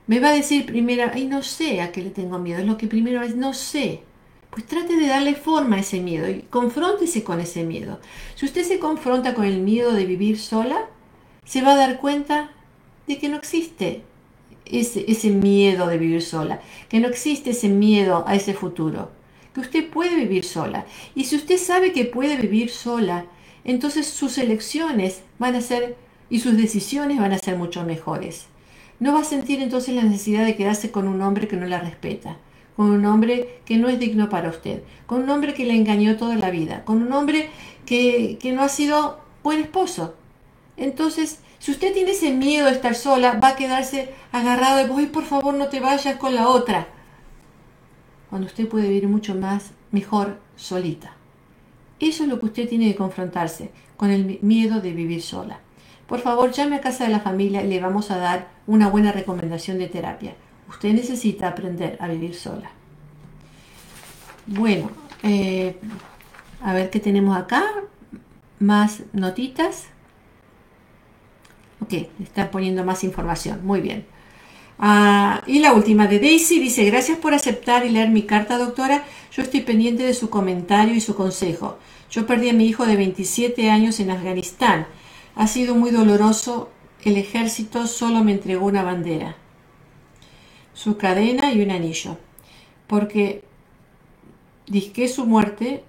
me 0.06 0.20
va 0.20 0.28
a 0.28 0.34
decir 0.34 0.66
primero, 0.66 1.10
ay, 1.12 1.26
no 1.26 1.42
sé 1.42 1.80
a 1.80 1.90
qué 1.90 2.00
le 2.00 2.10
tengo 2.10 2.38
miedo, 2.38 2.60
es 2.60 2.66
lo 2.66 2.78
que 2.78 2.86
primero 2.86 3.22
es, 3.22 3.34
no 3.34 3.54
sé. 3.54 4.04
Pues 4.50 4.66
trate 4.66 4.96
de 4.96 5.06
darle 5.06 5.34
forma 5.34 5.76
a 5.76 5.80
ese 5.80 6.00
miedo 6.00 6.28
y 6.28 6.42
confróntese 6.42 7.22
con 7.22 7.40
ese 7.40 7.64
miedo. 7.64 8.00
Si 8.34 8.46
usted 8.46 8.64
se 8.64 8.78
confronta 8.78 9.34
con 9.34 9.44
el 9.44 9.60
miedo 9.60 9.92
de 9.92 10.06
vivir 10.06 10.38
sola, 10.38 10.86
se 11.44 11.62
va 11.62 11.72
a 11.72 11.76
dar 11.76 11.98
cuenta 11.98 12.50
de 13.06 13.18
que 13.18 13.28
no 13.28 13.36
existe 13.36 14.02
ese, 14.64 15.04
ese 15.08 15.30
miedo 15.30 15.86
de 15.86 15.98
vivir 15.98 16.22
sola, 16.22 16.60
que 16.88 17.00
no 17.00 17.08
existe 17.08 17.50
ese 17.50 17.68
miedo 17.68 18.24
a 18.26 18.34
ese 18.34 18.54
futuro, 18.54 19.10
que 19.54 19.60
usted 19.60 19.88
puede 19.88 20.16
vivir 20.16 20.44
sola. 20.44 20.86
Y 21.14 21.24
si 21.24 21.36
usted 21.36 21.58
sabe 21.58 21.92
que 21.92 22.04
puede 22.04 22.36
vivir 22.36 22.70
sola, 22.70 23.26
entonces 23.64 24.06
sus 24.06 24.38
elecciones 24.38 25.22
van 25.38 25.54
a 25.54 25.60
ser 25.60 25.96
y 26.30 26.40
sus 26.40 26.56
decisiones 26.56 27.18
van 27.18 27.32
a 27.32 27.38
ser 27.38 27.56
mucho 27.56 27.84
mejores. 27.84 28.46
No 29.00 29.12
va 29.12 29.20
a 29.20 29.24
sentir 29.24 29.60
entonces 29.60 29.94
la 29.94 30.02
necesidad 30.02 30.44
de 30.44 30.56
quedarse 30.56 30.90
con 30.90 31.06
un 31.06 31.22
hombre 31.22 31.48
que 31.48 31.56
no 31.56 31.66
la 31.66 31.80
respeta, 31.80 32.36
con 32.78 32.92
un 32.92 33.04
hombre 33.06 33.60
que 33.64 33.76
no 33.76 33.88
es 33.88 33.98
digno 33.98 34.28
para 34.28 34.50
usted, 34.50 34.84
con 35.06 35.24
un 35.24 35.30
hombre 35.30 35.52
que 35.52 35.66
la 35.66 35.74
engañó 35.74 36.16
toda 36.16 36.36
la 36.36 36.48
vida, 36.52 36.84
con 36.84 37.02
un 37.02 37.12
hombre 37.12 37.50
que, 37.84 38.38
no 38.54 38.62
ha 38.62 38.68
sido 38.68 39.18
buen 39.42 39.58
esposo. 39.58 40.14
Entonces, 40.76 41.40
si 41.58 41.72
usted 41.72 41.92
tiene 41.92 42.12
ese 42.12 42.32
miedo 42.32 42.66
de 42.66 42.74
estar 42.74 42.94
sola, 42.94 43.40
va 43.42 43.48
a 43.48 43.56
quedarse 43.56 44.10
agarrado 44.30 44.76
de, 44.76 44.86
voy, 44.86 45.06
por 45.06 45.24
favor, 45.24 45.54
no 45.54 45.66
te 45.66 45.80
vayas 45.80 46.18
con 46.18 46.36
la 46.36 46.46
otra. 46.46 46.86
Cuando 48.30 48.46
usted 48.46 48.68
puede 48.68 48.86
vivir 48.86 49.08
mucho 49.08 49.34
más, 49.34 49.72
mejor 49.90 50.38
solita. 50.54 51.16
Eso 51.98 52.22
es 52.22 52.28
lo 52.28 52.38
que 52.38 52.46
usted 52.46 52.68
tiene 52.68 52.92
que 52.92 52.96
confrontarse 52.96 53.72
con 53.96 54.12
el 54.12 54.38
miedo 54.42 54.80
de 54.80 54.92
vivir 54.92 55.20
sola. 55.20 55.58
Por 56.06 56.20
favor, 56.20 56.52
llame 56.52 56.76
a 56.76 56.80
casa 56.80 57.02
de 57.02 57.10
la 57.10 57.18
familia 57.18 57.60
y 57.60 57.66
le 57.66 57.80
vamos 57.80 58.12
a 58.12 58.18
dar 58.18 58.50
una 58.68 58.88
buena 58.88 59.10
recomendación 59.10 59.80
de 59.80 59.88
terapia. 59.88 60.36
Usted 60.68 60.92
necesita 60.92 61.48
aprender 61.48 61.96
a 62.00 62.08
vivir 62.08 62.34
sola. 62.34 62.70
Bueno, 64.46 64.90
eh, 65.22 65.76
a 66.62 66.72
ver 66.74 66.90
qué 66.90 67.00
tenemos 67.00 67.36
acá. 67.36 67.64
Más 68.58 69.02
notitas. 69.12 69.86
Ok, 71.80 72.08
están 72.22 72.50
poniendo 72.50 72.84
más 72.84 73.04
información. 73.04 73.64
Muy 73.64 73.80
bien. 73.80 74.06
Ah, 74.78 75.42
y 75.46 75.58
la 75.58 75.72
última 75.72 76.06
de 76.06 76.20
Daisy 76.20 76.60
dice, 76.60 76.84
gracias 76.84 77.18
por 77.18 77.34
aceptar 77.34 77.84
y 77.84 77.90
leer 77.90 78.10
mi 78.10 78.22
carta, 78.22 78.58
doctora. 78.58 79.04
Yo 79.32 79.42
estoy 79.42 79.60
pendiente 79.62 80.04
de 80.04 80.14
su 80.14 80.30
comentario 80.30 80.94
y 80.94 81.00
su 81.00 81.14
consejo. 81.16 81.78
Yo 82.10 82.26
perdí 82.26 82.48
a 82.48 82.52
mi 82.52 82.66
hijo 82.66 82.86
de 82.86 82.96
27 82.96 83.70
años 83.70 83.98
en 84.00 84.10
Afganistán. 84.10 84.86
Ha 85.34 85.46
sido 85.46 85.74
muy 85.74 85.90
doloroso. 85.90 86.70
El 87.04 87.16
ejército 87.16 87.86
solo 87.86 88.24
me 88.24 88.32
entregó 88.32 88.66
una 88.66 88.82
bandera, 88.82 89.36
su 90.78 90.96
cadena 90.96 91.52
y 91.52 91.60
un 91.60 91.72
anillo. 91.72 92.16
Porque 92.86 93.42
disque 94.68 95.08
su 95.08 95.26
muerte, 95.26 95.82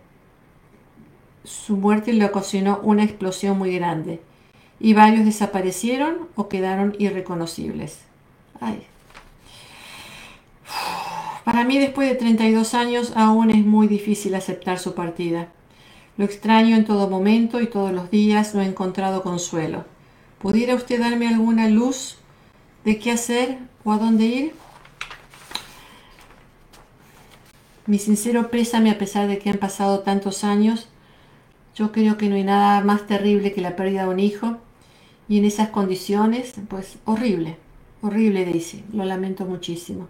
su 1.44 1.78
muerte 1.78 2.12
le 2.12 2.26
ocasionó 2.26 2.80
una 2.82 3.04
explosión 3.04 3.58
muy 3.58 3.76
grande. 3.76 4.20
Y 4.80 4.94
varios 4.94 5.26
desaparecieron 5.26 6.28
o 6.36 6.50
quedaron 6.50 6.96
irreconocibles. 6.98 8.00
Para 11.44 11.64
mí 11.66 11.78
después 11.78 12.10
de 12.10 12.16
32 12.16 12.74
años 12.74 13.14
aún 13.16 13.52
es 13.52 13.64
muy 13.64 13.88
difícil 13.88 14.34
aceptar 14.34 14.80
su 14.80 14.96
partida. 14.96 15.50
Lo 16.18 16.26
extraño 16.26 16.76
en 16.76 16.86
todo 16.86 17.10
momento 17.10 17.62
y 17.62 17.68
todos 17.68 17.92
los 17.92 18.10
días 18.10 18.56
no 18.56 18.62
he 18.62 18.66
encontrado 18.66 19.22
consuelo. 19.22 19.86
¿Pudiera 20.40 20.74
usted 20.74 21.00
darme 21.00 21.28
alguna 21.28 21.70
luz 21.70 22.18
de 22.86 22.98
qué 22.98 23.12
hacer 23.12 23.60
o 23.84 23.92
a 23.92 23.98
dónde 23.98 24.26
ir? 24.26 24.69
Mi 27.90 27.98
sincero 27.98 28.52
pésame 28.52 28.92
a 28.92 29.00
pesar 29.00 29.28
de 29.28 29.40
que 29.40 29.50
han 29.50 29.58
pasado 29.58 30.02
tantos 30.02 30.44
años. 30.44 30.88
Yo 31.74 31.92
creo 31.92 32.18
que 32.18 32.30
no 32.30 32.36
hay 32.36 32.44
nada 32.44 32.82
más 32.82 33.08
terrible 33.08 33.52
que 33.52 33.62
la 33.62 33.76
pérdida 33.76 34.04
de 34.04 34.10
un 34.10 34.20
hijo. 34.20 34.58
Y 35.28 35.40
en 35.40 35.46
esas 35.46 35.70
condiciones, 35.70 36.54
pues 36.68 37.00
horrible. 37.06 37.58
Horrible, 38.04 38.46
Daisy. 38.46 38.84
Lo 38.94 39.06
lamento 39.06 39.44
muchísimo. 39.46 40.08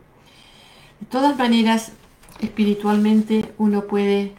De 0.99 1.05
todas 1.05 1.37
maneras, 1.37 1.93
espiritualmente 2.41 3.45
uno 3.57 3.85
puede 3.87 4.33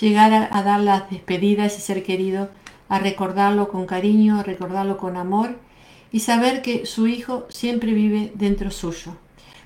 llegar 0.00 0.48
a, 0.50 0.62
dar 0.64 0.80
las 0.80 1.08
despedidas 1.10 1.78
y 1.78 1.82
ser 1.82 2.02
querido, 2.02 2.50
a 2.88 2.98
recordarlo 2.98 3.68
con 3.68 3.86
cariño, 3.86 4.40
a 4.40 4.42
recordarlo 4.42 4.96
con 4.98 5.16
amor 5.16 5.60
y 6.10 6.18
saber 6.18 6.60
que 6.60 6.86
su 6.86 7.06
hijo 7.06 7.46
siempre 7.50 7.92
vive 7.92 8.32
dentro 8.34 8.72
suyo. 8.72 9.12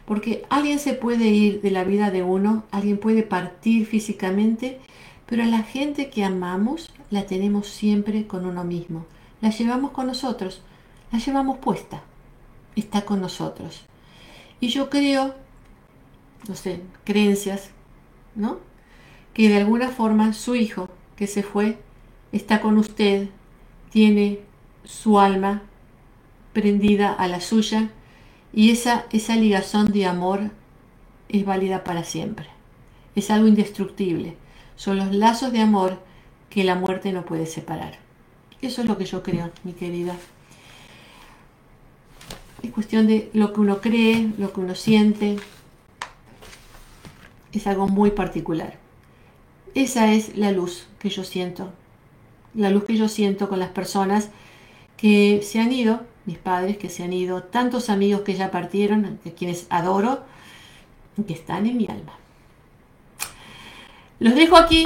Porque 0.07 0.45
alguien 0.51 0.79
se 0.79 0.95
puede 0.95 1.27
ir 1.29 1.61
de 1.61 1.71
la 1.71 1.85
vida 1.85 2.11
de 2.11 2.23
uno, 2.23 2.65
alguien 2.71 2.99
puede 2.99 3.23
partir 3.23 3.87
físicamente, 3.87 4.81
pero 5.27 5.43
a 5.43 5.47
la 5.47 5.63
gente 5.63 6.11
que 6.11 6.25
amamos 6.25 6.93
la 7.11 7.27
tenemos 7.27 7.69
siempre 7.69 8.27
con 8.27 8.45
uno 8.45 8.65
mismo. 8.65 9.07
La 9.41 9.51
llevamos 9.51 9.93
con 9.93 10.07
nosotros, 10.07 10.63
la 11.11 11.19
llevamos 11.19 11.59
puesta 11.59 12.03
está 12.77 13.05
con 13.05 13.21
nosotros. 13.21 13.85
Y 14.61 14.69
yo 14.69 14.91
creo, 14.91 15.35
no 16.49 16.55
sé, 16.55 16.81
creencias, 17.05 17.71
¿no? 18.35 18.59
Que 19.33 19.49
de 19.49 19.59
alguna 19.59 19.89
forma 19.89 20.33
su 20.33 20.55
hijo 20.55 20.89
que 21.17 21.27
se 21.27 21.43
fue 21.43 21.79
está 22.33 22.61
con 22.61 22.79
usted, 22.79 23.29
tiene 23.91 24.41
su 24.85 25.19
alma 25.21 25.63
prendida 26.53 27.13
a 27.13 27.29
la 27.29 27.41
suya 27.41 27.91
y 28.55 28.71
esa, 28.71 29.07
esa 29.13 29.37
ligazón 29.37 29.93
de 29.93 30.07
amor 30.07 30.51
es 31.29 31.45
válida 31.45 31.85
para 31.85 32.05
siempre. 32.05 32.47
Es 33.15 33.31
algo 33.31 33.49
indestructible. 33.49 34.37
Son 34.77 34.97
los 34.97 35.13
lazos 35.15 35.53
de 35.53 35.61
amor 35.61 35.99
que 36.51 36.65
la 36.65 36.75
muerte 36.75 37.13
no 37.13 37.25
puede 37.25 37.47
separar. 37.47 37.99
Eso 38.63 38.83
es 38.83 38.89
lo 38.89 38.97
que 38.97 39.05
yo 39.05 39.23
creo, 39.23 39.51
mi 39.65 39.73
querida 39.73 40.17
es 42.65 42.73
cuestión 42.73 43.07
de 43.07 43.31
lo 43.35 43.53
que 43.53 43.61
uno 43.61 43.81
cree, 43.81 44.33
lo 44.39 44.53
que 44.53 44.61
uno 44.61 44.75
siente. 44.75 45.37
Es 47.53 47.67
algo 47.67 47.89
muy 47.89 48.11
particular. 48.11 48.79
Esa 49.75 50.13
es 50.13 50.37
la 50.37 50.51
luz 50.51 50.87
que 50.99 51.11
yo 51.11 51.25
siento. 51.25 51.71
La 52.55 52.71
luz 52.71 52.85
que 52.85 52.97
yo 52.97 53.09
siento 53.09 53.49
con 53.49 53.59
las 53.59 53.71
personas 53.71 54.31
que 54.97 55.43
se 55.43 55.61
han 55.61 55.73
ido, 55.73 56.01
mis 56.27 56.39
padres 56.39 56.79
que 56.79 56.89
se 56.89 57.05
han 57.05 57.13
ido, 57.13 57.43
tantos 57.43 57.91
amigos 57.91 58.23
que 58.23 58.35
ya 58.35 58.51
partieron, 58.51 59.19
a 59.25 59.31
quienes 59.31 59.67
adoro, 59.71 60.25
que 61.27 61.33
están 61.33 61.67
en 61.67 61.77
mi 61.77 61.87
alma. 61.87 62.13
Los 64.19 64.35
dejo 64.35 64.57
aquí 64.57 64.85